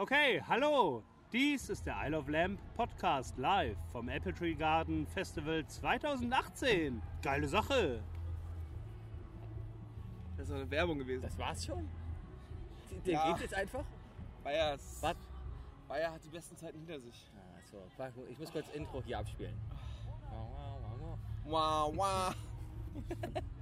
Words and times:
Okay, 0.00 0.40
hallo. 0.48 1.02
Dies 1.30 1.68
ist 1.68 1.84
der 1.84 1.94
Isle 2.06 2.16
of 2.18 2.26
Lamp 2.28 2.58
Podcast 2.74 3.36
live 3.36 3.76
vom 3.92 4.08
Apple 4.08 4.32
Tree 4.32 4.54
Garden 4.54 5.06
Festival 5.06 5.62
2018. 5.66 7.02
Geile 7.20 7.46
Sache. 7.46 8.02
Das 10.38 10.48
ist 10.48 10.54
eine 10.54 10.70
Werbung 10.70 10.98
gewesen. 10.98 11.20
Das 11.20 11.36
war's 11.38 11.66
schon? 11.66 11.86
Der 13.04 13.12
Ja. 13.12 13.32
geht 13.32 13.42
jetzt 13.42 13.54
einfach? 13.54 13.84
Bayer, 14.42 14.74
ist- 14.74 15.02
Was? 15.02 15.16
Bayer 15.86 16.12
hat 16.12 16.24
die 16.24 16.30
besten 16.30 16.56
Zeiten 16.56 16.78
hinter 16.78 16.98
sich. 16.98 17.30
Ah, 17.36 17.60
so. 17.70 17.76
Warte, 17.98 18.22
Ich 18.30 18.38
muss 18.38 18.50
kurz 18.50 18.68
Intro 18.70 19.02
hier 19.02 19.18
abspielen. 19.18 19.54
Wow, 21.44 21.92
wow. 21.94 22.34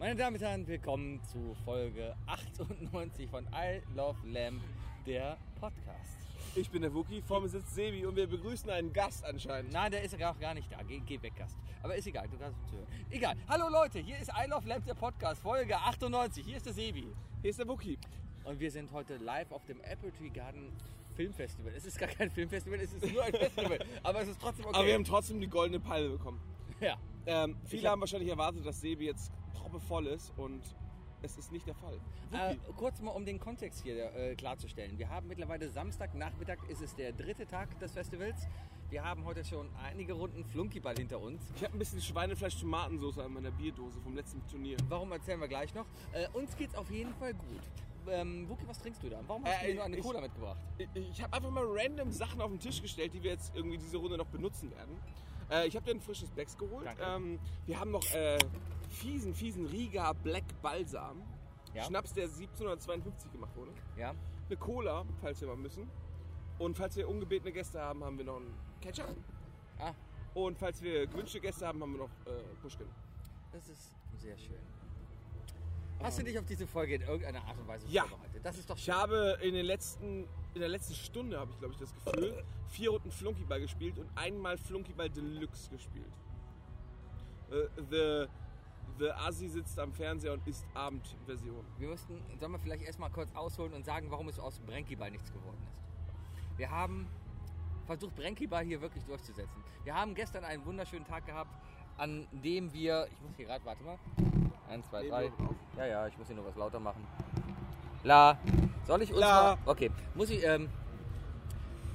Meine 0.00 0.16
Damen 0.16 0.36
und 0.36 0.42
Herren, 0.42 0.66
willkommen 0.66 1.20
zu 1.24 1.54
Folge 1.62 2.16
98 2.26 3.28
von 3.28 3.44
I 3.52 3.82
Love 3.94 4.16
Lamb, 4.26 4.62
der 5.06 5.36
Podcast. 5.60 6.16
Ich 6.54 6.70
bin 6.70 6.80
der 6.80 6.94
Wookie, 6.94 7.20
vor 7.20 7.42
mir 7.42 7.50
sitzt 7.50 7.74
Sebi 7.74 8.06
und 8.06 8.16
wir 8.16 8.26
begrüßen 8.26 8.70
einen 8.70 8.94
Gast 8.94 9.26
anscheinend. 9.26 9.72
Nein, 9.74 9.90
der 9.92 10.02
ist 10.02 10.18
ja 10.18 10.32
auch 10.32 10.40
gar 10.40 10.54
nicht 10.54 10.72
da. 10.72 10.78
Geh, 10.88 11.00
geh 11.04 11.20
weg, 11.22 11.34
Gast. 11.36 11.54
Aber 11.82 11.94
ist 11.96 12.06
egal, 12.06 12.26
du 12.28 12.38
kannst 12.38 12.58
uns 12.62 12.72
hören. 12.72 12.86
Egal. 13.10 13.36
Hallo 13.46 13.68
Leute, 13.68 13.98
hier 13.98 14.18
ist 14.18 14.30
I 14.30 14.48
Love 14.48 14.66
Lamb, 14.66 14.86
der 14.86 14.94
Podcast, 14.94 15.42
Folge 15.42 15.76
98. 15.76 16.46
Hier 16.46 16.56
ist 16.56 16.64
der 16.64 16.72
Sebi. 16.72 17.06
Hier 17.42 17.50
ist 17.50 17.58
der 17.58 17.68
Wookie. 17.68 17.98
Und 18.44 18.58
wir 18.58 18.70
sind 18.70 18.90
heute 18.92 19.18
live 19.18 19.52
auf 19.52 19.66
dem 19.66 19.82
Apple 19.82 20.12
Tree 20.14 20.30
Garden 20.30 20.72
Filmfestival. 21.14 21.74
Es 21.76 21.84
ist 21.84 21.98
gar 21.98 22.08
kein 22.08 22.30
Filmfestival, 22.30 22.80
es 22.80 22.94
ist 22.94 23.12
nur 23.12 23.22
ein 23.22 23.34
Festival. 23.34 23.78
Aber 24.02 24.22
es 24.22 24.28
ist 24.28 24.40
trotzdem 24.40 24.64
okay. 24.64 24.76
Aber 24.76 24.86
wir 24.86 24.94
haben 24.94 25.04
trotzdem 25.04 25.40
die 25.42 25.46
goldene 25.46 25.78
Palme 25.78 26.08
bekommen. 26.08 26.40
ja. 26.80 26.96
Ähm, 27.26 27.54
viele 27.66 27.82
hab- 27.82 27.92
haben 27.92 28.00
wahrscheinlich 28.00 28.30
erwartet, 28.30 28.64
dass 28.64 28.80
Sebi 28.80 29.04
jetzt 29.04 29.30
proppevoll 29.54 30.06
ist 30.06 30.32
und 30.36 30.62
es 31.22 31.36
ist 31.36 31.52
nicht 31.52 31.66
der 31.66 31.74
Fall. 31.74 32.00
Äh, 32.32 32.56
kurz 32.76 33.00
mal, 33.00 33.10
um 33.10 33.24
den 33.26 33.38
Kontext 33.38 33.82
hier 33.82 34.14
äh, 34.14 34.34
klarzustellen. 34.36 34.98
Wir 34.98 35.10
haben 35.10 35.26
mittlerweile 35.28 35.68
Samstagnachmittag, 35.68 36.56
ist 36.68 36.80
es 36.80 36.94
der 36.94 37.12
dritte 37.12 37.46
Tag 37.46 37.78
des 37.78 37.92
Festivals. 37.92 38.46
Wir 38.88 39.04
haben 39.04 39.24
heute 39.24 39.44
schon 39.44 39.68
einige 39.84 40.14
Runden 40.14 40.44
Flunkyball 40.44 40.96
hinter 40.96 41.20
uns. 41.20 41.42
ich 41.54 41.62
habe 41.62 41.74
ein 41.76 41.78
bisschen 41.78 42.00
Schweinefleisch-Tomatensauce 42.00 43.18
an 43.18 43.34
meiner 43.34 43.50
Bierdose 43.50 44.00
vom 44.00 44.16
letzten 44.16 44.44
Turnier. 44.48 44.76
Warum 44.88 45.12
erzählen 45.12 45.38
wir 45.40 45.46
gleich 45.48 45.74
noch? 45.74 45.84
Äh, 46.12 46.26
uns 46.32 46.56
geht's 46.56 46.74
auf 46.74 46.90
jeden 46.90 47.14
Fall 47.14 47.34
gut. 47.34 47.60
Ähm, 48.08 48.48
Wookie, 48.48 48.66
was 48.66 48.78
trinkst 48.80 49.02
du 49.02 49.10
da? 49.10 49.20
Warum 49.26 49.44
hast 49.44 49.62
Äh, 49.62 49.66
du 49.66 49.68
mir 49.68 49.74
nur 49.74 49.84
eine 49.84 49.96
ich- 49.98 50.02
Cola 50.02 50.20
mitgebracht? 50.22 50.58
Ich, 50.78 50.88
ich 50.96 51.22
habe 51.22 51.34
einfach 51.36 51.50
mal 51.50 51.64
random 51.68 52.10
Sachen 52.10 52.40
auf 52.40 52.48
den 52.50 52.58
Tisch 52.58 52.80
gestellt, 52.80 53.12
die 53.12 53.22
wir 53.22 53.32
jetzt 53.32 53.54
irgendwie 53.54 53.76
diese 53.76 53.98
Runde 53.98 54.16
noch 54.16 54.26
benutzen 54.26 54.70
werden. 54.72 54.96
Äh, 55.50 55.66
ich 55.68 55.76
habe 55.76 55.84
dir 55.84 55.92
ein 55.92 56.00
frisches 56.00 56.30
Becks 56.30 56.56
geholt. 56.56 56.86
Danke. 56.86 57.02
Ähm, 57.04 57.38
wir 57.66 57.78
haben 57.78 57.90
noch 57.90 58.02
äh, 58.14 58.38
fiesen, 58.90 59.34
fiesen 59.34 59.66
Riga 59.66 60.12
Black 60.12 60.44
Balsam. 60.62 61.22
Ja. 61.74 61.84
Schnaps, 61.84 62.12
der 62.12 62.24
1752 62.24 63.30
gemacht 63.32 63.54
wurde. 63.56 63.70
Ja. 63.96 64.14
Eine 64.48 64.56
Cola, 64.56 65.04
falls 65.20 65.40
wir 65.40 65.48
mal 65.48 65.56
müssen. 65.56 65.88
Und 66.58 66.76
falls 66.76 66.96
wir 66.96 67.08
ungebetene 67.08 67.52
Gäste 67.52 67.80
haben, 67.80 68.02
haben 68.04 68.18
wir 68.18 68.24
noch 68.24 68.36
einen 68.36 68.52
Ketchup. 68.80 69.06
Ah, 69.78 69.92
Und 70.34 70.58
falls 70.58 70.82
wir 70.82 71.06
gewünschte 71.06 71.40
Gäste 71.40 71.66
haben, 71.66 71.80
haben 71.80 71.92
wir 71.92 71.98
noch 72.00 72.10
äh, 72.26 72.42
Pushkin. 72.60 72.86
das 73.52 73.68
ist 73.68 73.94
sehr 74.18 74.36
schön. 74.36 74.58
Hast 76.02 76.18
du 76.18 76.22
dich 76.24 76.38
auf 76.38 76.44
diese 76.46 76.66
Folge 76.66 76.94
in 76.96 77.02
irgendeiner 77.02 77.44
Art 77.44 77.58
und 77.58 77.68
Weise 77.68 77.86
Ja. 77.88 78.04
vorbereitet? 78.04 78.44
Das 78.44 78.58
ist 78.58 78.68
doch 78.68 78.76
Ich 78.76 78.84
schön. 78.84 78.94
habe 78.94 79.38
in, 79.42 79.54
den 79.54 79.66
letzten, 79.66 80.24
in 80.54 80.60
der 80.60 80.68
letzten 80.68 80.94
Stunde, 80.94 81.38
habe 81.38 81.50
ich 81.52 81.58
glaube 81.58 81.74
ich 81.74 81.78
das 81.80 81.92
Gefühl, 81.94 82.42
vier 82.68 82.90
Runden 82.90 83.10
Flunkyball 83.10 83.60
gespielt 83.60 83.98
und 83.98 84.08
einmal 84.16 84.56
Flunkyball 84.58 85.08
Deluxe 85.10 85.70
gespielt. 85.70 86.10
Äh, 87.50 87.68
the, 87.90 88.26
the 89.00 89.10
Asi 89.12 89.48
sitzt 89.48 89.78
am 89.78 89.92
Fernseher 89.92 90.34
und 90.34 90.46
isst 90.46 90.64
Abendversion. 90.74 91.64
Wir 91.78 91.88
müssten, 91.88 92.22
sollen 92.38 92.52
wir 92.52 92.58
vielleicht 92.58 92.82
erstmal 92.82 93.10
kurz 93.10 93.34
ausholen 93.34 93.72
und 93.72 93.84
sagen, 93.84 94.06
warum 94.10 94.28
es 94.28 94.38
aus 94.38 94.60
Brenkyball 94.60 95.10
nichts 95.10 95.32
geworden 95.32 95.56
ist. 95.66 96.58
Wir 96.58 96.70
haben 96.70 97.08
versucht, 97.86 98.14
Brenkyball 98.14 98.62
hier 98.62 98.80
wirklich 98.80 99.02
durchzusetzen. 99.04 99.64
Wir 99.84 99.94
haben 99.94 100.14
gestern 100.14 100.44
einen 100.44 100.64
wunderschönen 100.66 101.06
Tag 101.06 101.26
gehabt, 101.26 101.50
an 101.96 102.26
dem 102.30 102.72
wir, 102.72 103.08
ich 103.10 103.20
muss 103.22 103.34
hier 103.36 103.46
gerade, 103.46 103.64
warte 103.64 103.82
mal, 103.82 103.98
eins, 104.68 104.86
zwei, 104.88 105.08
drei, 105.08 105.32
ja, 105.78 105.86
ja, 105.86 106.06
ich 106.06 106.16
muss 106.18 106.26
hier 106.26 106.36
nur 106.36 106.46
was 106.46 106.56
lauter 106.56 106.78
machen. 106.78 107.04
La, 108.04 108.38
soll 108.86 109.02
ich 109.02 109.10
uns 109.10 109.20
La. 109.20 109.56
mal, 109.56 109.58
okay, 109.64 109.90
muss 110.14 110.30
ich, 110.30 110.44
ähm, 110.44 110.68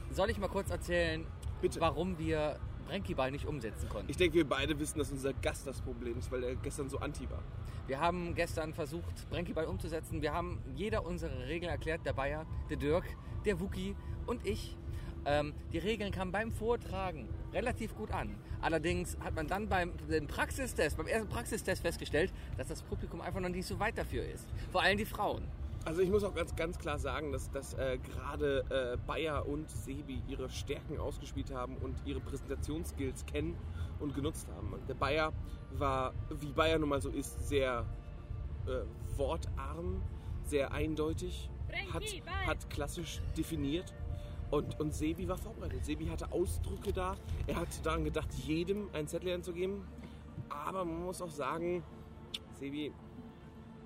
soll 0.09 0.29
ich 0.31 0.39
mal 0.39 0.49
kurz 0.49 0.71
erzählen, 0.71 1.25
Bitte. 1.61 1.79
warum 1.79 2.17
wir 2.17 2.59
Brenkyball 2.85 3.31
nicht 3.31 3.45
umsetzen 3.45 3.89
konnten? 3.89 4.09
Ich 4.09 4.17
denke, 4.17 4.35
wir 4.35 4.47
beide 4.47 4.79
wissen, 4.79 4.99
dass 4.99 5.11
unser 5.11 5.33
Gast 5.33 5.67
das 5.67 5.81
Problem 5.81 6.17
ist, 6.17 6.31
weil 6.31 6.43
er 6.43 6.55
gestern 6.55 6.89
so 6.89 6.99
anti 6.99 7.29
war. 7.29 7.43
Wir 7.87 7.99
haben 7.99 8.33
gestern 8.33 8.73
versucht, 8.73 9.29
Brenkyball 9.29 9.65
umzusetzen. 9.65 10.21
Wir 10.21 10.33
haben 10.33 10.59
jeder 10.75 11.05
unsere 11.05 11.47
Regeln 11.47 11.71
erklärt. 11.71 12.05
Der 12.05 12.13
Bayer, 12.13 12.45
der 12.69 12.77
Dirk, 12.77 13.05
der 13.45 13.59
Wookie 13.59 13.95
und 14.25 14.45
ich. 14.45 14.75
Ähm, 15.25 15.53
die 15.73 15.79
Regeln 15.79 16.11
kamen 16.11 16.31
beim 16.31 16.51
Vortragen 16.51 17.27
relativ 17.51 17.95
gut 17.95 18.11
an. 18.11 18.35
Allerdings 18.61 19.17
hat 19.19 19.35
man 19.35 19.47
dann 19.47 19.67
beim 19.67 19.91
Praxistest, 20.27 20.97
beim 20.97 21.07
ersten 21.07 21.29
Praxistest 21.29 21.81
festgestellt, 21.81 22.31
dass 22.57 22.67
das 22.67 22.81
Publikum 22.83 23.21
einfach 23.21 23.39
noch 23.39 23.49
nicht 23.49 23.67
so 23.67 23.79
weit 23.79 23.97
dafür 23.97 24.23
ist. 24.25 24.47
Vor 24.71 24.81
allem 24.81 24.97
die 24.97 25.05
Frauen. 25.05 25.43
Also 25.85 26.01
ich 26.01 26.09
muss 26.09 26.23
auch 26.23 26.33
ganz, 26.33 26.55
ganz 26.55 26.79
klar 26.79 26.97
sagen, 26.97 27.31
dass, 27.31 27.51
dass 27.51 27.75
äh, 27.75 27.99
gerade 27.99 28.65
äh, 28.69 28.97
Bayer 29.05 29.47
und 29.47 29.69
Sebi 29.69 30.19
ihre 30.27 30.49
Stärken 30.49 30.99
ausgespielt 30.99 31.51
haben 31.51 31.77
und 31.77 31.95
ihre 32.05 32.19
Präsentationsskills 32.19 33.27
kennen 33.27 33.55
und 33.99 34.15
genutzt 34.15 34.47
haben. 34.55 34.73
Der 34.87 34.95
Bayer 34.95 35.31
war, 35.77 36.13
wie 36.31 36.51
Bayer 36.51 36.79
nun 36.79 36.89
mal 36.89 37.01
so 37.01 37.09
ist, 37.09 37.47
sehr 37.47 37.85
äh, 38.65 39.17
wortarm, 39.17 40.01
sehr 40.43 40.71
eindeutig, 40.71 41.51
hat, 41.93 42.03
hat 42.47 42.69
klassisch 42.71 43.21
definiert. 43.37 43.93
Und, 44.49 44.79
und 44.79 44.93
Sebi 44.93 45.27
war 45.27 45.37
vorbereitet. 45.37 45.85
Sebi 45.85 46.07
hatte 46.07 46.31
Ausdrücke 46.31 46.93
da. 46.93 47.15
Er 47.45 47.57
hat 47.57 47.85
daran 47.85 48.03
gedacht, 48.03 48.33
jedem 48.33 48.89
einen 48.93 49.07
Zettel 49.07 49.33
anzugeben. 49.33 49.83
Aber 50.49 50.83
man 50.83 51.05
muss 51.05 51.21
auch 51.21 51.31
sagen, 51.31 51.83
Sebi, 52.53 52.91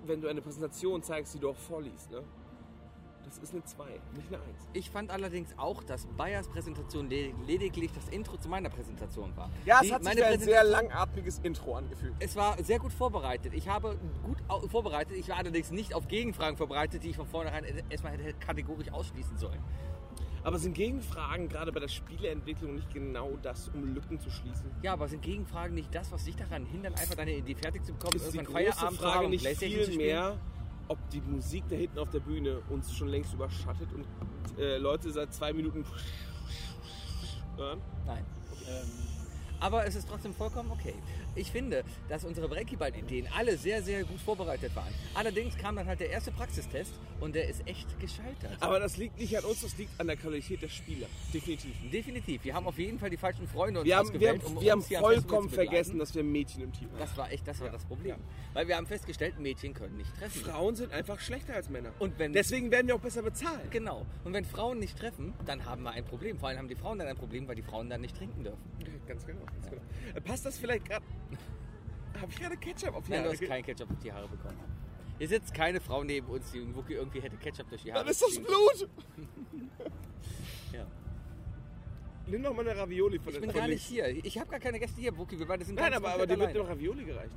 wenn 0.06 0.20
du 0.20 0.28
eine 0.28 0.40
Präsentation 0.42 1.02
zeigst, 1.02 1.34
die 1.34 1.38
du 1.38 1.50
auch 1.50 1.56
vorliest, 1.56 2.10
ne? 2.10 2.22
Das 3.24 3.38
ist 3.38 3.52
eine 3.52 3.62
2, 3.62 3.84
nicht 4.16 4.26
eine 4.28 4.38
1. 4.38 4.46
Ich 4.72 4.90
fand 4.90 5.10
allerdings 5.12 5.50
auch, 5.56 5.84
dass 5.84 6.06
Bayers 6.16 6.48
Präsentation 6.48 7.08
le- 7.08 7.32
lediglich 7.46 7.92
das 7.92 8.08
Intro 8.08 8.36
zu 8.38 8.48
meiner 8.48 8.70
Präsentation 8.70 9.36
war. 9.36 9.50
Ja, 9.64 9.76
es 9.80 9.86
Die- 9.86 9.94
hat 9.94 10.04
sich 10.04 10.24
ein 10.24 10.40
sehr 10.40 10.64
langatmiges 10.64 11.38
Intro 11.40 11.76
angefühlt. 11.76 12.14
Es 12.18 12.34
war 12.34 12.60
sehr 12.64 12.80
gut 12.80 12.92
vorbereitet. 12.92 13.52
Ich 13.54 13.68
habe 13.68 13.96
gut 14.24 14.38
vorbereitet. 14.70 15.16
Ich 15.16 15.28
war 15.28 15.36
allerdings 15.36 15.70
nicht 15.70 15.94
auf 15.94 16.08
Gegenfragen 16.08 16.56
vorbereitet, 16.56 17.04
die 17.04 17.10
ich 17.10 17.16
von 17.16 17.26
vornherein 17.28 17.64
erstmal 17.88 18.14
hätte 18.18 18.34
kategorisch 18.40 18.90
ausschließen 18.90 19.36
sollen. 19.36 19.62
Aber 20.42 20.58
sind 20.58 20.74
Gegenfragen 20.74 21.48
gerade 21.48 21.70
bei 21.72 21.80
der 21.80 21.88
Spieleentwicklung 21.88 22.74
nicht 22.74 22.92
genau 22.92 23.36
das, 23.42 23.68
um 23.68 23.94
Lücken 23.94 24.18
zu 24.20 24.30
schließen? 24.30 24.70
Ja, 24.82 24.94
aber 24.94 25.08
sind 25.08 25.22
Gegenfragen 25.22 25.74
nicht 25.74 25.94
das, 25.94 26.10
was 26.12 26.24
dich 26.24 26.36
daran 26.36 26.64
hindert, 26.64 26.98
einfach 26.98 27.14
deine 27.14 27.36
Idee 27.36 27.54
fertig 27.54 27.84
zu 27.84 27.92
bekommen, 27.92 28.16
Ist 28.16 28.32
die 28.32 28.38
große 28.38 28.94
Frage 28.96 29.28
nicht 29.28 29.46
viel 29.46 29.96
mehr, 29.96 30.38
ob 30.88 30.98
die 31.10 31.20
Musik 31.20 31.64
da 31.68 31.76
hinten 31.76 31.98
auf 31.98 32.10
der 32.10 32.20
Bühne 32.20 32.62
uns 32.70 32.94
schon 32.94 33.08
längst 33.08 33.34
überschattet 33.34 33.88
und 33.92 34.06
äh, 34.58 34.78
Leute 34.78 35.10
seit 35.10 35.32
zwei 35.34 35.52
Minuten 35.52 35.84
hören? 37.56 37.80
Nein. 38.06 38.24
Ähm, 38.66 38.88
aber 39.60 39.86
es 39.86 39.94
ist 39.94 40.08
trotzdem 40.08 40.32
vollkommen 40.32 40.70
okay. 40.70 40.94
Ich 41.36 41.50
finde, 41.50 41.84
dass 42.08 42.24
unsere 42.24 42.48
Breakyball-Ideen 42.48 43.28
alle 43.36 43.56
sehr, 43.56 43.82
sehr 43.82 44.04
gut 44.04 44.20
vorbereitet 44.20 44.74
waren. 44.74 44.92
Allerdings 45.14 45.56
kam 45.56 45.76
dann 45.76 45.86
halt 45.86 46.00
der 46.00 46.10
erste 46.10 46.30
Praxistest 46.32 46.92
und 47.20 47.34
der 47.34 47.48
ist 47.48 47.66
echt 47.66 47.98
gescheitert. 48.00 48.56
Aber 48.60 48.80
das 48.80 48.96
liegt 48.96 49.18
nicht 49.18 49.36
an 49.36 49.44
uns, 49.44 49.60
das 49.62 49.76
liegt 49.78 49.98
an 50.00 50.06
der 50.06 50.16
Qualität 50.16 50.62
der 50.62 50.68
Spieler. 50.68 51.06
Definitiv. 51.32 51.74
Definitiv. 51.90 52.44
Wir 52.44 52.54
haben 52.54 52.66
auf 52.66 52.78
jeden 52.78 52.98
Fall 52.98 53.10
die 53.10 53.16
falschen 53.16 53.46
Freunde 53.48 53.80
uns 53.80 53.86
Wir 53.86 53.96
haben, 53.96 54.08
wir 54.08 54.14
ausgewählt, 54.32 54.42
haben, 54.44 54.56
um 54.56 54.62
wir 54.62 54.70
haben 54.72 54.78
am 54.78 54.82
Festival 54.82 55.14
vollkommen 55.14 55.50
vergessen, 55.50 55.98
dass 55.98 56.14
wir 56.14 56.24
Mädchen 56.24 56.62
im 56.62 56.72
Team 56.72 56.90
haben. 56.90 56.98
Das 56.98 57.16
war 57.16 57.30
echt, 57.30 57.46
das 57.46 57.60
war 57.60 57.70
das 57.70 57.84
Problem. 57.84 58.16
Weil 58.52 58.66
wir 58.68 58.76
haben 58.76 58.86
festgestellt, 58.86 59.38
Mädchen 59.38 59.74
können 59.74 59.96
nicht 59.96 60.14
treffen. 60.18 60.40
Frauen 60.42 60.74
sind 60.76 60.92
einfach 60.92 61.20
schlechter 61.20 61.54
als 61.54 61.68
Männer. 61.70 61.92
Und 61.98 62.18
wenn- 62.18 62.32
Deswegen 62.32 62.70
werden 62.70 62.86
wir 62.88 62.94
auch 62.96 63.00
besser 63.00 63.22
bezahlt. 63.22 63.70
Genau. 63.70 64.04
Und 64.24 64.32
wenn 64.32 64.44
Frauen 64.44 64.78
nicht 64.78 64.98
treffen, 64.98 65.32
dann 65.46 65.64
haben 65.64 65.82
wir 65.82 65.90
ein 65.92 66.04
Problem. 66.04 66.38
Vor 66.38 66.48
allem 66.48 66.58
haben 66.58 66.68
die 66.68 66.74
Frauen 66.74 66.98
dann 66.98 67.08
ein 67.08 67.16
Problem, 67.16 67.46
weil 67.46 67.54
die 67.56 67.62
Frauen 67.62 67.88
dann 67.88 68.00
nicht 68.00 68.16
trinken 68.16 68.42
dürfen. 68.42 68.58
Ganz 69.06 69.26
genau. 69.26 69.44
Ganz 69.44 69.68
genau. 69.70 69.82
Äh, 70.14 70.20
Passt 70.20 70.46
das 70.46 70.58
vielleicht 70.58 70.84
gerade? 70.86 71.04
Habe 72.20 72.30
ich 72.32 72.38
gerade 72.38 72.56
Ketchup 72.56 72.94
auf 72.94 73.04
die 73.04 73.10
Nein, 73.12 73.20
du 73.20 73.24
Haare 73.24 73.32
hast 73.32 73.40
ge- 73.40 73.48
kein 73.48 73.62
Ketchup 73.64 73.90
auf 73.90 73.98
die 74.02 74.12
Haare 74.12 74.28
bekommen. 74.28 74.58
Hier 75.18 75.28
sitzt 75.28 75.52
keine 75.54 75.80
Frau 75.80 76.02
neben 76.04 76.26
uns, 76.28 76.50
die 76.50 76.58
irgendwie 76.58 77.20
hätte 77.20 77.36
Ketchup 77.36 77.68
durch 77.68 77.82
die 77.82 77.92
Haare. 77.92 78.04
Dann 78.04 78.10
ist 78.10 78.22
das 78.22 78.36
Blut! 78.38 78.88
Ja. 80.72 80.86
Nimm 82.26 82.42
doch 82.44 82.54
mal 82.54 82.68
eine 82.68 82.78
Ravioli 82.78 83.18
von 83.18 83.28
Ich 83.28 83.34
der 83.34 83.40
bin 83.40 83.50
von 83.50 83.60
gar 83.60 83.66
nicht 83.68 83.82
hier. 83.84 84.06
Ich 84.24 84.38
habe 84.38 84.48
gar 84.50 84.60
keine 84.60 84.78
Gäste 84.78 85.00
hier, 85.00 85.16
Wookie. 85.18 85.36
Wir 85.38 85.46
beide 85.46 85.64
sind 85.64 85.74
Nein, 85.74 85.92
aber, 85.94 86.14
aber 86.14 86.26
dir 86.26 86.38
wird 86.38 86.54
noch 86.54 86.68
Ravioli 86.68 87.04
gereicht. 87.04 87.34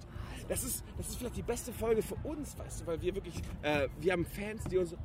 Das 0.47 0.63
ist, 0.63 0.83
das 0.97 1.09
ist 1.09 1.15
vielleicht 1.17 1.37
die 1.37 1.41
beste 1.41 1.71
Folge 1.73 2.01
für 2.03 2.15
uns, 2.23 2.57
weißt 2.57 2.81
du, 2.81 2.87
weil 2.87 3.01
wir 3.01 3.15
wirklich, 3.15 3.35
äh, 3.63 3.87
wir 3.99 4.11
haben 4.11 4.25
Fans, 4.25 4.65
die 4.65 4.77
uns. 4.77 4.95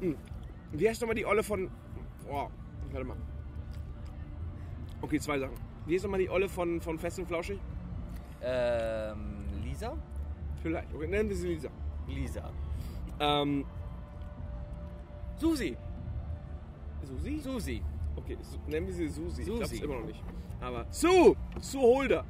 Hm. 0.00 0.16
Wie 0.72 0.88
heißt 0.88 1.00
nochmal 1.00 1.14
die 1.14 1.24
Olle 1.24 1.42
von. 1.42 1.70
Oh, 2.28 2.48
warte 2.90 3.04
mal. 3.04 3.16
Okay, 5.00 5.18
zwei 5.20 5.38
Sachen. 5.38 5.54
Wie 5.86 5.94
ist 5.96 6.02
nochmal 6.02 6.20
die 6.20 6.30
Olle 6.30 6.48
von, 6.48 6.80
von 6.80 6.98
Fest 6.98 7.18
und 7.18 7.26
Flauschig? 7.26 7.58
Ähm, 8.42 9.44
Lisa? 9.62 9.96
Vielleicht. 10.62 10.92
Okay, 10.94 11.06
nennen 11.06 11.28
wir 11.28 11.36
sie 11.36 11.48
Lisa. 11.48 11.68
Lisa. 12.06 12.50
Ähm, 13.18 13.64
Susi. 15.36 15.76
Susi? 17.02 17.38
Susi. 17.40 17.82
Okay, 18.16 18.36
Su 18.42 18.58
nennen 18.70 18.86
wir 18.86 18.94
sie 18.94 19.08
Susi. 19.08 19.42
Ich 19.42 19.46
glaube 19.46 19.64
es 19.64 19.70
Susi. 19.70 19.82
immer 19.84 19.96
noch 19.96 20.06
nicht. 20.06 20.22
Aber 20.60 20.86
Sue! 20.90 21.34
Sue 21.60 21.80
Holder. 21.82 22.24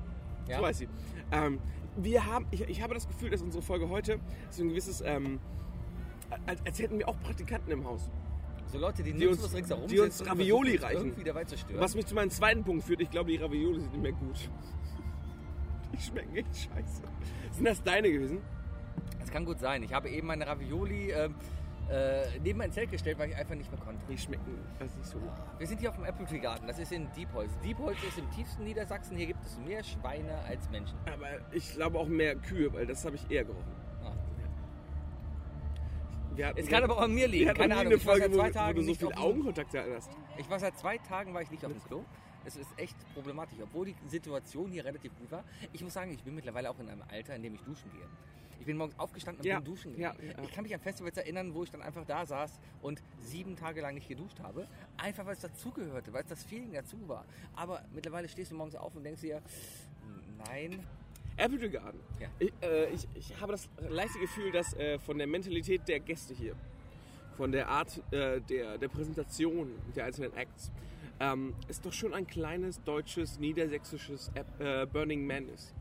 Ja. 0.49 0.59
So 0.59 0.67
heißt 0.67 0.79
sie. 0.81 0.89
Ähm, 1.33 1.59
wir 1.97 2.25
haben, 2.25 2.47
ich, 2.51 2.63
ich 2.63 2.83
habe 2.83 2.95
das 2.95 3.07
Gefühl, 3.09 3.31
dass 3.31 3.43
unsere 3.43 3.63
Folge 3.63 3.89
heute 3.89 4.21
so 4.51 4.63
ein 4.63 4.69
gewisses, 4.69 5.01
ähm, 5.01 5.41
als, 6.47 6.65
als 6.65 6.79
hätten 6.79 6.99
wir 6.99 7.09
auch 7.09 7.19
Praktikanten 7.21 7.71
im 7.73 7.85
Haus. 7.85 8.09
So 8.73 8.79
Leute, 8.79 9.03
die, 9.03 9.13
Die 9.13 9.27
uns- 9.27 9.53
ringsherum 9.55 9.87
die 9.89 9.99
uns 9.99 10.25
Ravioli 10.27 10.71
versuchen, 10.71 10.75
uns 10.75 10.83
reichen. 10.85 11.07
Irgendwie 11.09 11.25
dabei 11.25 11.45
zu 11.45 11.59
stören. 11.59 11.81
Was 11.81 11.95
mich 11.95 12.07
zu 12.07 12.15
meinem 12.15 12.31
zweiten 12.31 12.63
Punkt 12.65 12.85
führt, 12.85 13.01
ich 13.01 13.11
glaube, 13.11 13.31
die 13.31 13.37
Ravioli 13.37 13.81
sind 13.81 13.93
nicht 13.93 14.03
mehr 14.03 14.13
gut. 14.13 14.49
Die 15.93 16.01
schmecken 16.01 16.37
echt 16.37 16.57
scheiße. 16.57 17.03
Sind 17.51 17.65
das 17.67 17.83
deine 17.83 18.11
gewesen? 18.11 18.39
Das 19.19 19.31
kann 19.31 19.45
gut 19.45 19.59
sein. 19.59 19.83
Ich 19.83 19.93
habe 19.93 20.09
eben 20.09 20.29
meine 20.29 20.47
Ravioli 20.47 21.11
ähm, 21.11 21.35
äh, 21.91 22.39
neben 22.43 22.59
mein 22.61 22.71
Zelt 22.71 22.91
gestellt, 22.93 23.19
weil 23.19 23.31
ich 23.31 23.37
einfach 23.37 23.57
nicht 23.57 23.71
mehr 23.73 23.81
konnte. 23.81 24.01
Die 24.09 24.17
schmecken 24.17 24.57
also 24.79 24.97
nicht 24.97 25.11
so 25.11 25.19
gut. 25.19 25.33
Wir 25.59 25.67
sind 25.67 25.81
hier 25.81 25.91
auf 25.91 25.97
dem 25.97 26.05
Apple 26.05 26.27
Tree 26.27 26.39
Garden. 26.39 26.69
Das 26.69 26.79
ist 26.79 26.93
in 26.93 27.09
Diepholz. 27.17 27.51
Diepholz 27.65 27.99
ist 28.07 28.19
im 28.19 28.31
tiefsten 28.31 28.63
Niedersachsen. 28.65 29.17
Hier 29.17 29.27
gibt 29.27 29.45
es 29.45 29.59
mehr 29.59 29.83
Schweine 29.83 30.33
als 30.49 30.71
Menschen. 30.71 30.97
Aber 31.13 31.27
ich 31.53 31.73
glaube 31.75 31.99
auch 31.99 32.07
mehr 32.09 32.37
Kühe, 32.37 32.73
weil 32.73 32.87
das 32.87 33.05
habe 33.05 33.17
ich 33.17 33.29
eher 33.31 33.45
gerochen. 33.45 33.73
Es 36.57 36.67
kann 36.69 36.83
aber 36.85 36.97
auch 36.97 37.03
an 37.03 37.15
mir 37.15 37.29
liegen. 37.29 37.53
Keine 37.55 37.77
Ahnung. 37.77 37.93
Ich 37.95 38.07
war 38.07 38.17
seit 38.19 38.31
wo, 38.31 38.37
zwei 38.37 38.49
wo 38.49 38.53
Tagen 38.53 38.77
du 38.77 38.83
so 38.83 38.95
viel 38.95 39.13
Augenkontakt 39.15 39.75
hast. 39.75 40.11
Ich 40.39 40.49
war 40.49 40.59
seit 40.59 40.79
zwei 40.79 40.99
Tagen 40.99 41.35
war 41.35 41.43
ich 41.43 41.51
nicht 41.51 41.65
auf 41.65 41.73
dem 41.73 41.83
Klo. 41.85 42.05
Es 42.45 42.57
ist 42.57 42.71
echt 42.79 42.97
problematisch, 43.15 43.59
obwohl 43.63 43.87
die 43.87 43.97
Situation 44.07 44.71
hier 44.71 44.85
relativ 44.85 45.15
gut 45.19 45.31
war. 45.31 45.45
Ich 45.73 45.83
muss 45.83 45.93
sagen, 45.93 46.13
ich 46.13 46.23
bin 46.23 46.35
mittlerweile 46.35 46.71
auch 46.71 46.79
in 46.79 46.89
einem 46.89 47.03
Alter, 47.11 47.37
in 47.37 47.43
dem 47.43 47.55
ich 47.55 47.61
duschen 47.63 47.91
gehe. 47.93 48.07
Ich 48.59 48.67
bin 48.67 48.77
morgens 48.77 48.99
aufgestanden 48.99 49.41
und 49.41 49.47
Ja, 49.47 49.57
bin 49.59 49.65
duschen 49.67 49.99
ja, 49.99 50.13
gegangen. 50.13 50.35
ja. 50.39 50.45
Ich 50.45 50.53
kann 50.53 50.63
mich 50.65 50.75
an 50.75 50.81
Festivals 50.81 51.17
erinnern, 51.17 51.55
wo 51.55 51.65
ich 51.65 51.71
dann 51.71 51.83
einfach 51.83 52.05
da 52.07 52.25
saß 52.27 52.59
und 52.83 53.03
sieben 53.21 53.57
Tage 53.57 53.81
lang 53.83 53.95
nicht 53.95 54.09
geduscht 54.09 54.39
habe. 54.41 54.67
Einfach 54.97 55.25
weil 55.27 55.33
es 55.35 55.41
dazugehörte, 55.41 56.13
weil 56.13 56.23
es 56.23 56.29
das 56.29 56.45
Feeling 56.45 56.73
dazu 56.73 56.97
war. 57.09 57.25
Aber 57.57 57.83
mittlerweile 57.95 58.29
stehst 58.29 58.51
du 58.53 58.55
morgens 58.57 58.75
auf 58.77 58.95
und 58.95 59.05
denkst 59.05 59.23
dir, 59.23 59.43
nein, 60.47 60.87
Apple 61.41 61.59
Tree 61.59 61.69
Garden. 61.69 62.01
Ja. 62.21 62.29
Ich, 62.39 62.53
äh, 62.63 62.91
ich, 62.91 63.09
ich 63.15 63.41
habe 63.41 63.53
das 63.53 63.69
leichte 63.89 64.19
Gefühl, 64.19 64.53
dass 64.53 64.75
äh, 64.75 64.99
von 64.99 65.19
der 65.19 65.27
Mentalität 65.27 65.89
der 65.89 66.01
Gäste 66.01 66.35
hier, 66.35 66.55
von 67.37 67.51
der 67.53 67.69
Art 67.69 68.03
äh, 68.13 68.41
der, 68.41 68.79
der 68.79 68.89
Präsentation 68.89 69.71
der 69.97 70.05
einzelnen 70.05 70.35
Acts, 70.37 70.71
ähm, 71.19 71.55
es 71.69 71.81
doch 71.81 71.93
schon 71.93 72.15
ein 72.15 72.27
kleines 72.27 72.83
deutsches, 72.83 73.39
niedersächsisches 73.39 74.31
App, 74.35 74.61
äh, 74.61 74.87
Burning 74.87 75.27
Man 75.27 75.49
ist. 75.49 75.75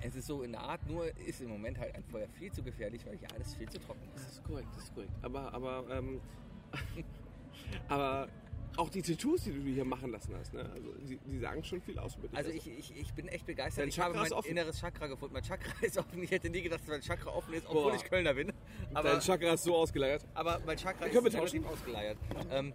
es 0.00 0.16
ist 0.16 0.26
so 0.26 0.42
in 0.42 0.52
der 0.52 0.60
Art, 0.60 0.80
nur 0.88 1.06
ist 1.26 1.40
im 1.40 1.48
Moment 1.48 1.78
halt 1.78 1.94
ein 1.94 2.04
Feuer 2.04 2.28
viel 2.28 2.52
zu 2.52 2.62
gefährlich, 2.62 3.04
weil 3.06 3.16
hier 3.16 3.28
alles 3.34 3.54
viel 3.54 3.68
zu 3.68 3.78
trocken 3.80 4.00
Das 4.14 4.22
ist. 4.22 4.32
ist 4.32 4.44
korrekt, 4.44 4.68
das 4.74 4.84
ist 4.84 4.94
korrekt. 4.94 5.12
Aber, 5.22 5.52
aber, 5.52 5.84
ähm, 5.90 6.20
aber 7.88 8.28
auch 8.76 8.90
die 8.90 9.02
Tattoos, 9.02 9.44
die 9.44 9.52
du 9.52 9.60
hier 9.62 9.84
machen 9.84 10.10
lassen 10.10 10.34
hast, 10.38 10.52
ne? 10.52 10.68
also 10.74 10.92
die, 11.08 11.18
die 11.18 11.38
sagen 11.38 11.62
schon 11.62 11.80
viel 11.80 11.98
aus 11.98 12.16
über 12.16 12.28
dich. 12.28 12.36
Also 12.36 12.50
ich, 12.50 12.66
ich, 12.66 12.96
ich 12.96 13.12
bin 13.14 13.28
echt 13.28 13.46
begeistert. 13.46 13.82
Dein 13.82 13.88
ich 13.88 14.00
habe 14.00 14.14
mein 14.14 14.26
ist 14.26 14.32
offen. 14.32 14.50
inneres 14.50 14.80
Chakra 14.80 15.06
gefunden. 15.06 15.34
Mein 15.34 15.42
Chakra 15.42 15.72
ist 15.82 15.98
offen. 15.98 16.22
Ich 16.22 16.30
hätte 16.30 16.50
nie 16.50 16.62
gedacht, 16.62 16.80
dass 16.80 16.88
mein 16.88 17.00
Chakra 17.00 17.30
offen 17.30 17.54
ist, 17.54 17.66
obwohl 17.66 17.92
Boah. 17.92 17.94
ich 17.94 18.04
Kölner 18.04 18.34
bin. 18.34 18.52
Aber, 18.92 19.10
Dein 19.12 19.20
Chakra 19.20 19.52
ist 19.52 19.64
so 19.64 19.76
ausgeleiert. 19.76 20.24
aber 20.34 20.60
mein 20.66 20.76
Chakra 20.76 21.08
Können 21.08 21.24
wir 21.24 21.26
ist 21.28 21.36
tauschen? 21.36 21.58
relativ 21.64 21.66
ausgeleiert. 21.66 22.18
Ähm, 22.50 22.72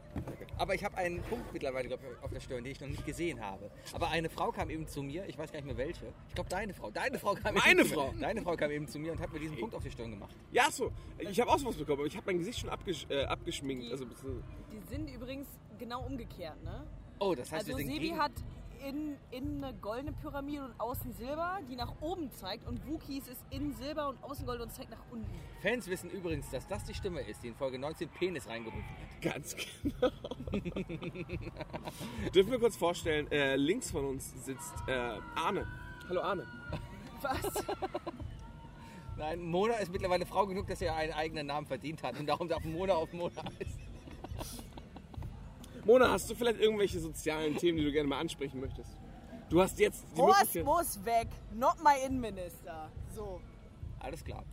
aber 0.60 0.76
ich 0.76 0.84
habe 0.84 0.96
einen 0.98 1.22
Punkt 1.24 1.52
mittlerweile 1.54 1.88
glaub 1.88 2.00
auf 2.22 2.30
der 2.32 2.40
Stirn, 2.40 2.64
den 2.64 2.72
ich 2.74 2.80
noch 2.82 2.88
nicht 2.88 3.06
gesehen 3.06 3.42
habe. 3.42 3.72
Aber 3.94 4.10
eine 4.10 4.30
Frau 4.30 4.52
kam 4.52 4.70
eben 4.70 4.88
zu 4.88 5.02
mir, 5.02 5.28
ich 5.28 5.38
weiß 5.38 5.52
gar 5.52 5.60
nicht 5.60 5.66
mehr 5.68 5.78
welche. 5.78 6.06
Ich 6.28 6.36
glaube 6.36 6.50
deine 6.50 6.74
Frau. 6.74 6.92
Deine 6.92 7.18
Frau 7.18 7.34
kam 7.34 7.56
Meine 7.56 7.82
eben 7.82 7.90
zu 7.90 7.96
Frau? 7.96 8.12
Mir. 8.12 8.22
Deine 8.22 8.42
Frau 8.42 8.56
kam 8.56 8.70
eben 8.72 8.88
zu 8.88 9.00
mir 9.00 9.14
und 9.14 9.20
hat 9.20 9.34
mir 9.34 9.40
diesen 9.40 9.58
Punkt 9.58 9.74
auf 9.74 9.82
die 9.84 9.90
Stirn 9.92 10.12
gemacht. 10.12 10.36
Ja, 10.52 10.70
so. 10.70 10.92
Ich 11.18 11.40
habe 11.40 11.50
auch 11.50 11.58
sowas 11.58 11.76
bekommen, 11.76 12.00
aber 12.00 12.08
ich 12.08 12.16
habe 12.16 12.26
mein 12.28 12.38
Gesicht 12.38 12.60
schon 12.60 12.70
abgesch 12.70 13.08
äh, 13.10 13.24
abgeschminkt. 13.24 13.86
Die- 13.86 13.92
Also. 13.92 14.06
Die 14.06 14.80
sind 14.96 15.10
übrigens 15.10 15.48
genau 15.80 16.06
umgekehrt, 16.06 16.62
ne? 16.64 16.86
Oh, 17.20 17.34
das 17.36 17.52
heißt, 17.52 17.66
Also 17.66 17.78
wir 17.78 17.86
sind 17.86 17.88
Sebi 17.94 18.08
gegen... 18.10 18.20
hat 18.20 18.32
in, 18.88 19.18
innen 19.32 19.64
eine 19.64 19.74
goldene 19.78 20.12
Pyramide 20.14 20.66
und 20.66 20.80
außen 20.80 21.14
Silber, 21.14 21.60
die 21.70 21.76
nach 21.76 21.94
oben 22.02 22.32
zeigt. 22.32 22.68
Und 22.68 22.86
Wookies 22.88 23.28
ist 23.28 23.44
innen 23.50 23.74
Silber 23.76 24.10
und 24.10 24.24
außen 24.24 24.46
Gold 24.46 24.62
und 24.62 24.72
zeigt 24.72 24.92
nach 24.92 25.04
unten. 25.12 25.28
Fans 25.62 25.88
wissen 25.88 26.10
übrigens, 26.10 26.50
dass 26.50 26.68
das 26.68 26.84
die 26.86 26.94
Stimme 26.94 27.22
ist, 27.22 27.44
die 27.44 27.50
in 27.50 27.56
Folge 27.56 27.80
19 27.80 28.10
Penis 28.10 28.48
reingerufen 28.48 28.84
hat. 28.84 29.22
Ganz 29.22 29.56
genau. 29.56 30.12
Dürfen 32.34 32.52
wir 32.52 32.60
kurz 32.60 32.76
vorstellen, 32.76 33.32
äh, 33.32 33.56
links 33.56 33.92
von 33.92 34.06
uns 34.06 34.46
sitzt 34.46 34.74
äh, 34.88 35.18
Arne. 35.36 35.68
Hallo 36.08 36.22
Arne. 36.22 36.48
Was? 37.22 37.66
Nein, 39.18 39.42
Mona 39.42 39.74
ist 39.76 39.92
mittlerweile 39.92 40.26
Frau 40.26 40.48
genug, 40.48 40.68
dass 40.68 40.82
er 40.82 40.96
einen 40.96 41.12
eigenen 41.12 41.48
Namen 41.48 41.68
verdient 41.68 42.02
hat. 42.04 42.18
Und 42.18 42.26
darum 42.26 42.48
darf 42.48 42.64
Mona 42.64 42.94
auf 42.94 43.12
Mona 43.12 43.44
heißen. 43.60 43.89
Mona, 45.90 46.12
hast 46.12 46.30
du 46.30 46.36
vielleicht 46.36 46.60
irgendwelche 46.60 47.00
sozialen 47.00 47.58
Themen, 47.58 47.80
die 47.80 47.84
du 47.84 47.92
gerne 47.92 48.08
mal 48.08 48.20
ansprechen 48.20 48.60
möchtest? 48.60 48.92
Du 49.50 49.60
hast 49.60 49.80
jetzt 49.80 50.06
die 50.16 50.22
Horst 50.22 50.54
Möglichkeit. 50.54 50.64
muss 50.64 51.04
weg, 51.04 51.28
not 51.56 51.78
my 51.84 52.06
Innenminister. 52.06 52.92
So. 53.16 53.42
Alles 54.00 54.24
klar. 54.24 54.44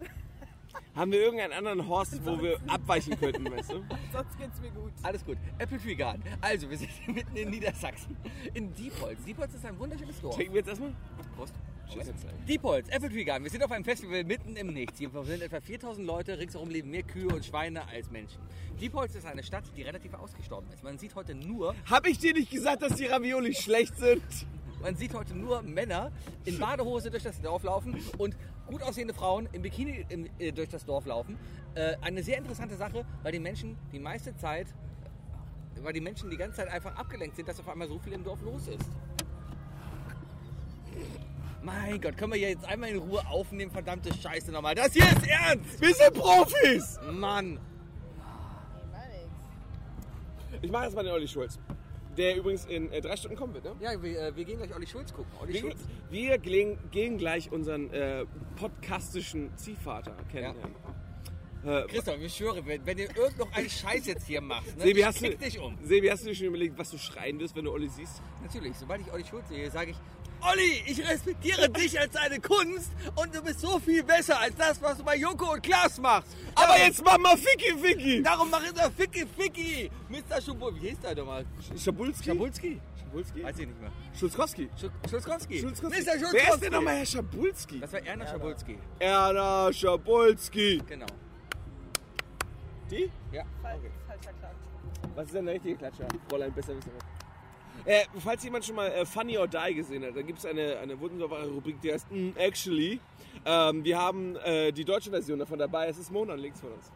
Haben 0.94 1.12
wir 1.12 1.20
irgendeinen 1.20 1.52
anderen 1.52 1.86
Horst, 1.86 2.24
wo 2.24 2.40
wir 2.40 2.58
abweichen 2.66 3.18
könnten, 3.18 3.50
weißt 3.50 3.72
du? 3.72 3.84
Sonst 4.12 4.38
geht's 4.38 4.60
mir 4.60 4.70
gut. 4.70 4.92
Alles 5.02 5.24
gut. 5.24 5.36
Apple 5.58 5.78
Tree 5.78 5.94
Garden. 5.94 6.22
Also, 6.40 6.68
wir 6.70 6.78
sind 6.78 6.90
mitten 7.06 7.36
in 7.36 7.50
Niedersachsen. 7.50 8.16
In 8.54 8.74
Diepholz. 8.74 9.22
Diepholz 9.24 9.54
ist 9.54 9.66
ein 9.66 9.78
wunderschönes 9.78 10.20
Dorf. 10.20 10.34
Trinken 10.34 10.54
wir 10.54 10.60
jetzt 10.60 10.68
erstmal? 10.68 10.94
Prost. 11.36 11.54
Tschüss. 11.88 12.10
Diepholz, 12.48 12.88
Apple 12.88 13.08
Tree 13.10 13.24
Garden. 13.24 13.44
Wir 13.44 13.50
sind 13.50 13.62
auf 13.62 13.70
einem 13.70 13.84
Festival 13.84 14.24
mitten 14.24 14.56
im 14.56 14.72
Nichts. 14.72 14.98
Hier 14.98 15.10
sind 15.24 15.42
etwa 15.42 15.60
4000 15.60 16.04
Leute. 16.06 16.38
Ringsherum 16.38 16.68
leben 16.68 16.90
mehr 16.90 17.04
Kühe 17.04 17.28
und 17.28 17.44
Schweine 17.44 17.86
als 17.88 18.10
Menschen. 18.10 18.40
Diepholz 18.80 19.14
ist 19.14 19.24
eine 19.26 19.42
Stadt, 19.44 19.64
die 19.76 19.82
relativ 19.82 20.14
ausgestorben 20.14 20.68
ist. 20.72 20.82
Man 20.82 20.98
sieht 20.98 21.14
heute 21.14 21.34
nur, 21.34 21.74
Hab 21.88 22.06
ich 22.06 22.18
dir 22.18 22.32
nicht 22.32 22.50
gesagt, 22.50 22.82
dass 22.82 22.94
die 22.96 23.06
Ravioli 23.06 23.54
schlecht 23.54 23.96
sind? 23.98 24.22
man 24.82 24.94
sieht 24.94 25.14
heute 25.14 25.34
nur 25.34 25.62
Männer 25.62 26.12
in 26.44 26.58
Badehose 26.58 27.10
durch 27.10 27.22
das 27.22 27.40
Dorf 27.40 27.62
laufen 27.62 27.96
und 28.18 28.36
gut 28.66 28.82
aussehende 28.82 29.14
Frauen 29.14 29.48
im 29.52 29.62
Bikini 29.62 30.04
im, 30.08 30.28
äh, 30.38 30.52
durch 30.52 30.68
das 30.68 30.84
Dorf 30.84 31.06
laufen. 31.06 31.38
Äh, 31.74 31.96
eine 32.02 32.22
sehr 32.22 32.38
interessante 32.38 32.76
Sache, 32.76 33.04
weil 33.22 33.32
die 33.32 33.38
Menschen 33.38 33.76
die 33.92 33.98
meiste 33.98 34.36
Zeit, 34.36 34.66
weil 35.82 35.92
die 35.92 36.00
Menschen 36.00 36.30
die 36.30 36.36
ganze 36.36 36.56
Zeit 36.56 36.68
einfach 36.68 36.96
abgelenkt 36.96 37.36
sind, 37.36 37.48
dass 37.48 37.60
auf 37.60 37.68
einmal 37.68 37.88
so 37.88 37.98
viel 37.98 38.12
im 38.12 38.24
Dorf 38.24 38.40
los 38.42 38.68
ist. 38.68 38.90
Mein 41.62 42.00
Gott, 42.00 42.16
können 42.16 42.32
wir 42.32 42.38
hier 42.38 42.50
jetzt 42.50 42.64
einmal 42.64 42.90
in 42.90 42.98
Ruhe 42.98 43.26
aufnehmen, 43.26 43.72
verdammte 43.72 44.14
Scheiße 44.14 44.52
nochmal. 44.52 44.74
Das 44.74 44.92
hier 44.92 45.04
ist 45.04 45.26
ernst! 45.26 45.80
Wir 45.80 45.94
sind 45.94 46.14
Profis! 46.14 46.98
Mann! 47.12 47.58
Ich 50.62 50.70
mache 50.70 50.84
erstmal 50.84 51.04
den 51.04 51.12
Olli 51.12 51.28
Schulz. 51.28 51.58
Der 52.16 52.36
übrigens 52.36 52.64
in 52.64 52.90
äh, 52.92 53.00
drei 53.00 53.16
Stunden 53.16 53.36
kommen 53.36 53.54
wird, 53.54 53.64
ne? 53.64 53.72
Ja, 53.80 54.02
wir, 54.02 54.20
äh, 54.20 54.36
wir 54.36 54.44
gehen 54.44 54.58
gleich 54.58 54.74
Olli 54.74 54.86
Schulz 54.86 55.12
gucken. 55.12 55.30
Olli 55.40 55.54
Wir, 55.54 55.60
Schulz. 55.60 55.76
wir 56.10 56.38
gehen, 56.38 56.78
gehen 56.90 57.18
gleich 57.18 57.52
unseren 57.52 57.90
äh, 57.92 58.24
podcastischen 58.58 59.56
Ziehvater 59.56 60.16
kennenlernen. 60.30 60.74
Äh, 61.64 61.82
Christoph, 61.88 62.20
ich 62.20 62.32
schwöre, 62.34 62.64
wenn, 62.64 62.86
wenn 62.86 62.96
ihr 62.98 63.08
irgend 63.16 63.38
noch 63.38 63.52
einen 63.52 63.68
Scheiß 63.68 64.06
jetzt 64.06 64.26
hier 64.26 64.40
macht, 64.40 64.76
ne, 64.76 64.84
Sebi, 64.84 65.00
ich 65.00 65.06
hast 65.06 65.20
du, 65.20 65.36
dich 65.36 65.58
um. 65.58 65.76
Sebi, 65.82 66.08
hast 66.08 66.22
du 66.22 66.28
dir 66.28 66.34
schon 66.36 66.46
überlegt, 66.46 66.78
was 66.78 66.90
du 66.90 66.98
schreien 66.98 67.40
wirst, 67.40 67.56
wenn 67.56 67.64
du 67.64 67.72
Olli 67.72 67.88
siehst? 67.88 68.22
Natürlich, 68.42 68.76
sobald 68.76 69.00
ich 69.00 69.12
Olli 69.12 69.24
Schulz 69.24 69.48
sehe, 69.48 69.68
sage 69.70 69.90
ich, 69.90 69.96
Olli, 70.40 70.82
ich 70.86 71.06
respektiere 71.08 71.68
dich 71.70 71.98
als 71.98 72.12
deine 72.12 72.38
Kunst 72.40 72.92
und 73.14 73.34
du 73.34 73.42
bist 73.42 73.60
so 73.60 73.78
viel 73.78 74.02
besser 74.02 74.38
als 74.40 74.54
das, 74.56 74.80
was 74.80 74.98
du 74.98 75.04
bei 75.04 75.16
Joko 75.16 75.52
und 75.54 75.62
Klaas 75.62 75.98
machst. 75.98 76.36
Aber 76.54 76.66
Darum- 76.68 76.80
jetzt 76.82 77.04
mach 77.04 77.18
mal 77.18 77.36
Ficky 77.36 77.76
Ficky! 77.78 78.22
Darum 78.22 78.50
mach 78.50 78.62
ich 78.62 78.72
da 78.72 78.88
Ficky 78.90 79.26
Ficky. 79.26 79.90
Mr. 80.08 80.40
Schubul, 80.40 80.74
wie 80.80 80.88
hieß 80.90 81.00
der 81.00 81.16
nochmal? 81.16 81.44
Schabulski? 81.76 82.24
Schabulski? 82.24 82.80
Schabulski? 83.00 83.42
Weiß 83.44 83.58
ich 83.58 83.66
nicht 83.66 83.80
mehr. 83.80 83.90
Schulzkowski. 84.18 84.68
Sch 84.76 85.10
Schulzkowski. 85.10 85.60
Schulzkowski. 85.60 86.00
Mr. 86.00 86.10
Schulzkowski. 86.12 86.36
Wer 86.46 86.54
ist 86.54 86.62
denn 86.62 86.72
nochmal 86.72 86.96
Herr 86.96 87.06
Schabulski? 87.06 87.80
Das 87.80 87.92
war 87.92 88.00
Erna 88.06 88.26
Schabulski. 88.26 88.78
Erna 88.98 89.72
Schabulski. 89.72 90.82
Genau. 90.86 91.06
Die? 92.90 93.10
Ja. 93.32 93.42
Falsch, 93.62 93.80
falscher 94.06 94.32
Klatsch. 94.38 95.12
Was 95.16 95.26
ist 95.26 95.34
denn 95.34 95.46
der 95.46 95.54
richtige 95.54 95.76
Klatscher? 95.76 96.06
Fräulein, 96.28 96.52
besser 96.52 96.76
wissen 96.76 96.90
wir. 96.92 97.15
Äh, 97.86 98.04
falls 98.18 98.42
jemand 98.42 98.64
schon 98.64 98.74
mal 98.74 98.88
äh, 98.88 99.06
Funny 99.06 99.38
or 99.38 99.46
Die 99.46 99.74
gesehen 99.74 100.04
hat, 100.04 100.16
da 100.16 100.22
gibt 100.22 100.40
es 100.40 100.46
eine, 100.46 100.76
eine 100.78 100.98
wunderbare 100.98 101.46
Rubrik, 101.48 101.80
die 101.80 101.92
heißt 101.92 102.10
mm, 102.10 102.30
Actually. 102.36 103.00
Ähm, 103.44 103.84
wir 103.84 103.96
haben 103.98 104.34
äh, 104.36 104.72
die 104.72 104.84
deutsche 104.84 105.10
Version 105.10 105.38
davon 105.38 105.58
dabei. 105.58 105.86
Es 105.86 105.96
ist 105.96 106.10
Mona 106.10 106.34
links 106.34 106.60
von 106.60 106.72
uns. 106.72 106.90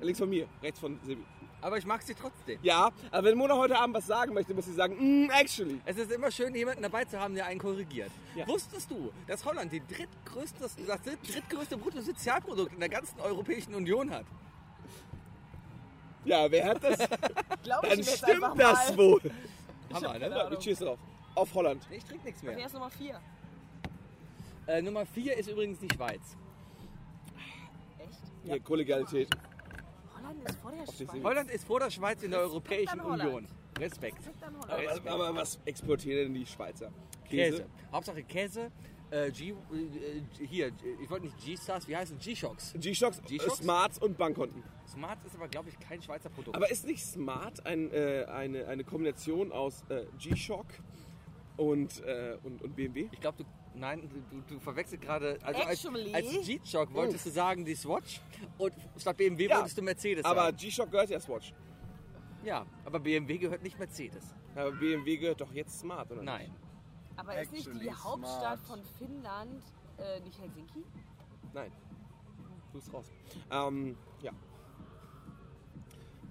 Links 0.00 0.18
von 0.18 0.28
mir, 0.28 0.48
rechts 0.62 0.80
von 0.80 0.98
Sebi. 1.04 1.22
Aber 1.62 1.78
ich 1.78 1.86
mag 1.86 2.02
sie 2.02 2.14
trotzdem. 2.14 2.58
Ja, 2.62 2.90
aber 3.10 3.28
wenn 3.28 3.38
Mona 3.38 3.56
heute 3.56 3.78
Abend 3.78 3.94
was 3.96 4.06
sagen 4.06 4.34
möchte, 4.34 4.52
muss 4.52 4.64
sie 4.66 4.74
sagen, 4.74 4.96
mm, 5.26 5.30
actually. 5.30 5.80
Es 5.84 5.96
ist 5.96 6.10
immer 6.10 6.30
schön, 6.32 6.52
jemanden 6.56 6.82
dabei 6.82 7.04
zu 7.04 7.18
haben, 7.20 7.34
der 7.36 7.46
einen 7.46 7.60
korrigiert. 7.60 8.10
Ja. 8.34 8.48
Wusstest 8.48 8.90
du, 8.90 9.12
dass 9.28 9.44
Holland 9.44 9.72
die 9.72 9.80
drittgrößte, 9.86 10.58
das 10.60 10.74
dritt- 10.76 11.18
drittgrößte 11.34 11.76
Bruttosozialprodukt 11.76 12.72
in 12.74 12.80
der 12.80 12.88
ganzen 12.88 13.20
Europäischen 13.20 13.74
Union 13.74 14.10
hat? 14.10 14.26
Ja, 16.24 16.50
wer 16.50 16.64
hat 16.66 16.82
das? 16.82 16.98
Dann 17.64 18.02
stimmt 18.02 18.42
das 18.58 18.96
mal. 18.96 19.20
Wohl. 19.90 19.96
Hammer, 19.96 20.18
ne? 20.18 20.28
Ja, 20.30 20.50
wir 20.50 20.58
cheers 20.58 20.78
drauf. 20.78 20.98
Auf 21.34 21.54
Holland. 21.54 21.86
Nee, 21.90 21.96
ich 21.96 22.04
trinke 22.04 22.24
nichts 22.24 22.42
Wer 22.42 22.54
mehr. 22.56 22.66
ist 22.66 22.72
Nummer 22.72 22.90
4? 22.90 23.20
Äh, 24.68 24.82
Nummer 24.82 25.06
4 25.06 25.36
ist 25.36 25.48
übrigens 25.48 25.78
die 25.78 25.88
Schweiz. 25.94 26.36
Echt? 27.98 28.18
Hier, 28.44 28.60
Kollegialität. 28.60 29.28
Holland 30.16 30.42
ist 30.48 30.58
vor 30.60 30.70
der 30.72 30.86
Schweiz. 30.86 31.22
Holland 31.22 31.50
ist 31.50 31.66
vor 31.66 31.80
der 31.80 31.90
Schweiz 31.90 32.22
in 32.22 32.30
der 32.30 32.40
Europäischen 32.40 33.00
an 33.00 33.04
Holland. 33.04 33.22
Union. 33.24 33.48
Respekt. 33.78 34.18
Respekt 34.18 34.42
an 34.42 34.56
Aber, 34.56 35.10
aber 35.10 35.34
was 35.34 35.60
exportieren 35.66 36.24
denn 36.24 36.34
die 36.34 36.46
Schweizer? 36.46 36.90
Käse. 37.28 37.66
Hauptsache 37.92 38.22
Käse. 38.22 38.70
Äh, 39.10 39.30
G, 39.30 39.50
äh, 39.50 40.46
hier, 40.46 40.72
ich 41.00 41.08
wollte 41.08 41.26
nicht 41.26 41.38
G-Stars, 41.38 41.86
wie 41.86 41.96
heißt 41.96 42.12
es? 42.12 42.24
G-Shocks. 42.24 42.74
G-Shocks, 42.76 43.18
äh, 43.20 43.22
G-Shocks? 43.28 43.58
Smarts 43.58 43.98
und 43.98 44.18
Bankkonten. 44.18 44.64
Smart 44.88 45.18
ist 45.24 45.36
aber, 45.36 45.46
glaube 45.46 45.68
ich, 45.68 45.78
kein 45.78 46.02
Schweizer 46.02 46.28
Produkt. 46.28 46.56
Aber 46.56 46.68
ist 46.70 46.86
nicht 46.86 47.04
Smart 47.04 47.64
ein, 47.64 47.92
äh, 47.92 48.26
eine, 48.28 48.66
eine 48.66 48.82
Kombination 48.82 49.52
aus 49.52 49.84
äh, 49.90 50.06
G-Shock 50.18 50.66
und, 51.56 52.02
äh, 52.04 52.36
und, 52.42 52.62
und 52.62 52.74
BMW? 52.74 53.08
ich 53.12 53.20
glaube, 53.20 53.38
du, 53.38 53.44
nein, 53.78 54.10
du, 54.30 54.54
du 54.54 54.60
verwechselst 54.60 55.02
gerade, 55.04 55.38
also 55.42 55.60
als, 55.60 55.84
Actually? 55.84 56.12
als 56.12 56.26
G-Shock 56.44 56.92
wolltest 56.92 57.26
du 57.26 57.30
sagen 57.30 57.64
die 57.64 57.76
Swatch 57.76 58.20
und 58.58 58.74
statt 58.96 59.16
BMW 59.16 59.46
Ja, 59.46 59.58
wolltest 59.58 59.78
du 59.78 59.82
Mercedes 59.82 60.24
Aber 60.24 60.46
sagen. 60.46 60.56
G-Shock 60.56 60.90
gehört 60.90 61.10
ja 61.10 61.20
Swatch. 61.20 61.54
Ja, 62.44 62.66
aber 62.84 62.98
BMW 62.98 63.38
gehört 63.38 63.62
nicht 63.62 63.78
Mercedes. 63.78 64.34
Aber 64.56 64.72
BMW 64.72 65.16
gehört 65.16 65.40
doch 65.40 65.52
jetzt 65.52 65.78
Smart, 65.78 66.10
oder? 66.10 66.22
Nein. 66.22 66.52
Aber 67.16 67.40
ist 67.40 67.52
nicht 67.52 67.68
die 67.82 67.92
Hauptstadt 67.92 68.60
smart. 68.64 68.66
von 68.66 68.80
Finnland 68.98 69.62
äh, 69.98 70.20
nicht 70.20 70.38
Helsinki? 70.40 70.84
Nein. 71.52 71.72
Du 72.72 72.78
bist 72.78 72.92
raus. 72.92 73.06
Ähm, 73.50 73.96
ja. 74.22 74.32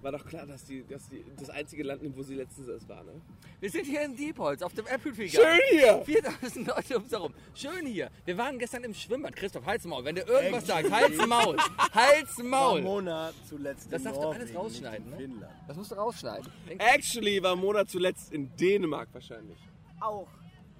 War 0.02 0.12
doch 0.12 0.24
klar, 0.24 0.46
dass 0.46 0.64
die, 0.64 0.84
dass 0.86 1.08
die 1.08 1.24
das 1.36 1.50
einzige 1.50 1.82
Land 1.82 2.02
nimmt, 2.02 2.16
wo 2.16 2.22
sie 2.22 2.34
letztens 2.34 2.68
erst 2.68 2.88
war, 2.88 3.02
ne? 3.02 3.20
Wir 3.58 3.70
sind 3.70 3.86
hier 3.86 4.02
in 4.04 4.14
Diepholz 4.14 4.62
auf 4.62 4.74
dem 4.74 4.86
Apple 4.86 5.12
Tree 5.12 5.28
Schön 5.28 5.58
hier! 5.70 6.02
4000 6.04 6.66
Leute 6.68 6.94
ums 6.94 7.10
herum. 7.10 7.34
Schön 7.54 7.86
hier. 7.86 8.10
Wir 8.24 8.36
waren 8.36 8.58
gestern 8.58 8.84
im 8.84 8.92
Schwimmbad. 8.94 9.34
Christoph, 9.34 9.64
halt's 9.64 9.84
Maul. 9.86 10.04
Wenn 10.04 10.14
du 10.16 10.22
irgendwas 10.22 10.66
sagst, 10.66 10.92
halt's 10.92 11.26
Maul. 11.26 11.56
Halt's 11.92 12.38
Maul. 12.42 12.82
Mona 12.82 13.32
zuletzt 13.48 13.90
Das 13.90 14.02
in 14.02 14.04
darfst 14.04 14.22
du 14.22 14.28
alles 14.28 14.54
rausschneiden, 14.54 15.06
nicht 15.06 15.18
ne? 15.18 15.24
in 15.24 15.30
Finnland. 15.32 15.54
Das 15.66 15.76
musst 15.76 15.90
du 15.90 15.94
rausschneiden. 15.96 16.52
Actually 16.78 17.42
war 17.42 17.56
Mona 17.56 17.86
zuletzt 17.86 18.32
in 18.32 18.54
Dänemark 18.56 19.08
wahrscheinlich. 19.12 19.58
Auch. 20.00 20.28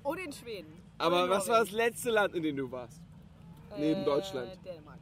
Und 0.07 0.19
in 0.19 0.33
Schweden. 0.33 0.73
Aber 0.99 1.25
in 1.25 1.31
was 1.31 1.49
war 1.49 1.61
das 1.61 1.73
letzte 1.73 2.11
Land, 2.11 2.35
in 2.37 2.43
dem 2.45 2.57
du 2.57 2.71
warst? 2.71 3.01
neben 3.77 4.03
Äh, 4.03 4.05
Deutschland? 4.05 4.57
Dänemark. 4.65 5.01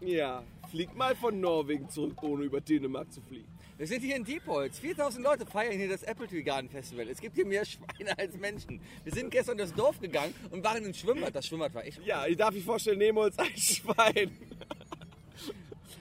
Ja. 0.00 0.42
Flieg 0.70 0.94
mal 0.96 1.14
von 1.14 1.40
Norwegen 1.40 1.88
zurück, 1.88 2.20
ohne 2.22 2.44
über 2.44 2.60
Dänemark 2.60 3.12
zu 3.12 3.22
fliegen. 3.22 3.48
Wir 3.78 3.86
sind 3.86 4.02
hier 4.02 4.16
in 4.16 4.24
Diepholz. 4.24 4.80
4000 4.80 5.24
Leute 5.24 5.46
feiern 5.46 5.74
hier 5.74 5.88
das 5.88 6.02
Apple 6.02 6.26
Tree 6.26 6.42
Garden 6.42 6.68
Festival. 6.68 7.08
Es 7.08 7.20
gibt 7.20 7.36
hier 7.36 7.46
mehr 7.46 7.64
Schweine 7.64 8.18
als 8.18 8.36
Menschen. 8.36 8.80
Wir 9.04 9.12
sind 9.12 9.30
gestern 9.30 9.56
durchs 9.56 9.72
Dorf 9.72 10.00
gegangen 10.00 10.34
und 10.50 10.64
waren 10.64 10.84
im 10.84 10.92
Schwimmbad. 10.92 11.34
Das 11.34 11.46
Schwimmbad 11.46 11.72
war 11.74 11.84
echt 11.84 12.04
Ja, 12.04 12.26
ich 12.26 12.36
darf 12.36 12.52
mich 12.52 12.64
vorstellen, 12.64 12.98
Nemo 12.98 13.24
ist 13.24 13.38
ein 13.38 13.46
Schwein. 13.56 14.36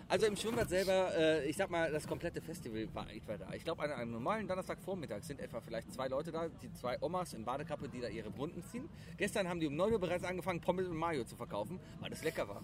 Also 0.09 0.25
im 0.25 0.37
Schwimmbad 0.37 0.69
selber, 0.69 1.11
äh, 1.17 1.49
ich 1.49 1.57
sag 1.57 1.69
mal, 1.69 1.91
das 1.91 2.07
komplette 2.07 2.41
Festival 2.41 2.87
war 2.93 3.11
etwa 3.11 3.37
da. 3.37 3.53
Ich 3.53 3.65
glaube, 3.65 3.83
an 3.83 3.91
einem 3.91 4.11
normalen 4.11 4.47
Donnerstagvormittag 4.47 5.21
sind 5.23 5.41
etwa 5.41 5.59
vielleicht 5.59 5.91
zwei 5.91 6.07
Leute 6.07 6.31
da, 6.31 6.47
die 6.47 6.71
zwei 6.73 6.97
Omas 7.01 7.33
in 7.33 7.43
Badekappe, 7.43 7.89
die 7.89 7.99
da 7.99 8.07
ihre 8.07 8.29
Runden 8.29 8.63
ziehen. 8.63 8.87
Gestern 9.17 9.49
haben 9.49 9.59
die 9.59 9.67
um 9.67 9.75
9 9.75 9.91
Uhr 9.91 9.99
bereits 9.99 10.23
angefangen, 10.23 10.61
Pommes 10.61 10.87
und 10.87 10.95
Mayo 10.95 11.25
zu 11.25 11.35
verkaufen, 11.35 11.79
weil 11.99 12.09
das 12.09 12.23
lecker 12.23 12.47
war. 12.47 12.63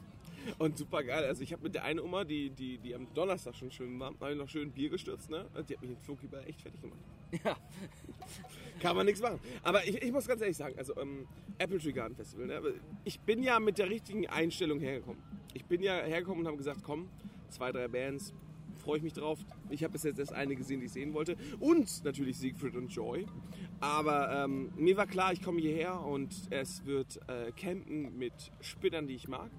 Und 0.58 0.78
super 0.78 1.04
geil. 1.04 1.26
Also 1.26 1.44
ich 1.44 1.52
habe 1.52 1.64
mit 1.64 1.76
der 1.76 1.84
einen 1.84 2.00
Oma, 2.00 2.24
die, 2.24 2.50
die, 2.50 2.78
die 2.78 2.96
am 2.96 3.14
Donnerstag 3.14 3.56
schon 3.56 3.72
schwimmen 3.72 4.00
war, 4.00 4.14
habe 4.20 4.32
ich 4.32 4.38
noch 4.38 4.50
schön 4.50 4.72
Bier 4.72 4.90
gestürzt, 4.90 5.30
ne? 5.30 5.46
Und 5.54 5.70
Die 5.70 5.74
hat 5.76 5.82
mich 5.82 5.92
in 5.92 5.98
Fluggeber 5.98 6.46
echt 6.48 6.62
fertig 6.62 6.82
gemacht. 6.82 7.00
Ja, 7.44 7.58
Kann 8.80 8.96
man 8.96 9.06
nichts 9.06 9.22
machen. 9.22 9.40
Aber 9.64 9.84
ich, 9.86 10.02
ich 10.02 10.12
muss 10.12 10.28
ganz 10.28 10.42
ehrlich 10.42 10.56
sagen, 10.58 10.78
also 10.78 10.96
ähm, 10.98 11.28
Apple 11.58 11.80
Tree 11.80 11.92
Garden 11.92 12.16
Festival, 12.16 12.46
ne? 12.46 12.62
ich 13.04 13.20
bin 13.22 13.42
ja 13.42 13.60
mit 13.60 13.78
der 13.80 13.90
richtigen 13.90 14.28
Einstellung 14.28 14.80
hergekommen. 14.80 15.22
Ich 15.54 15.66
bin 15.66 15.82
ja 15.82 15.96
hergekommen 16.02 16.42
und 16.42 16.48
habe 16.48 16.58
gesagt, 16.58 16.82
komm, 16.84 17.10
zwei, 17.54 17.72
drei 17.72 17.88
Bands, 17.88 18.34
freue 18.84 18.98
ich 18.98 19.04
mich 19.04 19.14
drauf. 19.14 19.40
Ich 19.70 19.84
habe 19.84 19.94
bis 19.94 20.04
jetzt 20.04 20.20
erst 20.20 20.34
eine 20.34 20.56
gesehen, 20.56 20.80
die 20.80 20.88
ich 20.88 20.92
sehen 20.92 21.14
wollte. 21.14 21.38
Und 21.60 22.04
natürlich 22.04 22.38
Siegfried 22.38 22.76
und 22.76 22.90
Joy. 22.90 23.26
Aber 23.80 24.44
ähm, 24.44 24.72
mir 24.76 24.98
war 24.98 25.08
klar, 25.08 25.34
ich 25.34 25.42
komme 25.42 25.62
hierher 25.62 26.02
und 26.02 26.34
es 26.50 26.86
wird 26.86 27.20
äh, 27.28 27.52
campen 27.52 28.18
mit 28.18 28.34
Spinnern, 28.62 29.08
die 29.08 29.16
ich 29.16 29.28
mag. 29.28 29.50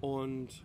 Und 0.00 0.64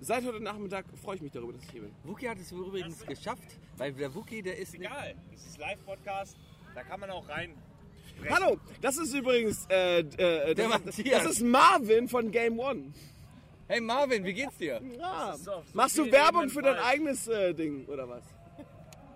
seit 0.00 0.24
heute 0.24 0.40
Nachmittag 0.42 0.86
freue 1.02 1.16
ich 1.16 1.22
mich 1.22 1.32
darüber, 1.32 1.52
dass 1.52 1.64
ich 1.64 1.70
hier 1.70 1.82
bin. 1.82 1.92
Wookie 2.04 2.28
hat 2.28 2.38
es 2.38 2.52
übrigens 2.52 3.04
geschafft, 3.06 3.58
weil 3.76 3.92
der 3.92 4.14
Wookie, 4.14 4.42
der 4.42 4.58
ist 4.58 4.72
nicht... 4.72 4.82
Egal, 4.84 5.14
das 5.32 5.46
ist 5.46 5.58
Live-Podcast, 5.58 6.36
da 6.74 6.82
kann 6.82 7.00
man 7.00 7.10
auch 7.10 7.28
rein. 7.28 7.54
Hallo, 8.28 8.58
das 8.82 8.98
ist 8.98 9.14
übrigens 9.14 9.66
äh, 9.70 10.00
äh, 10.00 10.54
Der 10.54 10.68
das, 10.68 10.84
Matthias. 10.84 11.22
das 11.22 11.32
ist 11.32 11.42
Marvin 11.42 12.06
von 12.06 12.30
Game 12.30 12.58
One. 12.58 12.92
Hey 13.70 13.80
Marvin, 13.80 14.24
wie 14.24 14.32
geht's 14.32 14.56
dir? 14.56 14.80
Ja. 14.98 15.36
so 15.36 15.62
Machst 15.74 15.96
du 15.96 16.10
Werbung 16.10 16.48
für 16.48 16.60
dein 16.60 16.74
eigenes 16.78 17.28
äh, 17.28 17.54
Ding 17.54 17.86
oder 17.86 18.08
was? 18.08 18.24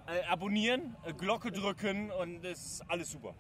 Äh, 0.06 0.25
abonnieren, 0.30 0.94
äh, 1.04 1.12
Glocke 1.12 1.50
drücken 1.50 2.12
und 2.12 2.44
es 2.44 2.64
ist 2.64 2.82
alles 2.87 3.11
super. 3.11 3.34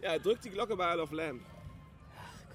Ja, 0.00 0.18
drück 0.18 0.40
die 0.40 0.48
Glocke 0.48 0.78
bei 0.78 0.94
Isle 0.94 1.02
of 1.02 1.12
Lamb. 1.12 1.42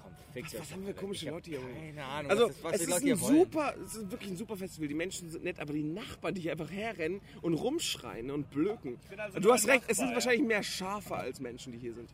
Komm, 0.02 0.10
fix 0.32 0.58
Was 0.58 0.72
haben 0.72 0.84
wir 0.84 0.94
komische 0.94 1.30
Leute 1.30 1.50
hier? 1.50 1.60
Keine 1.60 2.04
Ahnung, 2.04 2.30
Also, 2.32 2.48
was, 2.48 2.50
ist, 2.50 2.64
was 2.64 2.72
es 2.72 2.80
ist 2.80 2.88
Leute 2.88 3.12
ein 3.12 3.16
super, 3.16 3.74
es 3.84 3.94
ist 3.94 4.10
wirklich 4.10 4.30
ein 4.32 4.36
super 4.36 4.56
Festival. 4.56 4.88
Die 4.88 4.94
Menschen 4.94 5.30
sind 5.30 5.44
nett, 5.44 5.60
aber 5.60 5.72
die 5.72 5.84
Nachbarn, 5.84 6.34
die 6.34 6.40
hier 6.40 6.50
einfach 6.50 6.72
herrennen 6.72 7.20
und 7.40 7.54
rumschreien 7.54 8.32
und 8.32 8.50
blöken. 8.50 8.98
bin 9.08 9.20
also 9.20 9.38
du 9.38 9.52
hast 9.52 9.68
recht, 9.68 9.84
es 9.86 9.90
Nachbar, 9.90 9.94
sind 9.94 10.08
ja. 10.08 10.14
wahrscheinlich 10.14 10.42
mehr 10.48 10.64
Schafe 10.64 11.14
als 11.14 11.38
Menschen, 11.38 11.72
die 11.72 11.78
hier 11.78 11.94
sind. 11.94 12.10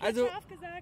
Also, 0.00 0.28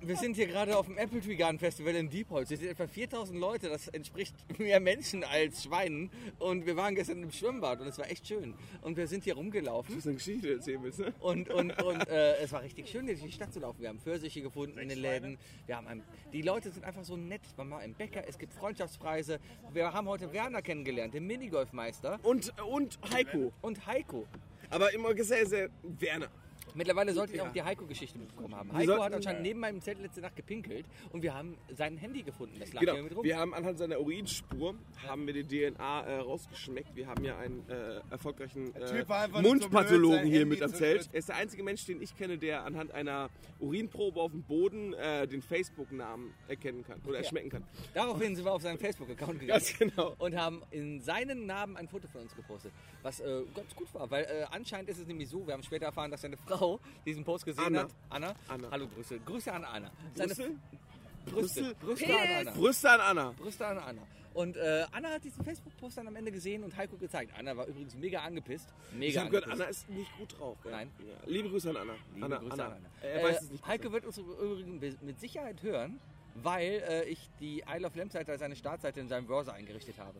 wir 0.01 0.17
sind 0.17 0.37
hier 0.37 0.47
gerade 0.47 0.77
auf 0.77 0.87
dem 0.87 0.99
Apple 0.99 1.21
Tree 1.21 1.37
Garden 1.37 1.59
Festival 1.59 1.95
in 1.95 2.09
Diepholz. 2.09 2.49
Hier 2.49 2.59
sind 2.59 2.69
etwa 2.69 2.87
4000 2.87 3.39
Leute. 3.39 3.69
Das 3.69 3.89
entspricht 3.89 4.35
mehr 4.59 4.81
Menschen 4.81 5.25
als 5.25 5.65
Schweinen. 5.65 6.11
Und 6.39 6.67
wir 6.67 6.77
waren 6.77 6.95
gestern 6.95 7.23
im 7.23 7.31
Schwimmbad 7.31 7.81
und 7.81 7.87
es 7.87 7.99
war 7.99 8.11
echt 8.11 8.27
schön. 8.27 8.55
Und 8.83 8.97
wir 8.97 9.07
sind 9.07 9.25
hier 9.25 9.35
Du 9.35 9.41
rumgelaufen. 9.41 9.97
hast 9.97 10.07
eine 10.07 10.17
Geschichte 10.17 10.55
erzählen 10.55 10.83
willst, 10.83 10.99
ne? 11.01 11.13
Und, 11.21 11.51
und, 11.51 11.81
und 11.83 12.09
äh, 12.09 12.37
es 12.39 12.53
war 12.53 12.63
richtig 12.63 12.89
schön, 12.89 13.07
durch 13.07 13.21
die 13.21 13.33
Stadt 13.33 13.53
zu 13.53 13.61
laufen. 13.61 13.81
Wir 13.81 13.89
haben 13.89 14.01
Pfirsiche 14.01 14.43
gefunden 14.43 14.79
in 14.79 14.89
den 14.89 14.99
Läden. 14.99 15.39
Wir 15.67 15.77
haben 15.77 15.87
ein, 15.87 16.03
die 16.33 16.43
Leute 16.43 16.71
sind 16.71 16.85
einfach 16.85 17.05
so 17.05 17.17
nett. 17.17 17.43
Man 17.57 17.71
war 17.71 17.85
im 17.85 17.95
Bäcker, 17.95 18.25
es 18.27 18.39
gibt 18.39 18.55
Freundschaftspreise. 18.55 19.39
Wir 19.73 19.93
haben 19.93 20.09
heute 20.09 20.33
Werner 20.33 20.63
kennengelernt, 20.63 21.15
den 21.15 21.27
Minigolfmeister. 21.27 22.19
Und, 22.23 22.53
und 22.63 22.99
Heiko. 23.13 23.53
Und 23.61 23.87
Heiko. 23.87 24.27
Aber 24.71 24.93
immer 24.95 25.15
sehr, 25.23 25.47
sehr 25.47 25.69
Werner. 25.83 26.29
Mittlerweile 26.75 27.13
sollte 27.13 27.35
ich 27.35 27.41
auch 27.41 27.53
die 27.53 27.63
Heiko-Geschichte 27.63 28.19
mitbekommen 28.19 28.55
haben. 28.55 28.73
Heiko 28.73 28.87
sollten- 28.87 29.05
hat 29.05 29.13
anscheinend 29.15 29.43
neben 29.43 29.61
meinem 29.61 29.81
Zelt 29.81 30.01
letzte 30.01 30.21
Nacht 30.21 30.37
gepinkelt 30.37 30.87
und 31.13 31.23
wir 31.23 31.35
haben 31.35 31.57
sein 31.77 31.97
Handy 31.99 32.23
gefunden. 32.23 32.57
Das 32.59 32.73
lag 32.73 32.81
Genau, 32.81 32.95
hier 32.95 33.03
mit 33.03 33.17
rum. 33.17 33.25
wir 33.25 33.37
haben 33.39 33.55
anhand 33.55 33.79
seiner 33.79 34.01
Urinspur 34.01 34.75
haben 35.07 35.27
wir 35.27 35.35
die 35.35 35.45
DNA 35.45 36.03
äh, 36.05 36.17
rausgeschmeckt. 36.21 36.95
Wir 36.97 37.07
haben 37.07 37.25
ja 37.25 37.39
einen 37.39 37.69
äh, 37.69 38.01
erfolgreichen 38.11 38.75
äh, 38.75 39.05
Mundpathologen 39.43 40.19
sein 40.19 40.27
hier 40.27 40.47
mit 40.47 40.63
am 40.63 40.73
Zelt. 40.75 41.09
Er 41.13 41.19
ist 41.19 41.29
der 41.29 41.37
einzige 41.37 41.63
Mensch, 41.63 41.85
den 41.87 42.01
ich 42.03 42.17
kenne, 42.17 42.39
der 42.39 42.65
anhand 42.65 42.93
einer 42.93 43.29
Urinprobe 43.61 44.21
auf 44.21 44.33
dem 44.33 44.43
Boden 44.43 44.93
äh, 44.95 45.27
den 45.27 45.43
Facebook-Namen 45.43 46.33
erkennen 46.49 46.85
kann 46.85 47.01
oder 47.07 47.19
erschmecken 47.19 47.51
kann. 47.51 47.65
Daraufhin 47.95 48.35
sind 48.37 48.45
wir 48.45 48.53
auf 48.53 48.63
seinen 48.63 48.79
Facebook-Account 48.79 49.41
gegangen 49.41 49.49
Ganz 49.61 49.79
genau. 49.79 50.15
und 50.19 50.37
haben 50.37 50.63
in 50.71 51.01
seinen 51.01 51.47
Namen 51.47 51.77
ein 51.77 51.89
Foto 51.89 52.09
von 52.09 52.23
uns 52.23 52.35
gepostet. 52.35 52.73
Was 53.03 53.21
äh, 53.21 53.43
ganz 53.55 53.75
gut 53.75 53.93
war, 53.95 54.11
weil 54.11 54.25
äh, 54.25 54.45
anscheinend 54.51 54.89
ist 54.91 54.99
es 54.99 55.07
nämlich 55.07 55.29
so, 55.29 55.47
wir 55.47 55.55
haben 55.55 55.63
später 55.63 55.87
erfahren, 55.87 56.11
dass 56.11 56.23
seine 56.23 56.37
Frau 56.37 56.62
diesen 57.07 57.25
Post 57.25 57.45
gesehen 57.45 57.65
Anna. 57.65 57.81
hat. 57.83 57.91
Anna. 58.11 58.35
Anna. 58.49 58.71
Hallo 58.71 58.87
Grüße. 58.89 59.19
Grüße 59.21 59.53
an 59.53 59.65
Anna. 59.65 59.91
Seine 60.15 60.35
Brüssel? 60.35 61.75
Brüste. 61.81 62.19
An 62.19 62.29
Anna. 62.41 62.51
Brüste 62.53 62.91
an 62.91 63.01
Anna. 63.01 63.33
Brüste 63.39 63.67
an 63.67 63.79
Anna. 63.79 64.03
Und 64.35 64.57
äh, 64.57 64.87
Anna 64.93 65.11
hat 65.11 65.25
diesen 65.25 65.45
Facebook-Post 65.45 65.99
dann 65.99 66.09
am 66.09 66.17
Ende 66.17 66.33
gesehen 66.33 66.65
und 66.65 66.75
Heiko 66.77 66.97
gezeigt. 66.97 67.33
Anna 67.39 67.55
war 67.57 67.67
übrigens 67.67 67.95
mega 67.97 68.21
angepisst. 68.23 68.67
Ich 68.93 68.99
Mega 68.99 69.21
habe 69.21 69.31
gehört. 69.31 69.49
Anna 69.49 69.65
ist 69.65 69.89
nicht 69.91 70.11
gut 70.19 70.39
drauf. 70.39 70.57
Gell? 70.63 70.73
Nein. 70.73 70.91
Ja. 71.01 71.15
Liebe 71.27 71.51
Grüße 71.51 71.69
an 71.71 71.77
Anna. 71.77 71.93
Liebe 72.15 72.25
Anna, 72.27 72.37
Grüße 72.39 72.53
Anna. 72.55 72.65
an 72.65 72.73
Anna. 72.73 72.89
Er 73.03 73.21
Äh, 73.21 73.25
weiß 73.25 73.43
es 73.43 73.51
nicht. 73.51 73.67
Heike 73.67 73.93
wird 73.93 74.07
uns 74.07 74.17
übrigens 74.19 75.03
mit 75.03 75.21
Sicherheit 75.21 75.63
hören, 75.63 76.01
weil 76.43 76.83
äh, 76.89 77.05
ich 77.05 77.29
die 77.41 77.63
Isle 77.69 77.87
of 77.87 77.95
Lamp 77.95 78.11
Seite 78.11 78.33
als 78.33 78.41
eine 78.43 78.57
Startseite 78.57 79.01
in 79.01 79.09
seinem 79.09 79.27
Browser 79.27 79.53
eingerichtet 79.53 79.99
habe. 79.99 80.19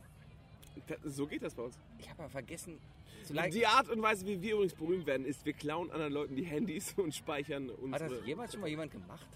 So 1.05 1.27
geht 1.27 1.43
das 1.43 1.55
bei 1.55 1.63
uns. 1.63 1.79
Ich 1.99 2.09
habe 2.11 2.23
aber 2.23 2.31
vergessen 2.31 2.79
zu 3.25 3.35
liken. 3.35 3.53
Die 3.53 3.67
Art 3.67 3.89
und 3.89 4.03
Weise, 4.03 4.27
wie 4.27 4.41
wir 4.41 4.55
übrigens 4.55 4.75
berühmt 4.75 5.07
werden, 5.07 5.27
ist, 5.27 5.45
wir 5.45 5.53
klauen 5.53 5.91
anderen 5.91 6.13
Leuten 6.13 6.37
die 6.37 6.45
Handys 6.45 6.93
und 6.97 7.15
speichern 7.15 7.71
Hat 7.71 7.79
unsere... 7.79 8.17
das 8.17 8.27
jemals 8.27 8.53
schon 8.53 8.61
mal 8.61 8.69
jemand 8.69 8.93
gemacht? 8.93 9.27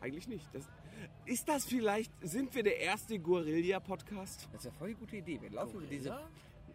Eigentlich 0.00 0.28
nicht. 0.28 0.46
Das, 0.52 0.68
ist 1.26 1.48
das 1.48 1.64
vielleicht, 1.64 2.12
sind 2.22 2.54
wir 2.54 2.62
der 2.62 2.78
erste 2.78 3.18
Guerilla-Podcast? 3.18 4.48
Das 4.52 4.60
ist 4.60 4.66
ja 4.66 4.72
voll 4.72 4.88
die 4.88 4.94
gute 4.94 5.16
Idee. 5.16 5.40
Wir 5.40 5.50
laufen, 5.50 5.78
über 5.78 5.86
diese, 5.86 6.10
wir 6.10 6.18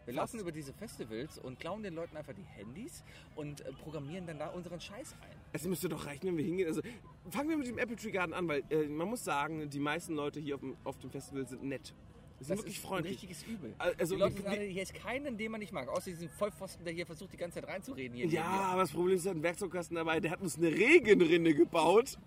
Fast. 0.06 0.16
laufen 0.16 0.40
über 0.40 0.52
diese 0.52 0.74
Festivals 0.74 1.38
und 1.38 1.60
klauen 1.60 1.84
den 1.84 1.94
Leuten 1.94 2.18
einfach 2.18 2.34
die 2.34 2.44
Handys 2.44 3.04
und 3.36 3.62
äh, 3.62 3.72
programmieren 3.84 4.26
dann 4.26 4.40
da 4.40 4.48
unseren 4.48 4.80
Scheiß 4.80 5.16
ein. 5.22 5.38
Es 5.54 5.66
müsste 5.66 5.90
doch 5.90 6.06
reichen, 6.06 6.28
wenn 6.28 6.38
wir 6.38 6.46
hingehen. 6.46 6.68
Also, 6.68 6.82
fangen 7.30 7.50
wir 7.50 7.58
mit 7.58 7.68
dem 7.68 7.78
Apple 7.78 7.96
Tree 7.96 8.12
Garden 8.12 8.34
an, 8.34 8.48
weil 8.48 8.64
äh, 8.70 8.88
man 8.88 9.08
muss 9.08 9.24
sagen, 9.24 9.70
die 9.70 9.80
meisten 9.80 10.16
Leute 10.16 10.40
hier 10.40 10.56
auf 10.56 10.62
dem, 10.62 10.76
auf 10.84 10.98
dem 10.98 11.12
Festival 11.12 11.48
sind 11.48 11.64
nett. 11.64 11.94
Sie 12.40 12.46
sind 12.46 12.52
Das 12.58 12.60
wirklich 12.60 12.78
ist 12.78 12.86
freundlich. 12.86 13.18
ein 13.24 13.28
richtiges 13.30 13.44
Übel. 13.44 13.76
Also, 13.78 14.16
die 14.16 14.20
Leute 14.22 14.36
wir- 14.38 14.44
sagen, 14.44 14.62
hier 14.62 14.82
ist 14.84 14.94
keinen, 14.94 15.38
den 15.38 15.52
man 15.52 15.60
nicht 15.60 15.74
mag. 15.74 15.90
Außer 15.90 16.10
diesen 16.10 16.30
Vollpfosten, 16.30 16.86
der 16.86 16.94
hier 16.94 17.06
versucht, 17.06 17.34
die 17.34 17.38
ganze 17.38 17.60
Zeit 17.60 17.70
reinzureden. 17.70 18.16
Hier 18.16 18.28
Ja, 18.28 18.44
mir. 18.44 18.50
aber 18.50 18.82
das 18.82 18.92
Problem 18.92 19.16
ist, 19.18 19.26
er 19.26 19.30
hat 19.32 19.36
einen 19.36 19.44
Werkzeugkasten 19.44 19.96
dabei, 19.96 20.20
der 20.22 20.32
hat 20.32 20.42
uns 20.42 20.58
eine 20.58 20.68
Regenrinne 20.70 21.54
gebaut 21.54 22.18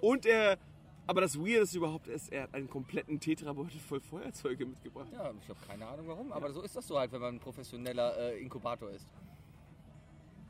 und 0.00 0.26
er 0.26 0.58
Aber 1.08 1.20
das 1.20 1.36
Weirdeste 1.36 1.78
überhaupt 1.78 2.06
ist, 2.06 2.32
er 2.32 2.44
hat 2.44 2.54
einen 2.54 2.70
kompletten 2.70 3.18
Tetrabeutel 3.18 3.80
voll 3.80 4.00
Feuerzeuge 4.00 4.64
mitgebracht. 4.66 5.08
Ja, 5.12 5.32
ich 5.42 5.48
habe 5.48 5.58
keine 5.66 5.84
Ahnung 5.84 6.06
warum, 6.06 6.30
aber 6.32 6.52
so 6.52 6.62
ist 6.62 6.76
das 6.76 6.86
so 6.86 6.96
halt, 6.96 7.10
wenn 7.10 7.20
man 7.20 7.34
ein 7.34 7.40
professioneller 7.40 8.16
äh, 8.16 8.40
Inkubator 8.40 8.88
ist. 8.90 9.08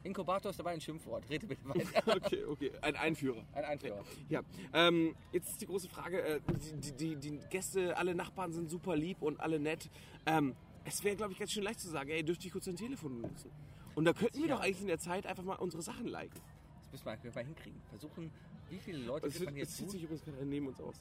Inkubator 0.04 0.50
ist 0.50 0.58
dabei 0.58 0.72
ein 0.72 0.80
Schimpfwort. 0.80 1.28
Rede 1.30 1.46
bitte 1.46 1.64
weiter. 1.68 2.02
Okay, 2.24 2.44
okay. 2.44 2.72
Ein 2.80 2.96
Einführer. 2.96 3.44
Ein 3.52 3.64
Einführer. 3.64 4.02
Ja, 4.28 4.42
ähm, 4.72 5.14
jetzt 5.32 5.50
ist 5.50 5.60
die 5.60 5.66
große 5.66 5.88
Frage, 5.88 6.20
äh, 6.22 6.40
die, 6.82 6.92
die, 6.92 7.16
die 7.16 7.38
Gäste, 7.50 7.96
alle 7.96 8.14
Nachbarn 8.14 8.52
sind 8.52 8.68
super 8.68 8.96
lieb 8.96 9.22
und 9.22 9.38
alle 9.40 9.58
nett. 9.60 9.88
Ähm, 10.26 10.54
es 10.84 11.04
wäre, 11.04 11.14
glaube 11.16 11.32
ich, 11.32 11.38
ganz 11.38 11.52
schön 11.52 11.62
leicht 11.62 11.80
zu 11.80 11.88
sagen, 11.88 12.10
ey, 12.10 12.24
dürfte 12.24 12.46
ich 12.46 12.52
kurz 12.52 12.64
dein 12.64 12.76
Telefon 12.76 13.22
benutzen? 13.22 13.50
Und 13.94 14.04
da 14.04 14.12
könnten 14.12 14.38
wir 14.40 14.48
Ja. 14.48 14.56
doch 14.56 14.62
eigentlich 14.62 14.80
in 14.80 14.88
der 14.88 14.98
Zeit 14.98 15.26
einfach 15.26 15.44
mal 15.44 15.54
unsere 15.56 15.82
Sachen 15.82 16.06
liken. 16.06 16.40
Das 16.80 17.04
müssen 17.04 17.22
wir 17.22 17.32
mal 17.32 17.44
hinkriegen. 17.44 17.80
Versuchen, 17.90 18.30
wie 18.70 18.78
viele 18.78 18.98
Leute 18.98 19.26
Es, 19.28 19.38
wird 19.38 19.50
man 19.50 19.54
es 19.54 19.60
jetzt 19.60 19.76
zieht 19.76 19.84
gut? 19.86 19.92
sich 19.92 20.02
übrigens 20.02 20.24
gerade 20.24 20.44
neben 20.46 20.66
uns 20.66 20.80
aus. 20.80 20.96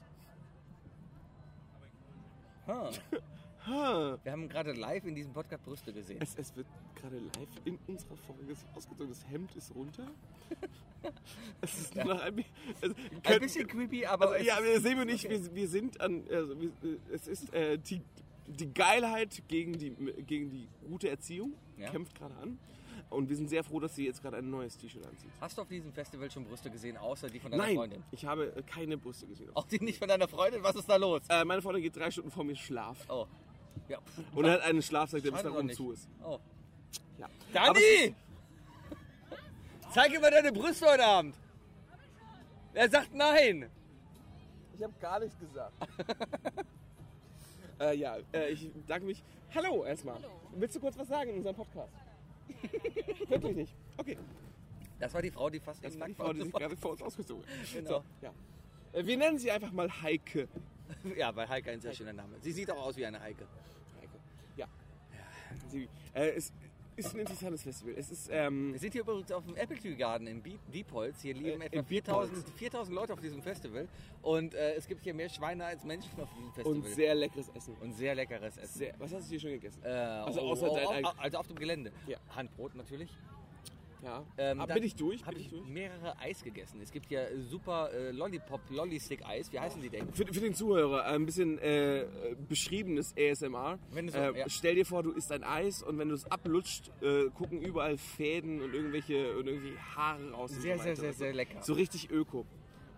Ha. 2.68 2.92
Ha. 3.68 4.18
Wir 4.24 4.32
haben 4.32 4.50
gerade 4.50 4.72
live 4.74 5.06
in 5.06 5.14
diesem 5.16 5.34
Podcast 5.34 5.64
Brüste 5.64 5.94
gesehen. 5.94 6.20
Es, 6.22 6.36
es 6.36 6.56
wird 6.56 6.68
gerade 6.96 7.18
live 7.20 7.50
in 7.66 7.78
unserer 7.88 8.16
Folge 8.18 8.56
ausgezogen. 8.76 9.10
Das 9.10 9.28
Hemd 9.30 9.56
ist 9.56 9.74
runter. 9.76 10.08
es 11.62 11.80
ist 11.80 11.96
nur 11.96 12.06
noch 12.06 12.22
ein, 12.22 12.44
also, 12.82 12.96
Ein 12.96 13.22
könnt- 13.24 13.42
bisschen 13.42 13.68
creepy, 13.68 14.06
aber 14.06 14.32
Also, 14.32 14.46
ja, 14.46 14.58
wir 14.64 14.80
sehen 14.82 14.98
wir 14.98 15.06
nicht, 15.06 15.30
wir, 15.30 15.54
wir 15.56 15.68
sind 15.68 16.02
an, 16.02 16.24
also, 16.32 16.60
wir, 16.60 16.72
es 17.12 17.28
ist 17.28 17.54
äh, 17.54 17.78
die, 17.78 18.02
die 18.48 18.74
Geilheit 18.74 19.44
gegen 19.48 19.74
die, 19.78 19.92
gegen 20.26 20.50
die 20.50 20.68
gute 20.88 21.10
Erziehung, 21.10 21.54
Ja. 21.78 21.90
kämpft 21.92 22.16
gerade 22.16 22.36
an. 22.38 22.58
Und 23.10 23.28
wir 23.30 23.36
sind 23.36 23.50
sehr 23.50 23.64
froh, 23.64 23.80
dass 23.82 23.94
sie 23.96 24.06
jetzt 24.06 24.22
gerade 24.22 24.38
ein 24.38 24.50
neues 24.50 24.78
T-Shirt 24.78 25.06
anzieht. 25.06 25.30
Hast 25.42 25.58
du 25.58 25.64
auf 25.64 25.68
diesem 25.68 25.92
Festival 25.92 26.32
schon 26.32 26.46
Brüste 26.46 26.72
gesehen, 26.72 26.96
außer 26.96 27.30
die 27.30 27.40
von 27.40 27.52
deiner 27.52 27.64
Nein, 27.64 27.76
Freundin? 27.76 28.04
ich 28.12 28.26
habe 28.26 28.56
äh, 28.56 28.64
keine 28.64 28.98
Brüste 28.98 29.28
gesehen. 29.28 29.50
Auch 29.54 29.68
die 29.68 29.80
nicht 29.84 30.00
von 30.00 30.08
deiner 30.08 30.30
Freundin? 30.30 30.64
Was 30.64 30.76
ist 30.78 30.88
da 30.90 30.96
los? 30.96 31.22
Äh, 31.30 31.44
meine 31.44 31.62
Freundin 31.62 31.84
geht 31.84 31.96
drei 31.96 32.10
Stunden 32.10 32.32
vor 32.32 32.44
mir 32.46 32.56
schlafen. 32.56 33.06
Oh. 33.10 33.28
Ja. 33.92 33.98
Und 34.34 34.46
hat 34.50 34.62
einen 34.62 34.82
Schlafsack, 34.82 35.22
der 35.22 35.32
bis 35.32 35.44
nach 35.44 35.54
oben 35.54 35.70
zu 35.72 35.92
ist. 35.92 36.08
Oh. 36.24 36.40
Ja. 37.18 37.28
Dani! 37.54 38.16
Zeig 39.94 40.12
mir 40.12 40.32
deine 40.32 40.54
Brüste 40.54 40.86
heute 40.86 41.06
Abend! 41.06 41.36
Er 42.74 42.90
sagt 42.90 43.14
nein! 43.14 43.70
Ich 44.78 44.82
habe 44.82 44.94
gar 45.02 45.20
nichts 45.20 45.38
gesagt. 45.38 45.74
äh, 47.82 47.98
ja, 47.98 48.16
äh, 48.32 48.52
ich 48.52 48.72
danke 48.88 49.08
mich. 49.08 49.22
Hallo 49.54 49.84
erstmal. 49.84 50.16
Hallo. 50.16 50.40
Willst 50.56 50.76
du 50.78 50.80
kurz 50.80 50.98
was 50.98 51.10
sagen 51.10 51.32
in 51.32 51.38
unserem 51.40 51.58
Podcast? 51.58 51.92
Wirklich 53.28 53.56
nicht. 53.58 53.76
Okay. 53.98 54.18
Das 55.00 55.14
war 55.14 55.22
die 55.22 55.32
Frau, 55.32 55.50
die 55.50 55.60
fast 55.60 55.84
Das 55.84 56.00
war 56.00 56.08
die 56.08 56.14
Frau, 56.14 56.32
die 56.32 56.44
sich 56.44 56.54
gerade 56.54 56.78
vor 56.78 56.92
uns 56.92 57.02
ausgezogen 57.02 57.44
hat. 57.44 57.74
Genau. 57.74 57.90
So, 57.90 58.04
ja. 58.22 58.34
Äh, 58.94 59.06
Wir 59.06 59.18
nennen 59.18 59.38
sie 59.38 59.52
einfach 59.52 59.74
mal 59.74 59.90
Heike. 60.02 60.48
Ja, 61.18 61.34
weil 61.36 61.48
Heike 61.48 61.72
ein 61.72 61.80
sehr 61.80 61.94
schöner 61.94 62.14
Name. 62.14 62.36
Sie 62.42 62.52
sieht 62.52 62.70
auch 62.70 62.86
aus 62.86 62.98
wie 62.98 63.06
eine 63.06 63.20
Heike. 63.20 63.48
Sie, 65.70 65.88
äh, 66.14 66.30
es 66.36 66.52
ist 66.98 67.14
ein 67.14 67.20
interessantes 67.22 67.64
Festival. 67.64 67.94
Es 67.98 68.12
ist, 68.12 68.30
ähm, 68.32 68.74
Wir 68.74 68.80
sind 68.80 68.92
hier 68.94 69.02
übrigens 69.02 69.32
auf 69.32 69.46
dem 69.46 69.56
Apple 69.56 69.78
Tree 69.78 69.96
Garden 69.96 70.28
in 70.28 70.44
Diepholz. 70.74 71.22
Hier 71.22 71.34
leben 71.34 71.62
Äh, 71.62 71.66
etwa 71.68 71.80
in 71.80 71.86
4000, 71.86 72.38
Diepholz. 72.38 72.58
4000 72.60 72.96
Leute 72.96 73.14
auf 73.14 73.20
diesem 73.22 73.42
Festival. 73.42 73.88
Und 74.22 74.54
äh, 74.54 74.74
es 74.76 74.88
gibt 74.88 75.04
hier 75.04 75.14
mehr 75.14 75.30
Schweine 75.30 75.66
als 75.66 75.84
Menschen 75.86 76.10
auf 76.20 76.30
diesem 76.34 76.52
Festival. 76.54 76.74
und 76.80 76.86
sehr 76.88 77.16
leckeres 77.16 77.50
Essen. 77.56 77.76
Und 77.82 77.94
sehr 77.94 78.14
leckeres 78.16 78.58
Essen. 78.58 78.78
Sehr, 78.80 78.94
was 79.00 79.14
hast 79.14 79.26
du 79.26 79.30
hier 79.32 79.40
schon 79.40 79.52
gegessen? 79.52 79.82
Äh, 79.84 79.88
Also 79.90 80.42
außer 80.42 80.72
oh, 80.72 80.76
dein 80.76 80.86
oh, 80.88 80.90
eigen- 80.92 81.20
also 81.20 81.38
auf 81.38 81.48
dem 81.48 81.56
Gelände. 81.58 81.92
Ja. 82.08 82.18
Handbrot 82.36 82.76
natürlich. 82.76 83.10
Ja. 84.04 84.26
Ähm, 84.38 84.60
Ah, 84.60 84.66
bin 84.66 84.84
ich 84.84 84.96
durch? 84.96 85.26
Habe 85.26 85.38
ich 85.38 85.46
ich 85.46 85.50
durch? 85.50 85.68
mehrere 85.68 86.18
Eis 86.20 86.44
gegessen. 86.44 86.80
Es 86.82 86.92
gibt 86.92 87.10
ja 87.12 87.26
super 87.50 87.92
äh, 87.94 88.12
Lollipop, 88.12 88.62
Lollistick 88.70 89.26
Eis. 89.26 89.52
Wie 89.52 89.60
heißen 89.60 89.82
die 89.82 89.90
denn? 89.90 90.12
Für, 90.14 90.26
für 90.26 90.40
den 90.40 90.54
Zuhörer 90.54 91.06
ein 91.06 91.26
bisschen 91.26 91.58
äh, 91.60 92.06
beschriebenes 92.50 93.14
ASMR. 93.18 93.80
Wenn 93.92 94.10
so- 94.10 94.18
äh, 94.18 94.40
ja. 94.40 94.50
Stell 94.50 94.76
dir 94.76 94.86
vor, 94.86 95.04
du 95.04 95.12
isst 95.12 95.32
ein 95.32 95.44
Eis 95.44 95.82
und 95.84 95.98
wenn 95.98 96.10
du 96.10 96.16
es 96.16 96.26
ablutscht, 96.32 96.92
äh, 97.02 97.30
gucken 97.30 97.62
überall 97.62 97.98
Fäden 97.98 98.62
und 98.62 98.74
irgendwelche, 98.74 99.38
und 99.38 99.48
irgendwie 99.48 99.78
Haare 99.96 100.32
raus. 100.32 100.52
Sehr, 100.52 100.78
so 100.78 100.84
sehr, 100.84 100.96
sehr, 100.96 101.14
sehr 101.14 101.34
lecker. 101.34 101.62
So 101.62 101.74
richtig 101.74 102.10
öko. 102.12 102.46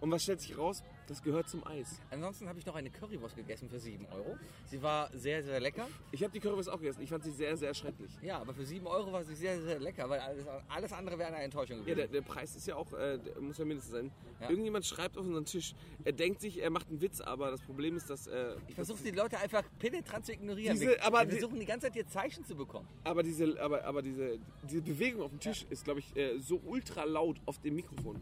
Und 0.03 0.11
was 0.11 0.21
stellt 0.23 0.41
sich 0.41 0.57
raus? 0.57 0.83
Das 1.07 1.23
gehört 1.23 1.47
zum 1.47 1.65
Eis. 1.65 1.99
Ansonsten 2.11 2.47
habe 2.49 2.59
ich 2.59 2.65
noch 2.65 2.75
eine 2.75 2.89
Currywurst 2.89 3.37
gegessen 3.37 3.69
für 3.69 3.79
7 3.79 4.05
Euro. 4.07 4.35
Sie 4.65 4.81
war 4.81 5.09
sehr, 5.17 5.41
sehr 5.41 5.61
lecker. 5.61 5.87
Ich 6.11 6.21
habe 6.23 6.33
die 6.33 6.41
Currywurst 6.41 6.69
auch 6.69 6.77
gegessen. 6.79 7.01
Ich 7.01 7.09
fand 7.09 7.23
sie 7.23 7.31
sehr, 7.31 7.55
sehr 7.55 7.73
schrecklich. 7.73 8.11
Ja, 8.21 8.39
aber 8.39 8.53
für 8.53 8.65
7 8.65 8.85
Euro 8.85 9.13
war 9.13 9.23
sie 9.23 9.33
sehr, 9.33 9.61
sehr 9.61 9.79
lecker, 9.79 10.09
weil 10.09 10.19
alles, 10.19 10.45
alles 10.67 10.91
andere 10.91 11.17
wäre 11.17 11.29
eine 11.33 11.43
Enttäuschung 11.43 11.77
Ja, 11.77 11.83
gewesen. 11.83 11.97
der, 11.97 12.07
der 12.07 12.21
Preis 12.21 12.53
ist 12.55 12.67
ja 12.67 12.75
auch, 12.75 12.91
äh, 12.93 13.17
der 13.17 13.39
muss 13.41 13.57
ja 13.57 13.63
mindestens 13.63 13.93
sein. 13.93 14.11
Ja. 14.41 14.49
Irgendjemand 14.49 14.85
schreibt 14.85 15.17
auf 15.17 15.25
unseren 15.25 15.45
Tisch, 15.45 15.73
er 16.03 16.11
denkt 16.11 16.41
sich, 16.41 16.61
er 16.61 16.69
macht 16.69 16.89
einen 16.89 16.99
Witz, 17.01 17.21
aber 17.21 17.51
das 17.51 17.61
Problem 17.61 17.95
ist, 17.95 18.09
dass. 18.09 18.27
Äh, 18.27 18.55
ich 18.67 18.75
versuche 18.75 19.01
die 19.03 19.11
Leute 19.11 19.37
einfach 19.39 19.63
penetrant 19.79 20.25
zu 20.25 20.33
ignorieren. 20.33 20.73
Diese- 20.77 20.91
wir, 20.91 21.03
aber 21.05 21.19
wir 21.19 21.25
die- 21.27 21.31
versuchen 21.39 21.59
die 21.61 21.65
ganze 21.65 21.87
Zeit 21.87 21.95
ihr 21.95 22.07
Zeichen 22.07 22.43
zu 22.43 22.55
bekommen. 22.55 22.87
Aber 23.05 23.23
diese, 23.23 23.57
aber, 23.61 23.85
aber 23.85 24.01
diese, 24.01 24.37
diese 24.69 24.81
Bewegung 24.81 25.21
auf 25.21 25.29
dem 25.31 25.39
Tisch 25.39 25.65
ist, 25.69 25.85
glaube 25.85 26.01
ich, 26.01 26.13
äh, 26.17 26.39
so 26.39 26.59
ultra 26.65 27.05
laut 27.05 27.37
auf 27.45 27.59
dem 27.61 27.75
Mikrofon. 27.75 28.19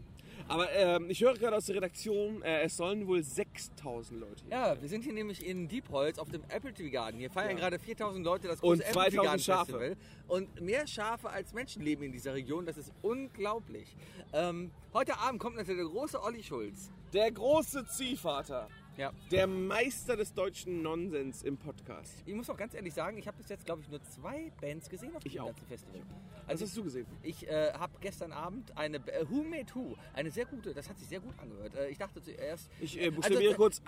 Aber 0.48 0.70
ähm, 0.72 1.06
ich 1.08 1.20
höre 1.22 1.34
gerade 1.34 1.56
aus 1.56 1.66
der 1.66 1.76
Redaktion, 1.76 2.42
äh, 2.42 2.62
es 2.62 2.76
sollen 2.76 3.06
wohl 3.06 3.22
6000 3.22 4.20
Leute. 4.20 4.42
hier 4.44 4.50
Ja, 4.50 4.80
wir 4.80 4.88
sind 4.88 5.02
hier 5.04 5.12
nämlich 5.12 5.44
in 5.46 5.68
Diepholz 5.68 6.18
auf 6.18 6.28
dem 6.30 6.42
Apple 6.48 6.72
Tree 6.74 6.90
Garden. 6.90 7.18
Hier 7.18 7.30
feiern 7.30 7.50
Ja. 7.50 7.56
gerade 7.56 7.78
4000 7.78 8.24
Leute 8.24 8.48
das 8.48 8.60
Und 8.60 8.78
große 8.78 8.84
Apple 8.84 8.92
Tree 9.02 9.10
2000 9.10 9.24
Garden 9.24 9.42
Schafe. 9.42 9.72
Festival. 9.72 9.96
Und 10.28 10.60
mehr 10.60 10.86
Schafe 10.86 11.30
als 11.30 11.52
Menschen 11.52 11.82
leben 11.82 12.02
in 12.02 12.12
dieser 12.12 12.34
Region. 12.34 12.66
Das 12.66 12.76
ist 12.76 12.92
unglaublich. 13.02 13.96
Ähm, 14.32 14.70
heute 14.92 15.18
Abend 15.18 15.40
kommt 15.40 15.56
natürlich 15.56 15.80
der 15.82 15.90
große 15.90 16.22
Olli 16.22 16.42
Schulz. 16.42 16.90
Der 17.12 17.30
große 17.30 17.86
Ziehvater, 17.88 18.68
Ja. 18.98 19.10
der 19.30 19.46
Meister 19.46 20.16
des 20.16 20.34
deutschen 20.34 20.82
Nonsens 20.82 21.42
im 21.42 21.56
Podcast. 21.56 22.12
Ich 22.26 22.34
muss 22.34 22.50
auch 22.50 22.56
ganz 22.56 22.74
ehrlich 22.74 22.92
sagen, 22.92 23.16
ich 23.16 23.26
habe 23.26 23.38
bis 23.38 23.48
jetzt, 23.48 23.64
glaube 23.64 23.80
ich, 23.82 23.88
nur 23.88 24.02
zwei 24.02 24.52
Bands 24.60 24.88
gesehen 24.90 25.16
auf 25.16 25.22
auch. 25.24 25.46
ganzen 25.46 25.66
Festival. 25.66 26.00
Was 26.42 26.48
Also 26.48 26.64
hast 26.66 26.76
du 26.76 26.84
gesehen? 26.84 27.06
ich 27.22 27.48
äh, 27.48 27.72
habe 27.72 27.92
gestern 28.00 28.32
Abend 28.32 28.76
eine 28.76 28.98
äh, 28.98 29.24
Who 29.30 29.42
Made 29.44 29.74
Who, 29.74 29.96
eine 30.14 30.30
sehr 30.30 30.44
gute, 30.44 30.74
das 30.74 30.88
hat 30.90 30.98
sich 30.98 31.08
sehr 31.08 31.20
gut 31.20 31.32
angehört. 31.38 31.74
Äh, 31.74 31.88
ich 31.88 31.96
dachte 31.98 32.20
zuerst... 32.22 32.68
Ich 32.80 33.00
äh, 33.00 33.10
buchstabiere 33.10 33.44
Also, 33.44 33.56
kurz 33.56 33.80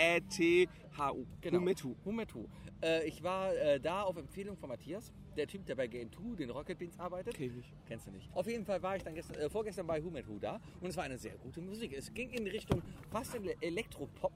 H-U-M-E-T-H-U. 0.00 1.26
Genau. 1.40 1.58
Humetu. 1.58 1.94
Who 2.04 2.12
Made 2.12 2.34
Who. 2.34 2.46
Äh, 2.82 3.06
ich 3.06 3.22
war 3.22 3.54
äh, 3.54 3.78
da 3.80 4.02
auf 4.02 4.16
Empfehlung 4.16 4.56
von 4.56 4.68
Matthias, 4.68 5.12
der 5.36 5.46
Typ, 5.46 5.64
der 5.66 5.74
bei 5.76 5.86
Game 5.86 6.10
2, 6.12 6.36
den 6.36 6.50
Rocket 6.50 6.78
Beans 6.78 6.98
arbeitet. 6.98 7.34
Kenn 7.34 7.46
ich 7.46 7.54
nicht. 7.56 7.72
Kennst 7.86 8.06
du 8.06 8.10
nicht. 8.10 8.28
Auf 8.34 8.46
jeden 8.46 8.64
Fall 8.64 8.82
war 8.82 8.96
ich 8.96 9.02
dann 9.02 9.14
gestern, 9.14 9.36
äh, 9.36 9.48
vorgestern 9.50 9.86
bei 9.86 10.02
Who 10.04 10.10
Made 10.10 10.26
Who 10.28 10.38
da 10.38 10.60
und 10.80 10.88
es 10.90 10.96
war 10.96 11.04
eine 11.04 11.18
sehr 11.18 11.36
gute 11.38 11.60
Musik. 11.60 11.92
Es 11.92 12.12
ging 12.12 12.30
in 12.30 12.46
Richtung 12.46 12.82
fast 13.10 13.34
Ele 13.34 13.54
Elektropop. 13.60 14.32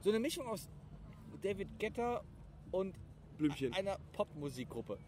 So 0.00 0.10
eine 0.10 0.18
Mischung 0.18 0.46
aus 0.46 0.68
David 1.42 1.68
Guetta 1.78 2.22
und 2.70 2.94
Blümchen. 3.36 3.72
einer 3.72 3.98
Popmusikgruppe. 4.12 4.98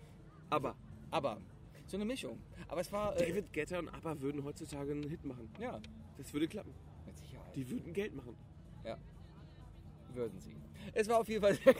Aber 0.50 0.76
Aber 1.10 1.40
so 1.86 1.96
eine 1.96 2.04
Mischung. 2.04 2.38
Aber 2.68 2.80
es 2.80 2.92
war... 2.92 3.16
Äh, 3.16 3.28
David 3.28 3.52
Guetta 3.52 3.78
und 3.80 3.88
ABBA 3.88 4.20
würden 4.20 4.44
heutzutage 4.44 4.92
einen 4.92 5.08
Hit 5.08 5.24
machen. 5.24 5.50
Ja, 5.58 5.80
Das 6.18 6.32
würde 6.32 6.46
klappen. 6.46 6.72
mit 7.06 7.16
Sicherheit. 7.18 7.56
Die 7.56 7.68
würden 7.68 7.92
Geld 7.92 8.14
machen. 8.14 8.36
Ja. 8.84 8.96
Würden 10.14 10.38
sie. 10.40 10.56
Es 10.92 11.08
war 11.08 11.20
auf 11.20 11.28
jeden 11.28 11.42
Fall 11.42 11.54
sehr, 11.54 11.74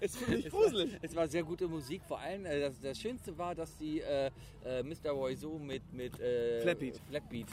Es 0.00 0.16
es 0.28 0.52
war, 0.52 0.86
es 1.02 1.16
war 1.16 1.28
sehr 1.28 1.42
gute 1.42 1.68
Musik. 1.68 2.02
Vor 2.04 2.18
allem, 2.18 2.46
äh, 2.46 2.60
das, 2.60 2.80
das 2.80 2.98
Schönste 2.98 3.36
war, 3.36 3.54
dass 3.54 3.76
die 3.76 4.00
äh, 4.00 4.30
äh, 4.64 4.82
Mr. 4.82 5.10
Roizo 5.10 5.58
mit, 5.58 5.92
mit 5.92 6.18
äh, 6.20 6.62
Flatbeat. 6.62 7.00
Flatbeat 7.08 7.48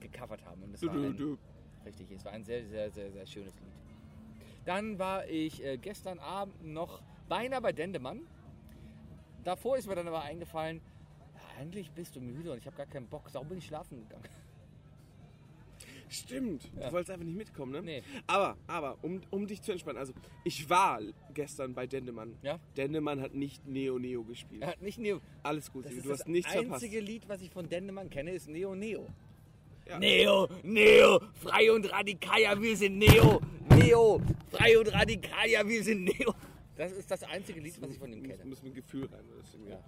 gecovert 0.00 0.44
haben. 0.44 0.62
Und 0.62 0.74
es 0.74 0.80
Du, 0.80 0.88
war 0.88 0.94
du, 0.94 1.02
ein, 1.04 1.16
du. 1.16 1.38
Richtig, 1.84 2.10
es 2.10 2.24
war 2.24 2.32
ein 2.32 2.44
sehr, 2.44 2.64
sehr, 2.66 2.90
sehr, 2.90 3.12
sehr 3.12 3.26
schönes 3.26 3.54
Lied. 3.54 3.72
Dann 4.64 4.98
war 4.98 5.26
ich 5.28 5.62
äh, 5.64 5.78
gestern 5.78 6.18
Abend 6.18 6.64
noch 6.64 7.00
beinahe 7.28 7.60
bei 7.60 7.72
Dendemann. 7.72 8.26
Davor 9.44 9.76
ist 9.76 9.86
mir 9.86 9.94
dann 9.94 10.08
aber 10.08 10.22
eingefallen, 10.22 10.80
eigentlich 11.58 11.92
bist 11.92 12.16
du 12.16 12.20
müde 12.20 12.50
und 12.50 12.58
ich 12.58 12.66
habe 12.66 12.76
gar 12.76 12.86
keinen 12.86 13.06
Bock. 13.06 13.30
Darum 13.32 13.48
bin 13.48 13.58
ich 13.58 13.66
schlafen 13.66 14.00
gegangen. 14.00 14.24
Stimmt. 16.08 16.70
Ja. 16.78 16.86
Du 16.88 16.92
wolltest 16.92 17.10
einfach 17.10 17.24
nicht 17.24 17.36
mitkommen, 17.36 17.72
ne? 17.72 17.82
Nee. 17.82 18.02
Aber, 18.26 18.56
aber, 18.66 18.96
um, 19.02 19.20
um 19.30 19.46
dich 19.46 19.60
zu 19.62 19.72
entspannen, 19.72 19.98
also 19.98 20.12
ich 20.44 20.68
war 20.70 21.00
gestern 21.34 21.74
bei 21.74 21.86
Dendemann. 21.86 22.36
Ja? 22.42 22.58
Dendemann 22.76 23.20
hat 23.20 23.34
nicht 23.34 23.66
Neo 23.66 23.98
Neo 23.98 24.22
gespielt. 24.24 24.62
Er 24.62 24.68
hat 24.68 24.82
nicht 24.82 24.98
Neo. 24.98 25.20
Alles 25.42 25.72
gut, 25.72 25.84
Das 25.84 25.94
du 25.94 26.02
das 26.02 26.20
hast 26.20 26.28
nichts 26.28 26.50
einzige 26.52 26.68
verpasst. 26.98 27.08
Lied, 27.08 27.28
was 27.28 27.40
ich 27.42 27.50
von 27.50 27.68
Dendemann 27.68 28.08
kenne, 28.10 28.32
ist 28.32 28.48
Neo 28.48 28.74
Neo. 28.74 29.06
Ja. 29.88 29.98
Neo, 30.00 30.48
Neo, 30.64 31.20
frei 31.34 31.70
und 31.70 31.90
radikal, 31.92 32.40
ja, 32.40 32.60
wir 32.60 32.76
sind 32.76 32.98
Neo, 32.98 33.40
Neo, 33.70 34.20
frei 34.50 34.76
und 34.78 34.92
radikal, 34.92 35.48
ja, 35.48 35.66
wir 35.66 35.82
sind 35.84 36.02
Neo. 36.04 36.34
Das 36.76 36.90
ist 36.92 37.08
das 37.10 37.22
einzige 37.22 37.60
Lied, 37.60 37.80
was 37.80 37.90
ich 37.90 37.98
von 37.98 38.12
ihm 38.12 38.18
Muss, 38.18 38.28
kenne. 38.28 38.44
muss 38.46 38.62
mit 38.62 38.74
Gefühl 38.74 39.06
rein. 39.06 39.24
Ja. 39.68 39.78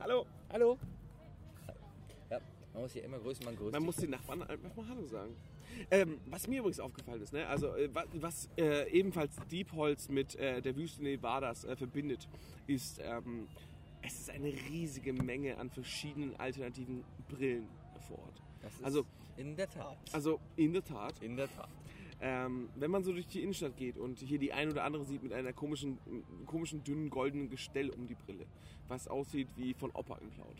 Hallo. 0.00 0.26
Hallo? 0.52 0.76
Ja, 2.30 2.40
man 2.72 2.82
muss 2.82 2.92
hier 2.92 3.04
immer 3.04 3.18
grüßen, 3.18 3.44
man 3.44 3.56
grüßt. 3.56 3.72
Man 3.72 3.82
muss 3.84 3.96
den 3.96 4.10
Nachbarn 4.10 4.42
einfach 4.42 4.74
mal 4.76 4.88
Hallo 4.88 5.06
sagen. 5.06 5.34
Ähm, 5.90 6.18
was 6.26 6.46
mir 6.48 6.58
übrigens 6.60 6.80
aufgefallen 6.80 7.22
ist, 7.22 7.32
ne? 7.32 7.46
also 7.46 7.74
äh, 7.74 7.88
wa- 7.94 8.04
was 8.14 8.48
äh, 8.58 8.90
ebenfalls 8.90 9.34
Diepholz 9.50 10.08
mit 10.08 10.34
äh, 10.36 10.60
der 10.60 10.76
Wüste 10.76 11.02
Nevadas 11.02 11.64
äh, 11.64 11.76
verbindet, 11.76 12.28
ist, 12.66 13.00
ähm, 13.02 13.48
es 14.02 14.18
ist 14.20 14.30
eine 14.30 14.52
riesige 14.70 15.12
Menge 15.12 15.56
an 15.58 15.70
verschiedenen 15.70 16.36
alternativen 16.36 17.04
Brillen 17.28 17.66
vor 18.06 18.18
Ort. 18.18 18.42
das 18.62 18.74
ist 18.74 18.84
also- 18.84 19.04
in 19.36 19.54
der 19.56 19.68
Tat. 19.70 19.96
Also 20.12 20.40
in 20.56 20.72
der 20.72 20.84
Tat. 20.84 21.22
in 21.22 21.36
der 21.36 21.48
Tat. 21.48 21.68
Ähm, 22.20 22.68
wenn 22.74 22.90
man 22.90 23.04
so 23.04 23.12
durch 23.12 23.28
die 23.28 23.40
Innenstadt 23.42 23.76
geht 23.76 23.96
und 23.96 24.18
hier 24.18 24.40
die 24.40 24.52
ein 24.52 24.68
oder 24.68 24.82
andere 24.82 25.04
sieht 25.04 25.22
mit 25.22 25.32
einer 25.32 25.52
komischen, 25.52 25.98
komischen 26.46 26.82
dünnen 26.82 27.08
goldenen 27.10 27.48
Gestell 27.48 27.90
um 27.90 28.08
die 28.08 28.16
Brille, 28.16 28.46
was 28.88 29.06
aussieht 29.06 29.46
wie 29.56 29.72
von 29.74 29.92
Opa 29.92 30.18
geklaut. 30.18 30.56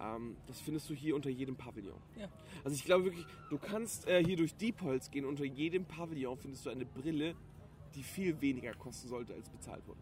Ähm, 0.00 0.36
das 0.46 0.60
findest 0.60 0.88
du 0.90 0.94
hier 0.94 1.14
unter 1.14 1.30
jedem 1.30 1.56
Pavillon. 1.56 2.00
Ja. 2.18 2.28
Also 2.64 2.74
ich 2.74 2.84
glaube 2.84 3.04
wirklich, 3.04 3.26
du 3.50 3.58
kannst 3.58 4.06
äh, 4.06 4.22
hier 4.24 4.36
durch 4.36 4.54
Diepholz 4.54 5.10
gehen, 5.10 5.24
unter 5.24 5.44
jedem 5.44 5.84
Pavillon 5.84 6.36
findest 6.36 6.66
du 6.66 6.70
eine 6.70 6.84
Brille, 6.84 7.34
die 7.94 8.02
viel 8.02 8.40
weniger 8.40 8.74
kosten 8.74 9.08
sollte, 9.08 9.34
als 9.34 9.48
bezahlt 9.48 9.86
wurde. 9.86 10.00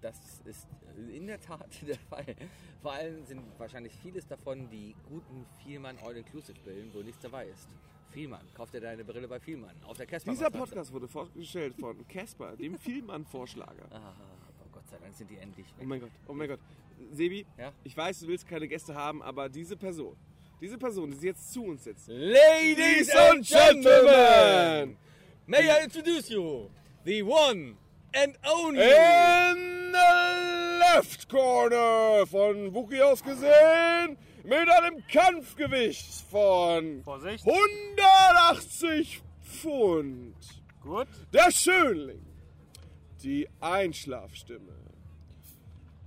Das 0.00 0.18
ist 0.46 0.66
in 1.12 1.26
der 1.26 1.40
Tat 1.40 1.68
der 1.86 1.98
Fall. 1.98 2.34
Vor 2.80 2.92
allem 2.92 3.24
sind 3.26 3.42
wahrscheinlich 3.58 3.92
vieles 4.02 4.26
davon 4.26 4.68
die 4.70 4.94
guten 5.08 5.44
Vielmann 5.62 5.98
All-Inclusive-Brillen, 5.98 6.90
wo 6.94 7.02
nichts 7.02 7.20
dabei 7.20 7.46
ist. 7.46 7.68
Vielmann, 8.10 8.46
kauf 8.54 8.70
dir 8.70 8.80
deine 8.80 9.04
Brille 9.04 9.26
bei 9.26 9.40
Vielmann. 9.40 9.74
Auf 9.84 9.96
der 9.96 10.06
Casper. 10.06 10.30
Dieser 10.30 10.50
Podcast 10.50 10.92
wurde 10.92 11.08
vorgestellt 11.08 11.74
von 11.78 12.06
Casper, 12.06 12.56
dem 12.56 12.78
Vielmann-Vorschlager. 12.78 13.90
Oh 14.94 14.98
sei 14.98 15.04
Dank 15.04 15.14
sind 15.14 15.30
die 15.30 15.36
endlich 15.38 15.66
Oh 15.76 15.80
weg. 15.80 15.88
mein 15.88 16.00
Gott, 16.00 16.10
oh 16.28 16.32
mein 16.32 16.48
Gott. 16.48 16.60
Sebi, 17.12 17.44
Ja? 17.58 17.72
ich 17.82 17.96
weiß, 17.96 18.20
du 18.20 18.28
willst 18.28 18.46
keine 18.48 18.68
Gäste 18.68 18.94
haben, 18.94 19.22
aber 19.22 19.48
diese 19.48 19.76
Person, 19.76 20.16
diese 20.60 20.78
Person, 20.78 21.10
die 21.10 21.26
jetzt 21.26 21.52
zu 21.52 21.64
uns 21.64 21.84
sitzt. 21.84 22.08
Ladies 22.08 23.10
and 23.10 23.46
Gentlemen, 23.46 24.96
may 25.46 25.62
I 25.68 25.84
introduce 25.84 26.28
you, 26.30 26.70
the 27.04 27.22
one 27.22 27.76
and 28.14 28.38
only. 28.46 28.80
In 28.82 29.92
the 29.92 30.78
left 30.78 31.28
corner 31.28 32.26
von 32.26 32.72
Wookie 32.72 33.02
aus 33.02 33.22
gesehen, 33.22 34.16
mit 34.44 34.68
einem 34.68 35.02
Kampfgewicht 35.08 36.22
von 36.30 37.02
Vorsicht. 37.02 37.44
180 37.46 39.22
Pfund. 39.42 40.36
Gut. 40.80 41.08
Der 41.32 41.50
Schönling. 41.50 42.24
Die 43.22 43.48
Einschlafstimme. 43.60 44.72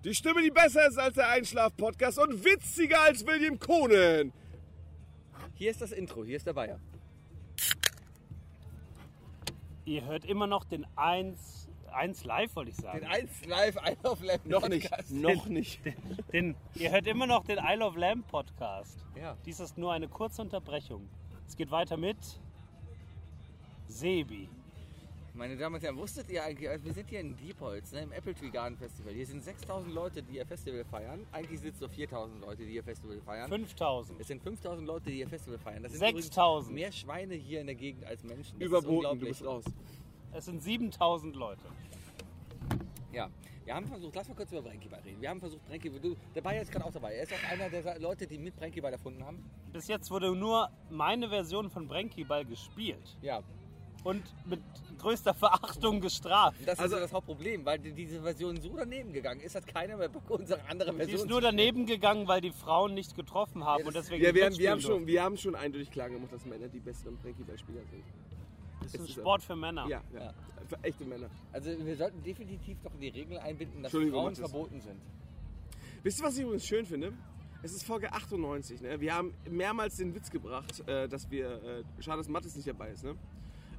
Die 0.08 0.16
Stimme, 0.16 0.42
die 0.42 0.52
besser 0.52 0.88
ist 0.88 0.98
als 0.98 1.16
der 1.16 1.28
Einschlaf-Podcast 1.28 2.18
und 2.20 2.42
witziger 2.46 3.02
als 3.02 3.28
William 3.28 3.60
Kohnen. 3.60 4.32
Hier 5.56 5.70
ist 5.70 5.82
das 5.82 5.92
Intro, 5.92 6.24
hier 6.24 6.38
ist 6.38 6.48
der 6.48 6.54
Bayer. 6.54 6.80
Ihr 9.84 10.06
hört 10.06 10.24
immer 10.24 10.48
noch 10.48 10.64
den 10.64 10.88
1, 10.96 11.68
1 11.92 12.24
live, 12.24 12.56
wollte 12.56 12.72
ich 12.72 12.78
sagen. 12.78 13.02
Den 13.02 13.10
1 13.10 13.46
live, 13.48 13.78
ein 13.80 13.98
auf 14.04 14.24
Lab 14.24 14.46
Noch 14.46 14.70
nicht, 14.70 14.90
noch 15.12 15.46
nicht. 15.48 15.82
Den, 16.32 16.56
ihr 16.76 16.92
hört 16.92 17.06
immer 17.06 17.28
noch 17.28 17.44
den 17.44 17.58
Isle 17.58 17.86
of 17.86 17.98
Lamb 17.98 18.26
Podcast. 18.30 19.04
Ja. 19.20 19.36
Dies 19.46 19.60
ist 19.60 19.78
nur 19.78 19.92
eine 19.92 20.08
kurze 20.08 20.42
Unterbrechung. 20.42 21.10
Es 21.50 21.58
geht 21.58 21.70
weiter 21.70 21.98
mit 21.98 22.18
Sebi. 23.90 24.48
Meine 25.38 25.56
Damen 25.56 25.76
und 25.76 25.84
Herren, 25.84 25.98
wusstet 25.98 26.32
ihr 26.32 26.44
eigentlich, 26.44 26.68
also 26.68 26.84
wir 26.84 26.94
sind 26.94 27.10
hier 27.10 27.20
in 27.20 27.38
Diepholz, 27.38 27.92
ne, 27.92 28.02
im 28.02 28.12
Apple 28.12 28.34
Tree 28.34 28.50
Garden 28.50 28.76
Festival. 28.76 29.14
Hier 29.14 29.26
sind 29.28 29.44
6000 29.44 29.94
Leute, 29.94 30.24
die 30.24 30.38
ihr 30.38 30.46
Festival 30.48 30.84
feiern. 30.84 31.28
Eigentlich 31.32 31.60
sind 31.60 31.76
es 31.76 31.80
nur 31.80 31.92
4000 31.92 32.42
Leute, 32.42 32.66
die 32.66 32.74
ihr 32.74 32.84
Festival 32.84 33.22
feiern. 33.22 33.48
5000. 33.48 34.20
Es 34.20 34.28
sind 34.28 34.42
5000 34.42 34.88
Leute, 34.88 35.12
die 35.12 35.20
ihr 35.20 35.28
Festival 35.28 35.60
feiern. 35.60 35.84
Das 35.84 35.92
sind 35.92 36.00
6000. 36.00 36.72
übrigens 36.72 36.82
mehr 36.82 36.92
Schweine 36.92 37.36
hier 37.36 37.62
in 37.62 37.68
der 37.68 37.76
Gegend 37.76 38.04
als 38.06 38.24
Menschen. 38.24 38.58
Das 38.58 38.68
Überboten, 38.68 39.20
du 39.20 39.28
bist 39.28 39.46
raus. 39.46 39.64
Es 40.34 40.46
sind 40.46 40.64
7000 40.64 41.36
Leute. 41.36 41.62
Ja, 43.14 43.30
wir 43.64 43.76
haben 43.76 43.86
versucht, 43.86 44.16
lass 44.16 44.28
mal 44.28 44.34
kurz 44.34 44.52
über 44.52 44.64
Brenky 44.64 44.90
Ball 44.90 45.02
reden. 45.02 45.22
Wir 45.22 45.30
haben 45.30 45.40
versucht, 45.40 45.64
Brenky, 45.68 45.92
du, 45.92 46.16
der 46.34 46.42
Bayer 46.42 46.64
ist 46.64 46.72
gerade 46.72 46.86
auch 46.86 46.92
dabei. 46.92 47.14
Er 47.14 47.24
ist 47.24 47.34
auch 47.34 47.52
einer 47.52 47.70
der 47.70 48.00
Leute, 48.00 48.26
die 48.26 48.40
mit 48.40 48.56
Brenky 48.56 48.82
Ball 48.82 48.94
erfunden 48.94 49.24
haben. 49.24 49.44
Bis 49.72 49.88
jetzt 49.88 50.10
wurde 50.10 50.36
nur 50.36 50.72
meine 50.90 51.30
Version 51.30 51.70
von 51.70 51.88
Brenky 51.88 52.24
Ball 52.24 52.44
gespielt 52.44 53.18
Ja, 53.22 53.44
und 54.04 54.24
mit 54.46 54.62
größter 54.98 55.34
Verachtung 55.34 56.02
gestraft. 56.02 56.58
das 56.66 56.80
Also- 56.80 56.96
ist 56.96 57.00
ja 57.02 57.06
das 57.06 57.14
Hauptproblem, 57.14 57.66
weil 57.66 57.78
die- 57.80 57.92
diese 57.94 58.22
Version 58.22 58.60
so 58.60 58.76
daneben 58.76 59.14
gegangen 59.14 59.42
ist, 59.42 59.56
hat 59.56 59.68
keiner 59.68 59.96
mehr 59.98 60.10
Bock, 60.10 60.30
unsere 60.30 60.60
andere 60.68 60.92
Sie 60.92 60.98
Version 60.98 61.20
ist 61.20 61.28
nur 61.30 61.42
daneben 61.42 61.86
gegangen, 61.86 62.28
weil 62.28 62.42
die 62.42 62.52
Frauen 62.52 62.94
nicht 62.94 63.16
getroffen 63.16 63.64
haben 63.64 63.82
Ja, 63.82 63.88
und 63.88 63.96
deswegen 63.96 64.24
Ja, 64.24 64.32
nicht 64.32 64.36
wir 64.36 64.46
haben, 64.46 64.58
wir, 64.58 64.72
haben 64.72 64.82
schon, 64.82 65.08
wir 65.08 65.24
haben 65.24 65.38
schon 65.38 65.56
eindeutig 65.56 65.92
klar 65.92 66.10
gemacht, 66.10 66.32
dass 66.34 66.46
Männer 66.46 66.68
die 66.68 66.80
besseren 66.80 67.18
Breakyball-Spieler 67.18 67.82
sind. 67.92 68.04
Das 68.82 68.94
ist 68.94 69.00
ein 69.00 69.06
ist 69.06 69.12
Sport 69.14 69.44
für 69.44 69.56
Männer. 69.56 69.88
Ja, 69.88 70.02
ja. 70.14 70.34
Für 70.68 70.84
echte 70.84 71.06
Männer. 71.06 71.30
Also 71.54 71.72
wir 71.78 71.96
sollten 71.96 72.22
definitiv 72.24 72.78
doch 72.84 72.94
in 72.94 73.02
die 73.02 73.08
Regel 73.10 73.38
einbinden, 73.40 73.84
dass 73.84 73.92
Frauen 73.92 74.36
verboten 74.36 74.82
sind. 74.82 75.00
Wisst 76.04 76.20
ihr, 76.20 76.26
was 76.26 76.36
ich 76.38 76.44
übrigens 76.44 76.66
schön 76.66 76.86
finde? 76.86 77.14
Es 77.64 77.72
ist 77.74 77.84
Folge 77.86 78.12
98. 78.12 78.82
Ne? 78.82 79.00
Wir 79.00 79.16
haben 79.16 79.34
mehrmals 79.50 79.96
den 79.98 80.14
Witz 80.14 80.30
gebracht, 80.30 80.88
äh, 80.88 81.08
dass 81.08 81.30
wir. 81.32 81.64
Äh, 81.64 81.84
schade, 82.02 82.18
dass 82.18 82.28
Mattes 82.30 82.56
nicht 82.56 82.68
dabei 82.68 82.90
ist. 82.92 83.04
Ne? 83.04 83.16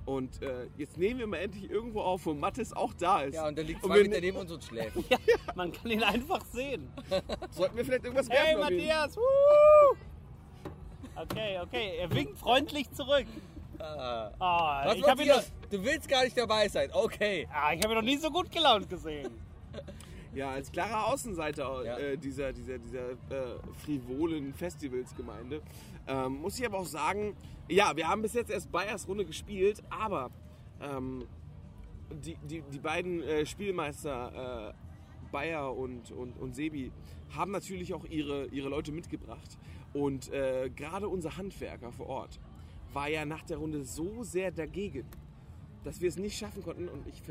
Und 0.08 0.40
äh, 0.42 0.68
jetzt 0.78 0.96
nehmen 0.96 1.20
wir 1.20 1.26
mal 1.26 1.36
endlich 1.36 1.70
irgendwo 1.70 2.00
auf, 2.00 2.24
wo 2.24 2.32
Mattes 2.32 2.72
auch 2.72 2.94
da 2.94 3.20
ist. 3.20 3.34
Ja, 3.34 3.46
und 3.46 3.58
der 3.58 3.64
liegt 3.64 3.84
zwei 3.84 3.96
wir 3.96 4.02
Meter 4.04 4.14
ne- 4.14 4.20
neben 4.22 4.38
uns 4.38 4.50
und 4.50 4.64
schläft. 4.64 4.96
Ja, 5.10 5.18
man 5.54 5.70
kann 5.70 5.90
ihn 5.90 6.02
einfach 6.02 6.42
sehen. 6.46 6.88
Sollten 7.50 7.76
wir 7.76 7.84
vielleicht 7.84 8.04
irgendwas 8.04 8.30
Hey 8.30 8.56
werfen? 8.56 8.72
ihn? 8.78 8.86
Matthias! 8.86 9.18
Okay, 11.14 11.58
okay, 11.62 11.96
er 11.98 12.10
winkt 12.14 12.38
freundlich 12.38 12.90
zurück. 12.92 13.26
Ah. 13.78 14.30
Ah, 14.38 14.86
Was, 14.86 14.96
ich 14.96 15.06
habe 15.06 15.22
ihn, 15.22 15.28
noch- 15.28 15.36
Matthias? 15.36 15.52
Du 15.70 15.84
willst 15.84 16.08
gar 16.08 16.24
nicht 16.24 16.38
dabei 16.38 16.68
sein. 16.68 16.88
Okay. 16.92 17.46
ah, 17.52 17.72
ich 17.74 17.82
hab 17.82 17.90
ihn 17.90 17.94
noch 17.96 18.02
nie 18.02 18.16
so 18.16 18.30
gut 18.30 18.50
gelaunt 18.50 18.88
gesehen. 18.88 19.28
Ja, 20.34 20.50
als 20.50 20.70
klarer 20.70 21.06
Außenseiter 21.06 21.84
Ja. 21.84 21.98
äh, 21.98 22.18
dieser, 22.18 22.52
dieser, 22.52 22.78
dieser 22.78 23.10
äh, 23.10 23.16
frivolen 23.84 24.52
Festivalsgemeinde 24.54 25.62
ähm, 26.06 26.40
muss 26.40 26.58
ich 26.58 26.66
aber 26.66 26.78
auch 26.78 26.86
sagen, 26.86 27.34
ja, 27.68 27.96
wir 27.96 28.08
haben 28.08 28.22
bis 28.22 28.34
jetzt 28.34 28.50
erst 28.50 28.70
Bayers 28.72 29.06
Runde 29.08 29.24
gespielt, 29.24 29.82
aber 29.90 30.30
ähm, 30.80 31.24
die, 32.24 32.36
die, 32.48 32.62
die 32.62 32.78
beiden 32.78 33.22
äh, 33.22 33.44
Spielmeister 33.44 34.72
äh, 34.74 34.74
Bayer 35.30 35.76
und, 35.76 36.10
und, 36.10 36.38
und 36.38 36.54
Sebi 36.54 36.90
haben 37.36 37.50
natürlich 37.50 37.92
auch 37.92 38.04
ihre, 38.06 38.46
ihre 38.46 38.68
Leute 38.70 38.92
mitgebracht. 38.92 39.58
Und 39.92 40.32
äh, 40.32 40.70
gerade 40.74 41.08
unser 41.08 41.36
Handwerker 41.36 41.92
vor 41.92 42.06
Ort 42.06 42.40
war 42.92 43.08
ja 43.08 43.24
nach 43.26 43.42
der 43.42 43.58
Runde 43.58 43.82
so 43.84 44.22
sehr 44.22 44.50
dagegen, 44.50 45.04
dass 45.84 46.00
wir 46.00 46.08
es 46.08 46.16
nicht 46.16 46.38
schaffen 46.38 46.62
konnten. 46.62 46.88
Und 46.88 47.06
ich, 47.06 47.22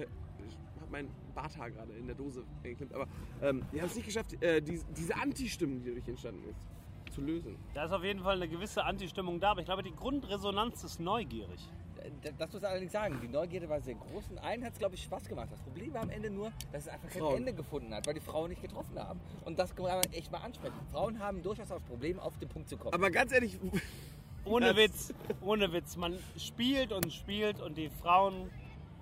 habe 0.87 0.91
mein 0.91 1.09
Barthaar 1.35 1.69
gerade 1.71 1.93
in 1.93 2.07
der 2.07 2.15
Dose 2.15 2.43
geklemmt, 2.63 2.93
aber 2.93 3.07
ähm, 3.41 3.63
wir 3.71 3.81
haben 3.81 3.89
es 3.89 3.95
nicht 3.95 4.05
geschafft, 4.05 4.41
äh, 4.41 4.61
die, 4.61 4.79
diese 4.95 5.15
Anti-Stimmen, 5.15 5.81
die 5.83 5.89
dadurch 5.89 6.07
entstanden 6.07 6.43
ist, 6.49 7.13
zu 7.13 7.21
lösen. 7.21 7.55
Da 7.73 7.85
ist 7.85 7.91
auf 7.91 8.03
jeden 8.03 8.21
Fall 8.21 8.35
eine 8.35 8.47
gewisse 8.47 8.83
Anti-Stimmung 8.83 9.39
da, 9.39 9.51
aber 9.51 9.59
ich 9.61 9.65
glaube, 9.65 9.83
die 9.83 9.95
Grundresonanz 9.95 10.83
ist 10.83 10.99
neugierig. 10.99 11.59
D- 12.23 12.31
Das 12.37 12.51
muss 12.53 12.61
ich 12.61 12.67
allerdings 12.67 12.91
sagen, 12.93 13.19
die 13.21 13.27
Neugierde 13.27 13.67
war 13.67 13.81
sehr 13.81 13.95
groß 13.95 14.29
und 14.29 14.37
allen 14.37 14.63
hat 14.63 14.73
es, 14.73 14.79
glaube 14.79 14.95
ich, 14.95 15.03
Spaß 15.03 15.25
gemacht. 15.27 15.49
Das 15.51 15.59
Problem 15.61 15.93
war 15.93 16.03
am 16.03 16.09
Ende 16.09 16.29
nur, 16.29 16.51
dass 16.71 16.83
es 16.83 16.87
einfach 16.89 17.09
kein 17.09 17.21
Frauen. 17.21 17.35
Ende 17.37 17.53
gefunden 17.53 17.93
hat, 17.93 18.07
weil 18.07 18.13
die 18.13 18.19
Frauen 18.21 18.49
nicht 18.49 18.61
getroffen 18.61 18.97
haben. 18.97 19.19
Und 19.45 19.59
das 19.59 19.75
kann 19.75 19.85
man 19.85 20.01
echt 20.13 20.31
mal 20.31 20.37
ansprechen. 20.39 20.73
Frauen 20.91 21.19
haben 21.19 21.41
durchaus 21.43 21.67
das 21.67 21.81
Problem, 21.83 22.19
auf 22.19 22.37
den 22.37 22.47
Punkt 22.49 22.69
zu 22.69 22.77
kommen. 22.77 22.93
Aber 22.93 23.09
ganz 23.11 23.31
ehrlich, 23.33 23.59
Ohne 24.45 24.67
Das- 24.73 24.77
Witz, 24.77 25.13
ohne 25.41 25.73
Witz. 25.73 25.97
Man 25.97 26.17
spielt 26.37 26.93
und 26.93 27.11
spielt 27.11 27.59
und 27.61 27.77
die 27.77 27.89
Frauen 27.89 28.49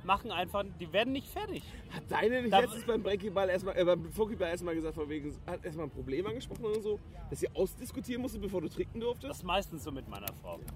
machen 0.06 0.32
einfach, 0.32 0.64
die 0.80 0.92
werden 0.94 1.14
nicht 1.14 1.28
fertig. 1.28 1.64
hat 1.92 2.04
deine 2.10 2.42
nicht 2.42 2.54
Da- 2.54 2.60
letztens 2.60 2.86
beim 2.86 3.02
Breakyball 3.04 3.50
erstmal, 3.50 3.78
äh, 3.78 3.84
beim 3.84 4.12
Fokiball 4.12 4.50
erstmal 4.50 4.76
gesagt, 4.76 4.96
von 4.96 5.10
wegen, 5.10 5.36
hat 5.48 5.66
erstmal 5.66 5.88
ein 5.88 5.92
Problem 5.92 6.26
angesprochen 6.28 6.66
oder 6.66 6.80
so, 6.82 7.00
dass 7.30 7.40
sie 7.40 7.50
ausdiskutieren 7.54 8.22
musste, 8.22 8.40
bevor 8.40 8.62
du 8.62 8.70
trinken 8.70 9.00
Das 9.00 9.08
durftest? 9.10 9.34
ist 9.40 9.44
meistens 9.44 9.84
so 9.84 9.92
mit 9.92 10.08
meiner 10.08 10.32
Frau. 10.42 10.60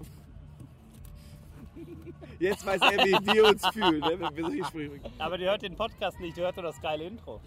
Jetzt 2.40 2.66
weiß 2.66 2.82
er, 2.82 3.06
wie 3.06 3.34
wir 3.34 3.46
uns 3.48 3.66
fühlen, 3.68 4.00
ne, 4.00 4.20
wenn 4.20 4.36
wir 4.36 4.44
solche 4.46 4.66
Sprüche. 4.66 5.00
Aber 5.18 5.38
die 5.38 5.46
hört 5.46 5.62
den 5.62 5.76
Podcast 5.76 6.20
nicht, 6.20 6.38
die 6.38 6.42
hört 6.42 6.56
nur 6.56 6.64
das 6.64 6.80
geile 6.82 7.06
Intro. 7.06 7.42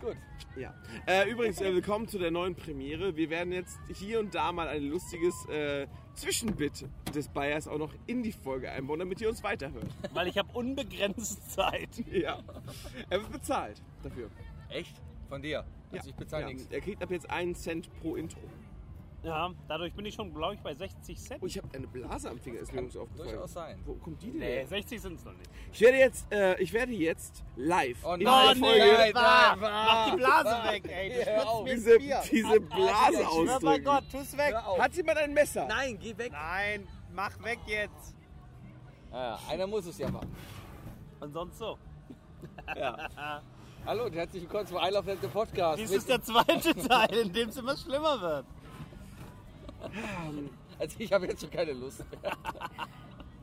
Gut. 0.00 0.16
Ja. 0.56 0.74
Äh, 1.06 1.30
übrigens, 1.30 1.60
äh, 1.60 1.72
willkommen 1.72 2.08
zu 2.08 2.18
der 2.18 2.30
neuen 2.30 2.54
Premiere. 2.54 3.16
Wir 3.16 3.30
werden 3.30 3.52
jetzt 3.52 3.78
hier 3.94 4.20
und 4.20 4.34
da 4.34 4.52
mal 4.52 4.68
ein 4.68 4.84
lustiges 4.84 5.46
äh, 5.48 5.86
Zwischenbit 6.18 6.84
des 7.14 7.28
Bayers 7.28 7.68
auch 7.68 7.78
noch 7.78 7.94
in 8.06 8.22
die 8.22 8.32
Folge 8.32 8.70
einbauen, 8.70 8.98
damit 8.98 9.20
ihr 9.20 9.28
uns 9.28 9.42
weiterhört. 9.44 9.86
Weil 10.12 10.26
ich 10.26 10.36
habe 10.36 10.48
unbegrenzt 10.52 11.50
Zeit. 11.54 11.88
Ja. 12.10 12.40
Er 13.08 13.20
wird 13.20 13.32
bezahlt 13.32 13.80
dafür. 14.02 14.28
Echt? 14.68 15.00
Von 15.28 15.42
dir? 15.42 15.64
Also 15.92 16.10
ich 16.10 16.16
bezahle 16.16 16.42
ja. 16.42 16.48
nichts. 16.48 16.66
Er 16.70 16.80
kriegt 16.80 17.02
ab 17.02 17.10
jetzt 17.10 17.30
einen 17.30 17.54
Cent 17.54 17.88
pro 18.00 18.16
Intro. 18.16 18.40
Ja, 19.24 19.50
dadurch 19.66 19.92
bin 19.94 20.06
ich 20.06 20.14
schon, 20.14 20.32
glaube 20.32 20.54
ich, 20.54 20.60
bei 20.60 20.72
60 20.74 21.18
Cent. 21.20 21.42
Oh, 21.42 21.46
ich 21.46 21.58
habe 21.58 21.68
eine 21.74 21.88
Blase 21.88 22.30
am 22.30 22.38
Finger, 22.38 22.60
ist 22.60 22.68
mir 22.72 22.76
Kann 22.76 22.84
übrigens 22.86 22.96
aufgefallen. 23.02 23.30
durchaus 23.30 23.52
sein. 23.52 23.82
Wo 23.84 23.94
kommt 23.94 24.22
die 24.22 24.30
denn 24.30 24.38
Nee, 24.38 24.46
her? 24.58 24.66
60 24.68 25.00
sind 25.00 25.14
es 25.18 25.24
noch 25.24 25.32
nicht. 25.32 25.50
Ich 25.72 25.80
werde 25.80 25.98
jetzt, 25.98 26.32
äh, 26.32 26.62
ich 26.62 26.72
werde 26.72 26.92
jetzt 26.92 27.42
live 27.56 27.98
Oh 28.04 28.14
in 28.14 28.22
nein, 28.22 28.60
der 28.60 28.68
Folge 28.68 28.78
nein, 28.78 29.12
nein, 29.14 29.58
Mach 29.60 30.10
die 30.10 30.16
Blase 30.18 30.72
weg, 30.72 30.84
ey. 30.88 31.08
Du 31.24 31.30
Hör 31.30 31.48
auf. 31.48 31.64
mir 31.64 31.74
diese, 31.74 31.98
Bier. 31.98 32.22
diese 32.30 32.60
Blase 32.60 33.12
Schwör 33.16 33.24
bei 33.24 33.26
ausdrücken. 33.54 33.84
Gott, 33.84 34.04
tu's 34.12 34.36
weg. 34.38 34.52
Hör 34.52 34.66
auf. 34.68 34.78
Hat 34.78 34.94
jemand 34.94 35.18
ein 35.18 35.34
Messer? 35.34 35.66
Nein, 35.66 35.98
geh 36.00 36.16
weg. 36.16 36.30
Nein, 36.32 36.88
mach 37.12 37.42
weg 37.42 37.58
jetzt. 37.66 38.14
Ah, 39.10 39.16
ja, 39.16 39.38
einer 39.48 39.66
muss 39.66 39.84
es 39.86 39.98
ja 39.98 40.08
machen. 40.10 40.32
Und 41.18 41.32
sonst 41.32 41.58
so. 41.58 41.76
Hallo 43.84 44.04
und 44.04 44.14
herzlich 44.14 44.42
willkommen 44.42 44.66
zum 44.66 44.76
I 44.76 44.90
Love 44.92 45.16
Podcast. 45.32 45.80
Dies 45.80 45.90
Mit- 45.90 45.98
ist 45.98 46.08
der 46.08 46.22
zweite 46.22 46.74
Teil, 46.86 47.12
in 47.18 47.32
dem 47.32 47.48
es 47.48 47.56
immer 47.56 47.76
schlimmer 47.76 48.20
wird. 48.20 48.46
Also 50.78 50.96
ich 50.98 51.12
habe 51.12 51.26
jetzt 51.26 51.40
schon 51.40 51.50
keine 51.50 51.72
Lust 51.72 52.04
mehr. 52.10 52.36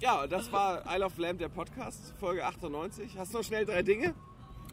Ja, 0.01 0.27
das 0.27 0.51
war 0.51 0.83
Isle 0.93 1.05
of 1.05 1.17
Lamb, 1.17 1.39
der 1.39 1.49
Podcast, 1.49 2.13
Folge 2.19 2.45
98. 2.45 3.17
Hast 3.17 3.33
du 3.33 3.37
noch 3.37 3.45
schnell 3.45 3.65
drei 3.65 3.81
Dinge? 3.81 4.13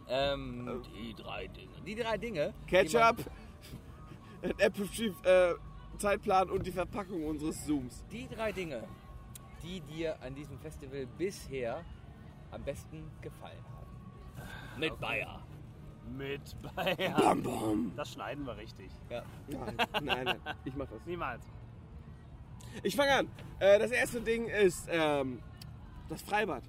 Ähm, 0.08 0.82
die 0.94 1.14
drei 1.14 1.46
Dinge. 1.46 1.80
Die 1.86 1.94
drei 1.94 2.18
Dinge. 2.18 2.54
Ketchup, 2.66 3.16
ein 4.42 4.52
Apple 4.58 4.86
äh, 5.24 5.54
Zeitplan 5.98 6.50
und 6.50 6.66
die 6.66 6.72
Verpackung 6.72 7.24
unseres 7.24 7.64
Zooms. 7.64 8.04
Die 8.10 8.28
drei 8.28 8.50
Dinge, 8.50 8.82
die 9.62 9.80
dir 9.80 10.20
an 10.20 10.34
diesem 10.34 10.58
Festival 10.58 11.06
bisher 11.16 11.84
am 12.50 12.62
besten 12.62 13.10
gefallen 13.20 13.64
haben. 13.76 14.80
Mit 14.80 14.98
Bayer. 14.98 15.40
Mit 16.16 16.56
Bayer. 16.74 17.14
Bam, 17.16 17.42
bam. 17.42 17.92
Das 17.96 18.12
schneiden 18.12 18.44
wir 18.46 18.56
richtig. 18.56 18.90
Ja. 19.08 19.22
Nein, 19.48 19.76
nein, 20.02 20.24
nein, 20.24 20.40
ich 20.64 20.74
mach 20.74 20.88
das. 20.88 21.04
Niemals. 21.06 21.44
Ich 22.82 22.96
fange 22.96 23.12
an. 23.12 23.28
Äh, 23.58 23.78
das 23.78 23.90
erste 23.90 24.20
Ding 24.20 24.46
ist 24.46 24.88
ähm, 24.90 25.40
das 26.08 26.22
Freibad. 26.22 26.62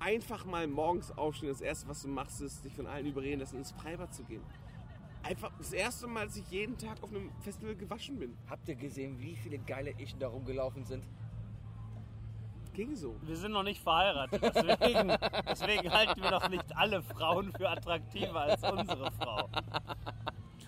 Einfach 0.00 0.44
mal 0.44 0.66
morgens 0.66 1.10
aufstehen. 1.16 1.48
Das 1.48 1.60
erste, 1.60 1.88
was 1.88 2.02
du 2.02 2.08
machst, 2.08 2.40
ist, 2.40 2.64
dich 2.64 2.74
von 2.74 2.86
allen 2.86 3.06
überreden 3.06 3.40
lassen, 3.40 3.56
ins 3.56 3.72
Freibad 3.72 4.12
zu 4.12 4.24
gehen. 4.24 4.42
Einfach 5.22 5.50
das 5.56 5.72
erste 5.72 6.06
Mal, 6.06 6.26
dass 6.26 6.36
ich 6.36 6.50
jeden 6.50 6.76
Tag 6.76 7.02
auf 7.02 7.10
einem 7.10 7.30
Festival 7.40 7.74
gewaschen 7.74 8.18
bin. 8.18 8.36
Habt 8.50 8.68
ihr 8.68 8.74
gesehen, 8.74 9.18
wie 9.20 9.34
viele 9.36 9.58
geile 9.58 9.90
Ichen 9.98 10.18
da 10.18 10.28
rumgelaufen 10.28 10.84
sind? 10.84 11.06
Ging 12.74 12.96
so. 12.96 13.14
Wir 13.22 13.36
sind 13.36 13.52
noch 13.52 13.62
nicht 13.62 13.80
verheiratet, 13.80 14.42
deswegen, 14.42 15.16
deswegen 15.48 15.92
halten 15.92 16.20
wir 16.20 16.30
doch 16.30 16.48
nicht 16.48 16.64
alle 16.76 17.02
Frauen 17.02 17.52
für 17.56 17.68
attraktiver 17.68 18.40
als 18.40 18.62
unsere 18.62 19.12
Frau. 19.12 19.48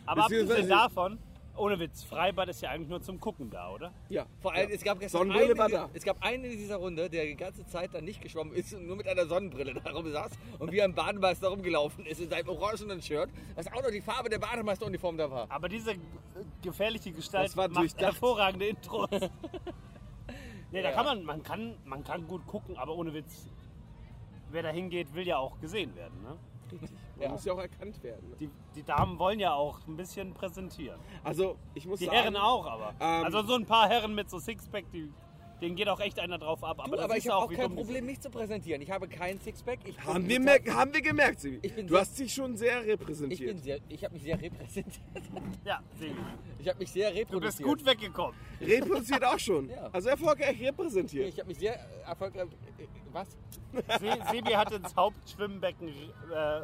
Aber 0.07 0.23
abgesehen 0.23 0.69
davon, 0.69 1.19
ohne 1.57 1.79
Witz, 1.81 2.05
Freibad 2.05 2.49
ist 2.49 2.61
ja 2.61 2.71
eigentlich 2.71 2.89
nur 2.89 3.03
zum 3.03 3.19
Gucken 3.19 3.51
da, 3.51 3.71
oder? 3.71 3.93
Ja. 4.09 4.27
Vor 4.41 4.53
allem, 4.53 4.69
ja. 4.69 4.75
es 4.77 4.85
gab 4.85 5.01
gestern 5.01 5.19
Sonnenbrille 5.19 5.61
einen, 5.61 5.73
war 5.73 5.91
es 5.95 6.05
gab 6.05 6.23
einen 6.23 6.45
in 6.45 6.57
dieser 6.57 6.77
Runde, 6.77 7.11
der 7.11 7.25
die 7.25 7.35
ganze 7.35 7.67
Zeit 7.67 7.93
dann 7.93 8.05
nicht 8.05 8.21
geschwommen 8.21 8.55
ist 8.55 8.73
und 8.75 8.87
nur 8.87 8.97
mit 8.97 9.09
einer 9.09 9.27
Sonnenbrille 9.27 9.75
da 9.75 9.91
rumsaß 9.91 10.31
und 10.61 10.71
wie 10.71 10.83
ein 10.83 10.95
Bademeister 10.95 11.49
rumgelaufen 11.49 12.07
ist 12.07 12.21
in 12.21 12.31
seinem 12.31 12.51
orangenen 12.51 13.03
Shirt, 13.03 13.31
was 13.57 13.67
auch 13.67 13.83
noch 13.83 13.91
die 13.91 14.01
Farbe 14.01 14.29
der 14.29 14.39
Bademeisteruniform 14.39 15.17
da 15.17 15.29
war. 15.29 15.47
Aber 15.51 15.69
diese 15.69 15.93
äh, 15.93 15.97
gefährliche 16.63 17.11
Gestalt 17.11 17.49
Das 17.49 17.57
war 17.57 17.69
macht 17.69 18.01
hervorragende 18.01 18.69
Intros. 18.69 19.11
nee, 20.77 20.83
da 20.83 20.91
Ja. 20.91 20.95
kann 20.95 21.05
man, 21.07 21.25
man 21.25 21.43
kann, 21.43 21.75
man 21.85 22.05
kann 22.05 22.27
gut 22.29 22.47
gucken, 22.47 22.77
aber 22.77 22.95
ohne 22.95 23.13
Witz. 23.15 23.47
Wer 24.51 24.63
da 24.63 24.69
hingeht, 24.71 25.13
will 25.15 25.27
ja 25.27 25.39
auch 25.39 25.59
gesehen 25.61 25.95
werden. 25.97 26.23
Ne? 26.23 26.37
Richtig. 26.73 26.91
Man 26.91 27.01
Ja. 27.23 27.29
muss 27.31 27.45
ja 27.45 27.53
auch 27.55 27.59
erkannt 27.59 28.03
werden. 28.03 28.29
ne? 28.31 28.37
Die, 28.39 28.51
die 28.75 28.83
Damen 28.83 29.19
wollen 29.19 29.41
ja 29.41 29.55
auch 29.55 29.79
ein 29.89 29.97
bisschen 29.97 30.35
präsentieren. 30.35 30.99
Also, 31.25 31.57
ich 31.75 31.87
muss 31.87 31.99
Die 31.99 32.05
sagen. 32.07 32.17
Herren 32.17 32.37
auch, 32.37 32.67
aber. 32.67 32.95
Ähm, 33.01 33.25
also 33.25 33.43
so 33.43 33.55
ein 33.55 33.65
paar 33.67 33.89
Herren 33.89 34.15
mit 34.15 34.29
so 34.31 34.39
Sixpack, 34.39 34.85
die, 34.93 35.11
denen 35.61 35.75
geht 35.77 35.89
auch 35.89 36.01
echt 36.01 36.19
einer 36.19 36.39
drauf 36.39 36.63
ab. 36.63 36.81
Aber, 36.81 36.97
Du, 36.97 37.03
aber 37.03 37.17
ich 37.17 37.29
habe 37.29 37.37
auch 37.45 37.53
kein 37.53 37.75
Problem, 37.75 38.07
mich 38.07 38.21
zu 38.21 38.31
präsentieren. 38.31 38.83
Ich 38.83 38.91
habe 38.91 39.09
keinen 39.09 39.41
Sixpack. 39.41 39.79
Ich 39.85 39.99
Haben 40.01 40.29
wir, 40.29 40.39
mer- 40.41 40.61
haben 40.69 40.93
wir 40.93 41.03
gemerkt, 41.03 41.41
Sibi. 41.41 41.59
Ich 41.63 41.75
bin 41.75 41.87
Du 41.87 41.95
sehr- 41.95 42.01
hast 42.03 42.19
dich 42.19 42.33
schon 42.35 42.57
sehr 42.57 42.83
ich 42.83 42.89
repräsentiert. 42.91 43.49
bin 43.55 43.59
sehr, 43.63 43.79
ich 43.89 44.05
habe 44.05 44.15
mich 44.15 44.23
sehr 44.23 44.41
repräsentiert. 44.41 45.07
Ja, 45.65 45.81
Sebi. 45.99 46.15
Ich 46.59 46.69
habe 46.69 46.79
mich 46.79 46.91
sehr 46.91 47.11
Du 47.11 47.17
bist 47.41 47.61
reproduziert. 47.61 47.69
gut 47.69 47.87
weggekommen. 47.87 48.35
Reproduziert 48.61 49.25
auch 49.25 49.39
schon. 49.39 49.69
Ja. 49.71 49.89
Also 49.93 50.09
erfolgreich 50.09 50.61
repräsentiert. 50.61 51.29
Ich 51.29 51.39
habe 51.39 51.49
mich 51.49 51.59
sehr 51.59 51.79
erfolgreich. 52.07 52.49
äh, 52.79 52.87
Was? 53.13 53.29
Se 54.01 54.19
Sebi 54.31 54.53
hat 54.53 54.73
ins 54.73 54.95
Hauptschwimmbecken 54.97 55.89
äh, 55.89 55.93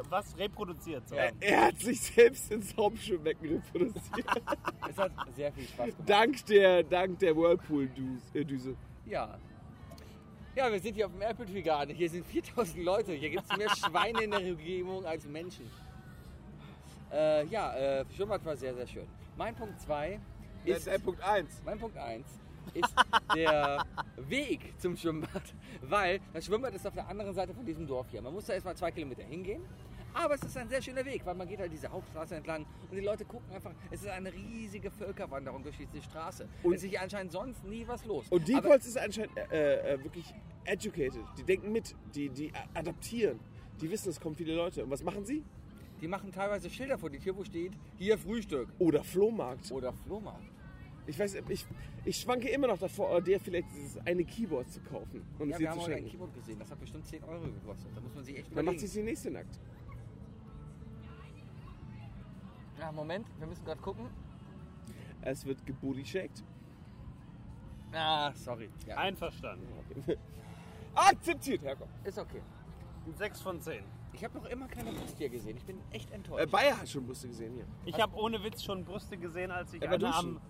was 0.09 0.37
reproduziert. 0.37 1.07
So. 1.07 1.15
Ja. 1.15 1.29
Er 1.39 1.61
hat 1.67 1.79
sich 1.79 1.99
selbst 2.01 2.51
ins 2.51 2.75
Hauptschwimmbecken 2.75 3.49
reproduziert. 3.73 4.27
Es 4.89 4.97
hat 4.97 5.11
sehr 5.35 5.51
viel 5.53 5.63
Spaß 5.67 5.85
gemacht. 5.87 6.09
dank 6.09 6.45
der, 6.47 6.83
dank 6.83 7.17
der 7.19 7.35
Whirlpool-Düse. 7.35 8.75
Ja. 9.05 9.37
Ja, 10.55 10.71
wir 10.71 10.79
sind 10.79 10.93
hier 10.93 11.07
auf 11.07 11.11
dem 11.11 11.21
Apple 11.21 11.45
Tree 11.45 11.61
Garden. 11.61 11.95
Hier 11.95 12.09
sind 12.09 12.25
4000 12.25 12.83
Leute. 12.83 13.13
Hier 13.13 13.29
gibt 13.29 13.43
es 13.49 13.57
mehr 13.57 13.69
Schweine 13.75 14.23
in 14.23 14.31
der 14.31 14.39
Umgebung 14.39 15.05
als 15.05 15.25
Menschen. 15.25 15.69
Äh, 17.11 17.45
ja, 17.47 17.73
äh, 17.75 18.05
Schwimmbad 18.15 18.45
war 18.45 18.55
sehr, 18.55 18.73
sehr 18.73 18.87
schön. 18.87 19.07
Mein 19.35 19.55
Punkt 19.55 19.79
2 19.81 20.19
Das 20.65 20.77
ist, 20.79 20.87
ist 20.87 21.03
Punkt 21.03 21.21
1. 21.21 21.61
mein 21.65 21.79
Punkt 21.79 21.97
1 21.97 22.25
ist 22.73 22.95
der 23.35 23.85
Weg 24.15 24.73
zum 24.79 24.95
Schwimmbad, 24.95 25.43
weil 25.81 26.21
das 26.31 26.45
Schwimmbad 26.45 26.73
ist 26.73 26.87
auf 26.87 26.93
der 26.93 27.07
anderen 27.07 27.33
Seite 27.33 27.53
von 27.53 27.65
diesem 27.65 27.85
Dorf 27.85 28.07
hier. 28.09 28.21
Man 28.21 28.33
muss 28.33 28.45
da 28.45 28.53
erstmal 28.53 28.75
zwei 28.75 28.91
Kilometer 28.91 29.23
hingehen, 29.23 29.63
aber 30.13 30.35
es 30.35 30.43
ist 30.43 30.57
ein 30.57 30.69
sehr 30.69 30.81
schöner 30.81 31.03
Weg, 31.05 31.25
weil 31.25 31.35
man 31.35 31.47
geht 31.47 31.59
halt 31.59 31.71
diese 31.71 31.89
Hauptstraße 31.89 32.35
entlang 32.35 32.65
und 32.89 32.95
die 32.95 33.01
Leute 33.03 33.25
gucken 33.25 33.51
einfach, 33.53 33.71
es 33.91 34.01
ist 34.01 34.09
eine 34.09 34.31
riesige 34.33 34.89
Völkerwanderung 34.91 35.63
durch 35.63 35.77
diese 35.77 36.01
Straße. 36.01 36.47
Und 36.63 36.73
es 36.73 36.83
ist 36.83 36.89
hier 36.89 37.01
anscheinend 37.01 37.31
sonst 37.31 37.63
nie 37.65 37.85
was 37.87 38.05
los. 38.05 38.25
Und 38.29 38.47
die 38.47 38.55
Aber- 38.55 38.69
Colts 38.69 38.87
ist 38.87 38.97
anscheinend 38.97 39.35
äh, 39.51 39.93
äh, 39.93 40.03
wirklich 40.03 40.33
educated. 40.65 41.23
Die 41.37 41.43
denken 41.43 41.71
mit, 41.71 41.95
die, 42.15 42.29
die 42.29 42.51
adaptieren. 42.73 43.39
Die 43.81 43.89
wissen, 43.89 44.09
es 44.09 44.19
kommen 44.19 44.35
viele 44.35 44.55
Leute. 44.55 44.83
Und 44.83 44.91
was 44.91 45.03
machen 45.03 45.25
sie? 45.25 45.43
Die 46.01 46.07
machen 46.07 46.31
teilweise 46.31 46.69
Schilder 46.69 46.97
vor 46.97 47.09
die 47.09 47.19
Tür, 47.19 47.35
wo 47.35 47.43
steht, 47.43 47.71
hier 47.97 48.17
Frühstück 48.17 48.67
Oder 48.79 49.03
Flohmarkt. 49.03 49.71
oder 49.71 49.93
Flohmarkt. 49.93 50.43
Ich 51.05 51.19
weiß, 51.19 51.35
ich, 51.49 51.65
ich 52.05 52.15
schwanke 52.17 52.47
immer 52.49 52.67
noch 52.67 52.77
davor, 52.77 53.21
dir 53.21 53.37
vielleicht 53.39 53.67
dieses 53.75 53.97
eine 54.05 54.23
Keyboard 54.23 54.69
zu 54.71 54.79
kaufen 54.81 55.21
und 55.37 55.49
Ja, 55.49 55.55
es 55.55 55.59
wir 55.59 55.69
haben 55.69 55.79
zu 55.79 55.83
heute 55.85 55.91
ein 55.95 55.97
schenken. 55.97 56.11
Keyboard 56.11 56.33
gesehen, 56.33 56.59
das 56.59 56.71
hat 56.71 56.79
bestimmt 56.79 57.05
10 57.07 57.23
Euro 57.25 57.41
gekostet. 57.41 57.87
Da 57.93 57.99
muss 58.01 58.15
man 58.15 58.23
sich 58.23 58.37
echt 58.37 58.47
Dann 58.47 58.53
macht 58.65 58.75
überlegen. 58.75 58.79
sich 58.79 58.91
die 58.93 59.03
nächste 59.03 59.31
nackt. 59.31 59.59
Ja, 62.83 62.91
Moment, 62.91 63.25
wir 63.39 63.47
müssen 63.47 63.63
gerade 63.63 63.79
gucken. 63.79 64.09
Es 65.21 65.45
wird 65.45 65.57
shaked. 66.05 66.43
Ah, 67.93 68.33
sorry. 68.33 68.69
Ja, 68.85 68.97
Einverstanden. 68.97 69.65
Akzeptiert, 70.93 71.61
Herr 71.63 71.77
ist 72.03 72.17
okay. 72.17 72.41
6 73.15 73.39
von 73.39 73.61
10. 73.61 73.85
Ich 74.11 74.21
habe 74.25 74.37
noch 74.37 74.45
immer 74.47 74.67
keine 74.67 74.91
Brust 74.91 75.17
hier 75.17 75.29
gesehen. 75.29 75.55
Ich 75.55 75.63
bin 75.63 75.79
echt 75.91 76.11
äh, 76.11 76.15
enttäuscht. 76.15 76.51
Bayer 76.51 76.77
hat 76.77 76.89
schon 76.89 77.05
Brüste 77.05 77.29
gesehen 77.29 77.53
hier. 77.53 77.65
Ich 77.85 78.01
habe 78.01 78.17
ohne 78.17 78.43
Witz 78.43 78.61
schon 78.61 78.83
Brüste 78.83 79.15
gesehen, 79.15 79.51
als 79.51 79.73
ich 79.73 79.81
eine 79.81 79.97
Duschen. 79.97 80.13
am, 80.13 80.41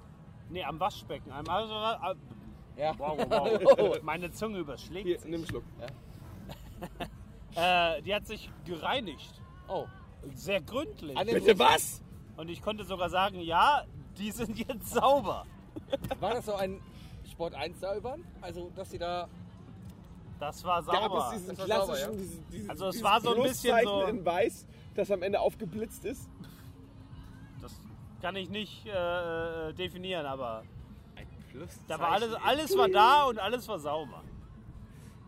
nee, 0.49 0.63
am 0.63 0.79
Waschbecken. 0.79 1.31
Am, 1.31 1.47
also, 1.47 1.71
äh, 1.71 2.81
ja. 2.81 2.97
wow, 2.97 3.15
wow, 3.29 3.77
wow. 3.77 4.01
Meine 4.01 4.31
Zunge 4.31 4.57
überschlägt 4.57 5.05
Hier, 5.05 5.19
sich. 5.19 5.29
nimm 5.29 5.41
einen 5.41 5.47
Schluck. 5.47 5.63
Äh, 7.55 8.01
die 8.01 8.15
hat 8.15 8.25
sich 8.25 8.49
gereinigt. 8.65 9.39
Oh, 9.67 9.85
Sehr 10.33 10.59
gründlich. 10.59 11.15
Bitte 11.15 11.59
was? 11.59 12.02
Und 12.37 12.49
ich 12.49 12.61
konnte 12.61 12.83
sogar 12.83 13.09
sagen, 13.09 13.39
ja, 13.39 13.83
die 14.17 14.31
sind 14.31 14.57
jetzt 14.57 14.89
sauber. 14.89 15.45
war 16.19 16.33
das 16.33 16.45
so 16.45 16.55
ein 16.55 16.81
Sport 17.31 17.53
1 17.55 17.79
Säubern? 17.79 18.23
Also, 18.41 18.71
dass 18.75 18.89
sie 18.91 18.97
da. 18.97 19.27
Das 20.39 20.63
war 20.63 20.83
Gab 20.83 21.03
sauber. 21.03 21.25
es 21.27 21.31
diesen 21.39 21.49
Das 21.55 21.57
war 21.59 21.65
klassischen, 21.65 22.11
sauber, 22.11 22.17
ja? 22.17 22.35
dieses, 22.51 22.69
Also 22.69 22.87
es 22.87 23.03
war 23.03 23.21
so 23.21 23.35
ein 23.35 23.43
bisschen 23.43 23.75
Pluszeichen 23.75 23.87
so- 24.01 24.05
in 24.07 24.25
weiß, 24.25 24.65
das 24.95 25.11
am 25.11 25.21
Ende 25.23 25.39
aufgeblitzt 25.39 26.05
ist? 26.05 26.27
Das 27.61 27.71
kann 28.21 28.35
ich 28.35 28.49
nicht 28.49 28.85
äh, 28.87 29.73
definieren, 29.73 30.25
aber 30.25 30.63
Ein 31.15 31.27
Plus. 31.51 31.69
da 31.87 31.99
war 31.99 32.11
alles, 32.11 32.33
alles 32.43 32.77
war 32.77 32.89
da 32.89 33.23
und 33.25 33.39
alles 33.39 33.67
war 33.67 33.79
sauber. 33.79 34.21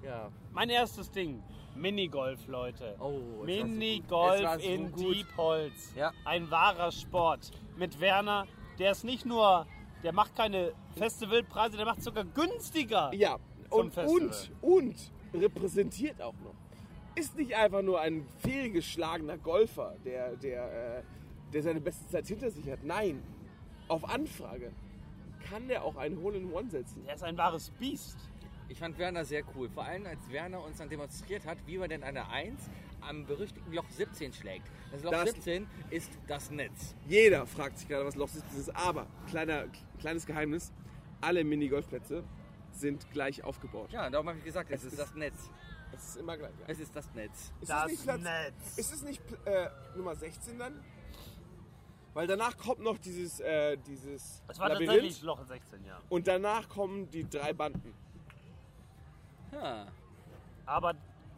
Ja. 0.04 0.30
Mein 0.52 0.70
erstes 0.70 1.10
Ding, 1.12 1.42
Minigolf, 1.76 2.48
Leute. 2.48 2.96
Oh, 3.00 3.20
so. 3.40 3.44
Minigolf 3.44 4.62
so 4.62 4.68
in 4.68 4.92
gut. 4.92 5.16
Diepholz. 5.16 5.94
Ja. 5.96 6.12
Ein 6.24 6.50
wahrer 6.50 6.92
Sport. 6.92 7.52
Mit 7.78 8.00
Werner, 8.00 8.48
der 8.80 8.92
ist 8.92 9.04
nicht 9.04 9.26
nur, 9.26 9.68
der 10.04 10.14
macht 10.14 10.36
keine 10.36 10.72
Festivalpreise, 10.98 11.78
der 11.78 11.86
macht 11.86 12.02
sogar 12.02 12.24
günstiger. 12.24 13.14
Ja, 13.14 13.38
und, 13.70 13.98
und, 13.98 14.52
und 14.62 15.12
repräsentiert 15.34 16.22
auch 16.22 16.34
noch. 16.44 16.56
Ist 17.16 17.38
nicht 17.38 17.56
einfach 17.56 17.82
nur 17.82 18.00
ein 18.02 18.26
fehlgeschlagener 18.40 19.38
Golfer, 19.38 19.96
der, 20.04 20.36
der, 20.36 21.00
äh, 21.00 21.04
der 21.54 21.64
seine 21.64 21.82
beste 21.82 22.08
Zeit 22.08 22.28
hinter 22.28 22.52
sich 22.52 22.70
hat. 22.70 22.84
Nein, 22.84 23.22
auf 23.88 24.08
Anfrage 24.10 24.72
kann 25.50 25.68
der 25.68 25.84
auch 25.84 25.96
einen 25.96 26.22
Hole-in-One 26.22 26.70
setzen. 26.70 27.04
Der 27.06 27.16
ist 27.16 27.24
ein 27.24 27.38
wahres 27.38 27.70
Biest. 27.72 28.18
Ich 28.68 28.80
fand 28.80 28.98
Werner 28.98 29.26
sehr 29.26 29.44
cool. 29.56 29.70
Vor 29.70 29.84
allem, 29.86 30.06
als 30.06 30.20
Werner 30.30 30.64
uns 30.64 30.78
dann 30.78 30.90
demonstriert 30.90 31.46
hat, 31.46 31.58
wie 31.68 31.78
man 31.78 31.90
denn 31.90 32.04
eine 32.04 32.28
1 32.30 32.60
am 33.02 33.26
berüchtigten 33.26 33.72
Loch 33.74 33.88
17 33.90 34.34
schlägt. 34.34 34.66
Das 34.92 35.04
Loch 35.04 35.12
Das- 35.12 35.30
17 35.32 35.68
ist 35.92 36.12
das 36.28 36.50
Netz. 36.50 36.96
Jeder 37.08 37.46
fragt 37.46 37.78
sich 37.78 37.88
gerade, 37.88 38.06
was 38.06 38.16
Loch 38.16 38.30
17 38.30 38.60
ist. 38.60 38.76
Aber, 38.76 39.06
kleiner, 39.30 39.66
kleines 40.00 40.26
Geheimnis, 40.26 40.72
alle 41.22 41.44
Minigolfplätze 41.44 42.24
sind 42.72 43.10
gleich 43.12 43.44
aufgebaut. 43.44 43.92
Ja, 43.92 44.10
darum 44.10 44.28
habe 44.30 44.40
ich 44.40 44.44
gesagt, 44.46 44.72
es, 44.72 44.80
Es 44.82 44.86
ist 44.88 44.94
ist- 44.94 45.00
das 45.02 45.14
Netz. 45.16 45.36
Es 45.96 46.08
ist 46.10 46.18
immer 46.18 46.36
gleich. 46.36 46.52
Es 46.68 46.80
ist 46.80 46.96
das 46.96 47.14
Netz. 47.14 47.54
Ist 47.62 47.70
Das 47.70 47.86
es 47.86 47.92
nicht 47.92 48.04
Platz, 48.04 48.22
Netz. 48.22 48.78
Ist 48.78 48.94
es 48.94 49.02
nicht 49.04 49.22
äh, 49.46 49.70
Nummer 49.96 50.16
16 50.16 50.58
dann? 50.60 50.84
Weil 52.14 52.28
danach 52.28 52.58
kommt 52.58 52.80
noch 52.80 52.98
dieses, 52.98 53.40
äh, 53.42 53.78
dieses 53.78 54.42
Das 54.48 54.58
war 54.60 54.70
Labyrinth 54.70 54.90
tatsächlich 54.92 55.22
Loch 55.22 55.46
16, 55.46 55.86
ja. 55.86 56.02
und 56.10 56.28
danach 56.28 56.68
kommen 56.68 57.10
die 57.12 57.30
drei 57.30 57.54
Banden. 57.54 57.94
Ha. 59.56 59.86
Aber 60.66 60.94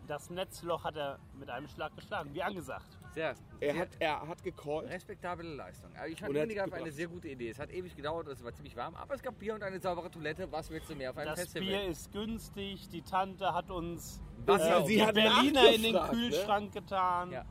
Das 0.08 0.30
Netzloch 0.30 0.86
hat 0.86 0.96
er 0.96 1.20
mit 1.38 1.50
einem 1.50 1.68
Schlag 1.68 1.94
geschlagen, 1.96 2.34
wie 2.34 2.42
angesagt. 2.42 2.98
Sehr, 3.14 3.36
Er 3.60 3.74
sehr 3.74 3.82
hat, 3.82 3.90
er 4.00 4.28
hat 4.28 4.42
gecallt. 4.42 4.90
respektable 4.90 5.44
Leistung. 5.56 5.92
Aber 5.98 6.08
ich 6.08 6.18
fand 6.18 6.34
er 6.34 6.46
Minigolf 6.46 6.72
eine 6.72 6.92
sehr 6.94 7.08
gute 7.08 7.28
Idee. 7.28 7.50
Es 7.50 7.60
hat 7.60 7.72
ewig 7.72 7.94
gedauert, 7.94 8.28
es 8.30 8.42
war 8.42 8.54
ziemlich 8.54 8.74
warm, 8.78 8.96
aber 8.96 9.16
es 9.16 9.22
gab 9.22 9.38
Bier 9.38 9.56
und 9.56 9.64
eine 9.64 9.80
saubere 9.82 10.10
Toilette. 10.10 10.50
Was 10.50 10.70
willst 10.70 10.90
du 10.90 10.96
mehr 10.96 11.10
auf 11.10 11.18
einem 11.18 11.32
Das 11.32 11.42
Festival? 11.42 11.68
Bier 11.68 11.88
ist 11.90 12.10
günstig, 12.14 12.88
die 12.90 13.02
Tante 13.02 13.54
hat 13.54 13.70
uns 13.70 14.22
Was 14.46 14.62
äh. 14.62 14.86
Sie 14.86 14.96
die 14.96 15.06
hat 15.06 15.14
Berliner 15.16 15.70
in 15.74 15.84
den 15.84 15.94
ne? 15.96 16.08
Kühlschrank 16.10 16.72
getan. 16.72 17.32
Ja. 17.32 17.44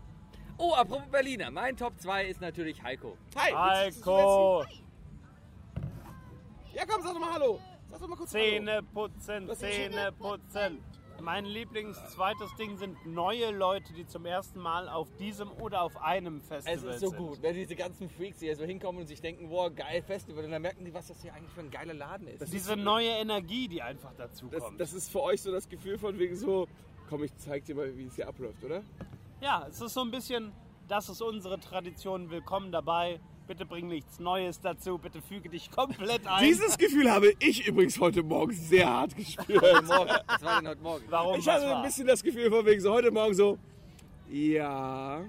Oh, 0.57 0.73
apropos 0.73 1.09
Berliner. 1.11 1.51
Mein 1.51 1.77
Top 1.77 2.01
2 2.01 2.25
ist 2.27 2.41
natürlich 2.41 2.83
Heiko. 2.83 3.19
Hi! 3.37 3.53
Heiko, 3.53 4.65
Ja, 6.73 6.85
komm, 6.89 7.03
sag 7.03 7.13
doch 7.13 7.21
mal 7.21 7.35
Hallo. 7.35 7.61
Sag 7.97 8.03
doch 8.03 8.09
mal 8.09 8.17
kurz 8.17 8.35
Hallo. 8.35 8.45
Zähne 8.45 8.83
putzen, 8.83 9.47
Das 9.47 9.63
ist 9.63 9.73
Zähne 9.73 10.13
putzen. 10.13 10.83
Mein 11.23 11.47
Lieblingszweites 11.47 12.55
Ding 12.57 12.77
sind 12.77 13.07
neue 13.07 13.51
Leute, 13.53 13.95
die 13.95 14.07
zum 14.07 14.27
ersten 14.27 14.61
Mal 14.61 14.87
auf 14.91 15.09
diesem 15.17 15.51
oder 15.51 15.81
auf 15.81 15.97
einem 16.03 16.43
Festival 16.43 16.75
Es 16.77 16.85
ist 16.97 17.01
so 17.01 17.09
sind. 17.09 17.17
gut, 17.19 17.41
wenn 17.41 17.55
diese 17.55 17.75
ganzen 17.75 18.11
Freaks 18.11 18.41
hier 18.41 18.55
so 18.55 18.65
hinkommen 18.67 19.01
und 19.01 19.07
sich 19.07 19.23
denken, 19.23 19.49
boah, 19.49 19.71
geil 19.71 20.03
Festival. 20.03 20.45
Und 20.45 20.51
dann 20.51 20.61
merken 20.61 20.85
die, 20.85 20.93
was 20.93 21.07
das 21.09 21.23
hier 21.23 21.33
eigentlich 21.33 21.53
für 21.53 21.61
ein 21.61 21.71
geiler 21.71 21.95
Laden 21.95 22.29
ist. 22.29 22.53
Diese 22.53 22.77
neue 22.77 23.09
Energie, 23.09 23.67
die 23.67 23.81
einfach 23.81 24.13
dazu 24.19 24.49
Das, 24.51 24.63
kommt. 24.63 24.79
das 24.79 24.93
ist 24.93 25.11
für 25.11 25.23
euch 25.23 25.41
so 25.41 25.51
das 25.51 25.67
Gefühl 25.67 25.97
von 25.97 26.19
wegen 26.19 26.37
so, 26.37 26.69
komm, 27.09 27.25
ich 27.25 27.35
zeig 27.39 27.65
dir 27.65 27.77
mal, 27.77 27.97
wie 27.97 28.05
es 28.05 28.15
hier 28.17 28.29
abläuft, 28.29 28.63
oder? 28.63 28.83
Ja, 29.41 29.67
es 29.71 29.81
ist 29.81 29.95
so 29.95 30.03
ein 30.03 30.11
bisschen, 30.11 30.53
das 30.87 31.09
ist 31.09 31.23
unsere 31.23 31.59
Tradition, 31.59 32.29
willkommen 32.29 32.71
dabei. 32.73 33.21
Bitte 33.47 33.65
bring 33.65 33.87
nichts 33.87 34.19
Neues 34.19 34.61
dazu, 34.61 34.99
bitte 34.99 35.23
füge 35.23 35.49
dich 35.49 35.71
komplett 35.71 36.27
ein. 36.27 36.43
Dieses 36.45 36.77
Gefühl 36.77 37.09
habe 37.11 37.33
ich 37.39 37.67
übrigens 37.67 38.01
heute 38.01 38.25
Morgen 38.25 38.53
sehr 38.53 38.89
hart 38.89 39.15
gespürt. 39.17 39.63
Morgen. 39.87 40.11
Was 40.27 40.43
war 40.43 40.57
denn 40.61 40.69
heute 40.69 40.83
Morgen? 40.83 41.05
Warum 41.09 41.39
Ich 41.39 41.49
hatte 41.49 41.65
war? 41.67 41.77
ein 41.77 41.83
bisschen 41.85 42.09
das 42.09 42.23
Gefühl 42.25 42.51
von 42.51 42.67
wegen 42.67 42.81
so 42.81 42.93
heute 42.93 43.13
Morgen 43.13 43.35
so, 43.35 43.57
ja, 44.29 45.23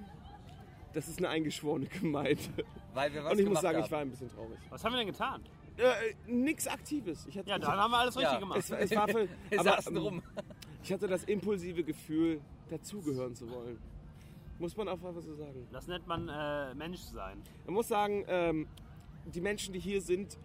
das 0.94 1.08
ist 1.08 1.20
eine 1.20 1.30
eingeschworene 1.30 1.86
Gemeinde. 1.86 2.42
Weil 2.96 3.14
wir 3.14 3.24
was 3.24 3.34
Und 3.34 3.40
ich 3.40 3.46
muss 3.46 3.60
gemacht 3.60 3.62
sagen, 3.62 3.78
haben. 3.78 3.86
ich 3.86 3.92
war 3.92 4.00
ein 4.00 4.10
bisschen 4.10 4.30
traurig. 4.32 4.58
Was 4.72 4.84
haben 4.84 4.94
wir 4.94 4.98
denn 4.98 5.08
getan? 5.08 5.44
Äh, 5.78 6.16
nix 6.26 6.66
Aktives. 6.68 7.28
Ich 7.28 7.38
hatte, 7.38 7.48
Ja, 7.50 7.60
dann 7.60 7.78
haben 7.78 7.92
wir 7.92 8.00
alles 8.00 8.18
richtig 8.18 8.34
Ja. 8.34 8.40
gemacht. 8.40 8.58
es, 8.58 8.72
es 8.72 8.96
war 8.96 9.08
für, 9.08 9.28
Wir 9.50 9.60
aber, 9.60 9.70
saßen 9.70 9.96
ähm, 9.96 10.02
rum. 10.02 10.24
Ich 10.84 10.92
hatte 10.92 11.08
das 11.08 11.24
impulsive 11.26 11.84
Gefühl, 11.84 12.42
dazugehören 12.72 13.36
zu 13.36 13.48
wollen. 13.52 13.78
Muss 14.60 14.76
man 14.76 14.88
auch 14.88 14.94
einfach 14.94 15.22
so 15.22 15.36
sagen. 15.36 15.68
Das 15.72 15.88
nennt 15.88 16.08
man 16.08 16.30
äh, 16.30 16.74
Mensch 16.74 17.00
sein. 17.00 17.44
Man 17.66 17.76
muss 17.76 17.88
sagen, 17.88 18.26
ähm, 18.28 18.68
die 19.26 19.42
Menschen, 19.42 19.74
die 19.74 19.80
hier 19.80 20.02
sind, 20.02 20.38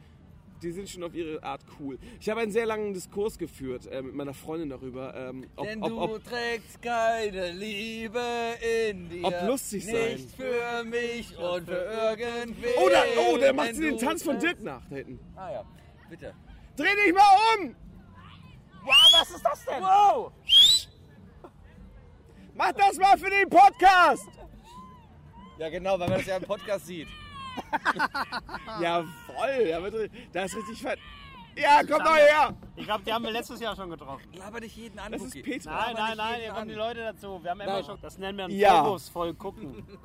die 0.63 0.71
sind 0.71 0.89
schon 0.89 1.03
auf 1.03 1.15
ihre 1.15 1.43
Art 1.43 1.63
cool. 1.81 1.99
Ich 2.21 2.29
habe 2.29 2.41
einen 2.41 2.53
sehr 2.53 2.67
langen 2.67 2.95
Diskurs 2.95 3.39
geführt 3.39 3.87
äh, 3.87 4.03
mit 4.03 4.15
meiner 4.15 4.35
Freundin 4.35 4.69
darüber, 4.69 5.15
ähm, 5.15 5.47
ob, 5.57 5.67
Denn 5.67 5.83
ob, 5.83 5.89
du 5.89 6.01
ob, 6.01 6.25
trägst 6.25 6.81
keine 6.83 7.53
Liebe 7.53 8.21
in 8.89 9.09
dir. 9.09 9.25
Ob 9.25 9.35
lustig 9.47 9.87
sein. 9.87 10.15
Nicht 10.15 10.31
für 10.37 10.85
mich 10.85 11.37
und 11.37 11.67
für 11.67 11.85
irgendwen. 11.85 12.75
Oh, 12.79 12.89
da, 12.91 13.03
oh, 13.29 13.39
der 13.39 13.53
macht 13.53 13.77
den 13.77 13.99
Tanz 13.99 14.23
von 14.23 14.39
Dirk 14.39 14.63
nach 14.63 14.85
da 14.89 14.97
hinten. 14.97 15.19
Ah 15.37 15.51
ja, 15.51 15.65
bitte. 16.09 16.35
Dreh 16.77 16.95
dich 17.05 17.15
mal 17.15 17.23
um! 17.59 17.75
Wow, 18.85 18.95
was 19.13 19.31
ist 19.31 19.45
das 19.45 19.65
denn? 19.65 19.83
Wow! 19.83 20.33
Mach 22.55 22.73
das 22.73 22.99
mal 22.99 23.17
für 23.19 23.31
den 23.31 23.49
Podcast! 23.49 24.29
Ja 25.59 25.69
genau, 25.69 25.93
weil 25.99 26.09
man 26.09 26.19
das 26.19 26.27
ja 26.27 26.37
im 26.37 26.43
Podcast 26.45 26.87
sieht. 26.87 27.09
Jawoll, 28.81 29.69
da, 29.69 29.83
wird, 29.83 30.11
da 30.33 30.45
ist 30.45 30.57
richtig 30.57 30.81
fett. 30.81 30.99
Ja, 31.57 31.81
komm 31.87 31.99
doch 32.03 32.17
her! 32.17 32.55
Ich 32.77 32.85
glaube, 32.87 33.05
die 33.05 33.13
haben 33.13 33.25
wir 33.25 33.31
letztes 33.31 33.61
Jahr 33.61 33.77
schon 33.77 33.91
getroffen. 33.91 34.23
Laber 34.35 34.61
dich 34.61 34.75
jeden 34.75 34.99
an, 34.99 35.13
Das 35.13 35.21
Cookie. 35.23 35.41
ist 35.41 35.45
Petra. 35.45 35.71
Nein, 35.71 35.95
nein, 35.95 36.07
nicht 36.09 36.17
nein, 36.17 36.41
hier 36.41 36.53
kommen 36.53 36.69
die 36.69 36.75
Leute 36.75 37.01
dazu. 37.01 37.41
Wir 37.43 37.51
haben 37.51 37.61
immer 37.61 37.85
schon, 37.85 37.99
das 38.01 38.17
nennen 38.19 38.39
wir 38.39 38.45
ein 38.47 38.51
Ja. 38.51 38.83
vorwurfsvoll 38.83 39.35
gucken. 39.35 39.85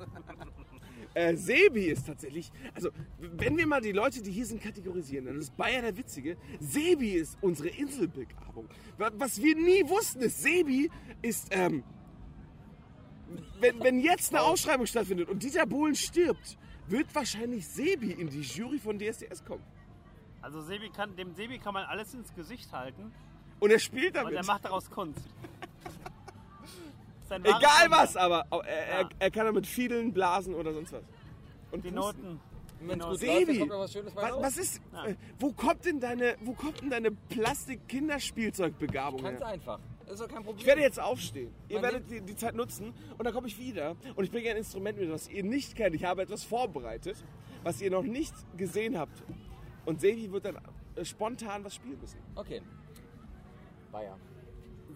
Äh, 1.14 1.34
Sebi 1.36 1.86
ist 1.86 2.06
tatsächlich, 2.06 2.52
also 2.74 2.90
wenn 3.18 3.56
wir 3.56 3.66
mal 3.66 3.80
die 3.80 3.90
Leute, 3.92 4.22
die 4.22 4.30
hier 4.30 4.44
sind, 4.44 4.62
kategorisieren, 4.62 5.24
dann 5.24 5.38
ist 5.38 5.56
Bayer 5.56 5.80
der 5.80 5.96
Witzige. 5.96 6.36
Sebi 6.60 7.12
ist 7.12 7.38
unsere 7.40 7.70
Inselbegabung. 7.70 8.68
Wa- 8.98 9.10
Was 9.14 9.40
wir 9.42 9.56
nie 9.56 9.82
wussten 9.88 10.20
ist, 10.20 10.40
Sebi 10.42 10.90
ist, 11.22 11.48
ähm, 11.50 11.82
wenn, 13.60 13.78
wenn 13.82 14.00
jetzt 14.00 14.32
eine 14.34 14.42
Ausschreibung 14.42 14.86
stattfindet 14.86 15.28
und 15.28 15.42
Dieter 15.42 15.66
Bohlen 15.66 15.94
stirbt, 15.94 16.56
wird 16.86 17.14
wahrscheinlich 17.14 17.66
Sebi 17.68 18.12
in 18.12 18.30
die 18.30 18.40
Jury 18.40 18.78
von 18.78 18.98
DSDS 18.98 19.44
kommen. 19.44 19.62
Also 20.40 20.62
Sebi 20.62 20.88
kann, 20.90 21.14
dem 21.16 21.34
Sebi 21.34 21.58
kann 21.58 21.74
man 21.74 21.84
alles 21.84 22.14
ins 22.14 22.34
Gesicht 22.34 22.72
halten 22.72 23.12
Und 23.60 23.70
er 23.70 23.78
spielt 23.78 24.16
und 24.16 24.24
damit. 24.24 24.34
er 24.34 24.44
macht 24.44 24.64
daraus 24.64 24.90
Kunst. 24.90 25.20
Egal 27.30 27.90
was, 27.90 28.16
aber 28.16 28.46
er, 28.50 28.62
er, 28.64 29.00
Ja. 29.02 29.08
er 29.18 29.30
kann 29.30 29.44
damit 29.46 29.66
fiedeln, 29.66 30.12
blasen 30.14 30.54
oder 30.54 30.72
sonst 30.72 30.92
was. 30.92 31.02
Und 31.72 31.84
Die. 31.84 31.90
Noten. 31.90 32.40
Sebi, 33.16 33.68
was 33.68 33.96
was, 34.40 34.56
ist, 34.56 34.80
Ja. 34.92 35.06
äh, 35.06 35.16
wo 35.40 35.52
kommt 35.52 35.84
denn 35.84 35.98
deine, 35.98 36.36
wo 36.42 36.52
kommt 36.52 36.80
denn 36.80 36.90
deine 36.90 37.10
Plastik-Kinderspielzeugbegabung 37.10 39.20
Ganz 39.20 39.40
her? 39.40 39.48
einfach. 39.48 39.80
Das 40.08 40.18
ist 40.18 40.26
doch 40.26 40.34
kein 40.34 40.42
Problem. 40.42 40.60
Ich 40.60 40.66
werde 40.66 40.80
jetzt 40.80 40.98
aufstehen. 40.98 41.52
Ihr 41.68 41.80
Man 41.80 41.82
werdet 41.82 42.10
die, 42.10 42.22
die 42.22 42.34
Zeit 42.34 42.54
nutzen 42.54 42.94
und 43.18 43.24
dann 43.24 43.34
komme 43.34 43.46
ich 43.46 43.58
wieder 43.58 43.94
und 44.16 44.24
ich 44.24 44.30
bringe 44.30 44.50
ein 44.50 44.56
Instrument 44.56 44.98
mit, 44.98 45.10
was 45.10 45.28
ihr 45.28 45.44
nicht 45.44 45.76
kennt. 45.76 45.94
Ich 45.94 46.04
habe 46.04 46.22
etwas 46.22 46.44
vorbereitet, 46.44 47.22
was 47.62 47.82
ihr 47.82 47.90
noch 47.90 48.02
nicht 48.02 48.32
gesehen 48.56 48.98
habt. 48.98 49.22
Und 49.84 50.00
Sevi 50.00 50.32
wird 50.32 50.46
dann 50.46 50.58
äh, 50.96 51.04
spontan 51.04 51.62
was 51.62 51.74
spielen 51.74 52.00
müssen. 52.00 52.18
Okay. 52.34 52.62
Bayer. 53.92 54.18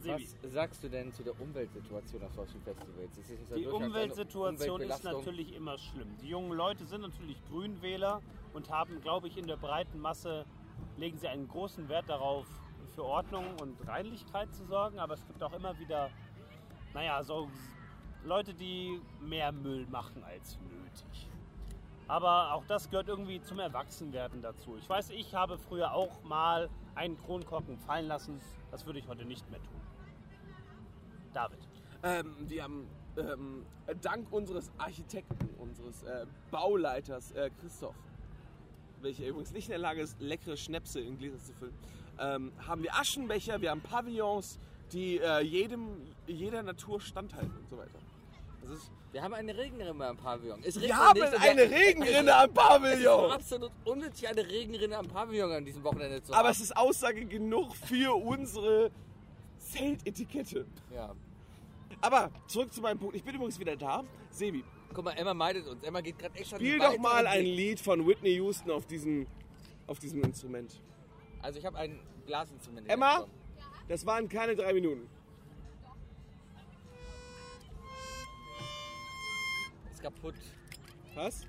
Sebi. 0.00 0.26
Was 0.42 0.52
sagst 0.52 0.82
du 0.82 0.88
denn 0.88 1.12
zu 1.12 1.22
der 1.22 1.38
Umweltsituation 1.38 2.22
auf 2.22 2.32
solchen 2.34 2.62
Festivals? 2.62 3.18
Es 3.18 3.30
ist 3.30 3.50
ja 3.50 3.56
Die 3.56 3.66
Umweltsituation 3.66 4.80
ist 4.80 5.04
natürlich 5.04 5.54
immer 5.54 5.76
schlimm. 5.76 6.16
Die 6.22 6.28
jungen 6.28 6.52
Leute 6.56 6.86
sind 6.86 7.02
natürlich 7.02 7.36
Grünwähler 7.50 8.22
und 8.54 8.70
haben, 8.70 9.00
glaube 9.02 9.28
ich, 9.28 9.36
in 9.36 9.46
der 9.46 9.56
breiten 9.56 10.00
Masse 10.00 10.46
legen 10.96 11.18
sie 11.18 11.28
einen 11.28 11.48
großen 11.48 11.88
Wert 11.88 12.08
darauf, 12.08 12.46
für 12.94 13.04
Ordnung 13.04 13.44
und 13.60 13.76
Reinlichkeit 13.86 14.52
zu 14.54 14.64
sorgen. 14.64 14.98
Aber 14.98 15.14
es 15.14 15.26
gibt 15.26 15.42
auch 15.42 15.52
immer 15.52 15.78
wieder, 15.78 16.10
naja, 16.94 17.22
so 17.22 17.48
Leute, 18.24 18.54
die 18.54 19.00
mehr 19.20 19.52
Müll 19.52 19.86
machen 19.86 20.22
als 20.24 20.58
nötig. 20.70 21.28
Aber 22.08 22.52
auch 22.52 22.64
das 22.66 22.90
gehört 22.90 23.08
irgendwie 23.08 23.40
zum 23.40 23.58
Erwachsenwerden 23.58 24.42
dazu. 24.42 24.76
Ich 24.76 24.88
weiß, 24.88 25.10
ich 25.10 25.34
habe 25.34 25.56
früher 25.56 25.92
auch 25.92 26.22
mal 26.24 26.68
einen 26.94 27.16
Kronkorken 27.16 27.78
fallen 27.78 28.06
lassen. 28.06 28.40
Das 28.70 28.86
würde 28.86 28.98
ich 28.98 29.08
heute 29.08 29.24
nicht 29.24 29.50
mehr 29.50 29.62
tun. 29.62 29.80
David. 31.32 31.58
Ähm, 32.02 32.34
wir 32.48 32.64
haben 32.64 32.88
ähm, 33.16 33.64
dank 34.00 34.30
unseres 34.32 34.70
Architekten, 34.78 35.48
unseres 35.58 36.02
äh, 36.02 36.26
Bauleiters 36.50 37.32
äh, 37.32 37.50
Christoph, 37.60 37.94
welcher 39.00 39.26
übrigens 39.26 39.52
nicht 39.52 39.66
in 39.66 39.72
der 39.72 39.78
Lage 39.78 40.02
ist, 40.02 40.20
leckere 40.20 40.56
Schnäpse 40.56 41.00
in 41.00 41.18
Gläser 41.18 41.38
zu 41.38 41.52
füllen, 41.54 41.74
ähm, 42.18 42.52
haben 42.66 42.82
wir 42.82 42.94
Aschenbecher, 42.94 43.60
wir 43.60 43.70
haben 43.70 43.80
Pavillons, 43.80 44.58
die 44.92 45.18
äh, 45.18 45.40
jedem, 45.40 45.88
jeder 46.26 46.62
Natur 46.62 47.00
standhalten 47.00 47.50
und 47.56 47.68
so 47.68 47.78
weiter. 47.78 47.90
Ist, 48.72 48.90
Wir 49.12 49.22
haben 49.22 49.34
eine 49.34 49.56
Regenrinne 49.56 50.06
am 50.06 50.16
Pavillon. 50.16 50.60
Es 50.62 50.80
wir 50.80 50.96
haben 50.96 51.18
nicht 51.18 51.34
eine 51.40 51.62
Regenrinne 51.62 52.34
am 52.34 52.44
Es 52.44 52.48
ist 52.48 52.54
Pavillon! 52.54 53.30
absolut 53.32 53.72
unnötig, 53.84 54.28
eine 54.28 54.46
Regenrinne 54.46 54.96
am 54.98 55.08
Pavillon 55.08 55.50
an 55.52 55.64
diesem 55.64 55.82
Wochenende 55.82 56.22
zu 56.22 56.32
Aber 56.32 56.44
haben. 56.48 56.52
es 56.52 56.60
ist 56.60 56.76
Aussage 56.76 57.24
genug 57.24 57.74
für 57.74 58.14
unsere 58.14 58.90
Zeltetikette. 59.58 60.66
ja. 60.94 61.14
Aber 62.00 62.30
zurück 62.48 62.72
zu 62.72 62.80
meinem 62.80 62.98
Punkt. 62.98 63.14
Ich 63.14 63.22
bin 63.22 63.34
übrigens 63.36 63.60
wieder 63.60 63.76
da. 63.76 64.02
Sebi, 64.30 64.64
Guck 64.92 65.04
mal, 65.04 65.12
Emma 65.12 65.34
meidet 65.34 65.66
uns. 65.68 65.84
Emma 65.84 66.00
geht 66.00 66.18
gerade 66.18 66.36
extra 66.36 66.56
spiel 66.56 66.78
doch 66.78 66.98
mal 66.98 67.26
ein. 67.28 67.44
Lied 67.44 67.78
von 67.78 68.04
Whitney 68.06 68.34
Houston 68.34 68.70
auf 68.72 68.86
diesem, 68.86 69.26
auf 69.86 70.00
diesem 70.00 70.22
Instrument. 70.24 70.80
Also 71.42 71.58
ich 71.58 71.66
habe 71.66 71.76
ein 71.76 71.98
Blasinstrument. 72.24 72.88
Emma? 72.88 73.20
bekommen. 73.20 73.32
Das 73.88 74.06
waren 74.06 74.28
keine 74.28 74.54
drei 74.54 74.72
Minuten. 74.72 75.08
Ist 79.92 80.02
kaputt. 80.02 80.34
Was? 81.14 81.46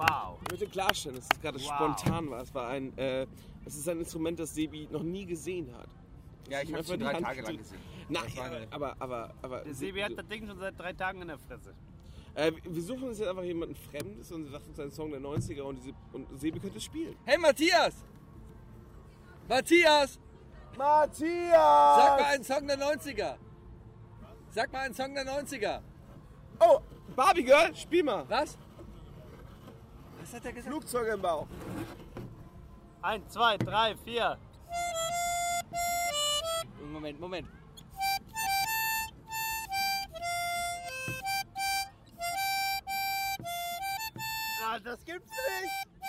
Wow. 0.00 0.38
Ich 0.44 0.50
möchte 0.50 0.66
klarstellen, 0.66 1.16
dass 1.16 1.26
es 1.30 1.40
gerade 1.40 1.58
Wow. 1.58 1.66
spontan 1.74 2.30
war. 2.30 2.40
Es 2.42 2.54
war 2.54 2.68
ein, 2.68 2.96
äh, 2.96 3.26
es 3.66 3.76
ist 3.76 3.86
ein 3.88 3.98
Instrument, 3.98 4.38
das 4.40 4.54
Sebi 4.54 4.88
noch 4.90 5.02
nie 5.02 5.26
gesehen 5.26 5.70
hat. 5.76 5.88
Ja, 6.48 6.62
ich 6.62 6.70
habe 6.72 6.80
es 6.80 6.88
schon 6.88 7.00
drei 7.00 7.12
Hand 7.12 7.24
Tage 7.26 7.42
lang 7.42 7.58
gesehen. 7.58 7.78
Nein, 8.08 8.24
eine- 8.42 8.66
aber, 8.70 8.96
aber, 8.98 9.34
aber. 9.42 9.60
Der 9.60 9.74
Sebi 9.74 10.00
hat 10.00 10.12
das 10.16 10.26
Ding 10.26 10.46
schon 10.46 10.58
seit 10.58 10.78
drei 10.78 10.92
Tagen 10.94 11.20
in 11.22 11.28
der 11.28 11.38
Fresse. 11.38 11.74
Äh, 12.34 12.52
wir 12.64 12.82
suchen 12.82 13.08
uns 13.08 13.18
jetzt 13.18 13.28
einfach 13.28 13.42
jemanden 13.42 13.74
Fremdes 13.74 14.32
und 14.32 14.50
sagt 14.50 14.66
uns 14.68 14.80
einen 14.80 14.90
Song 14.90 15.10
der 15.10 15.20
90er 15.20 15.62
und, 15.62 15.76
diese, 15.76 15.92
und 16.12 16.26
Sebi 16.40 16.58
könnte 16.60 16.80
spielen. 16.80 17.14
Hey 17.26 17.36
Matthias! 17.38 17.94
Matthias! 19.48 20.18
Matthias! 20.78 21.50
Sag 21.52 22.20
mal 22.20 22.24
einen 22.32 22.44
Song 22.44 22.66
der 22.66 22.78
90er! 22.78 23.36
Sag 24.50 24.72
mal 24.72 24.78
einen 24.80 24.94
Song 24.94 25.14
der 25.14 25.26
90er! 25.26 25.80
Oh, 26.60 26.78
Barbie 27.14 27.44
Girl, 27.44 27.74
spiel 27.74 28.02
mal. 28.04 28.24
Was? 28.28 28.56
Was 30.30 30.36
hat 30.36 30.44
er 30.44 30.52
gesagt? 30.52 30.72
Flugzeuge 30.72 31.10
im 31.10 31.22
Bauch. 31.22 31.48
Eins, 33.02 33.32
zwei, 33.32 33.56
drei, 33.56 33.96
vier. 33.96 34.38
Moment, 36.92 37.18
Moment. 37.18 37.48
Ah, 44.64 44.78
das 44.78 45.04
gibt's 45.04 45.32
nicht. 45.32 45.99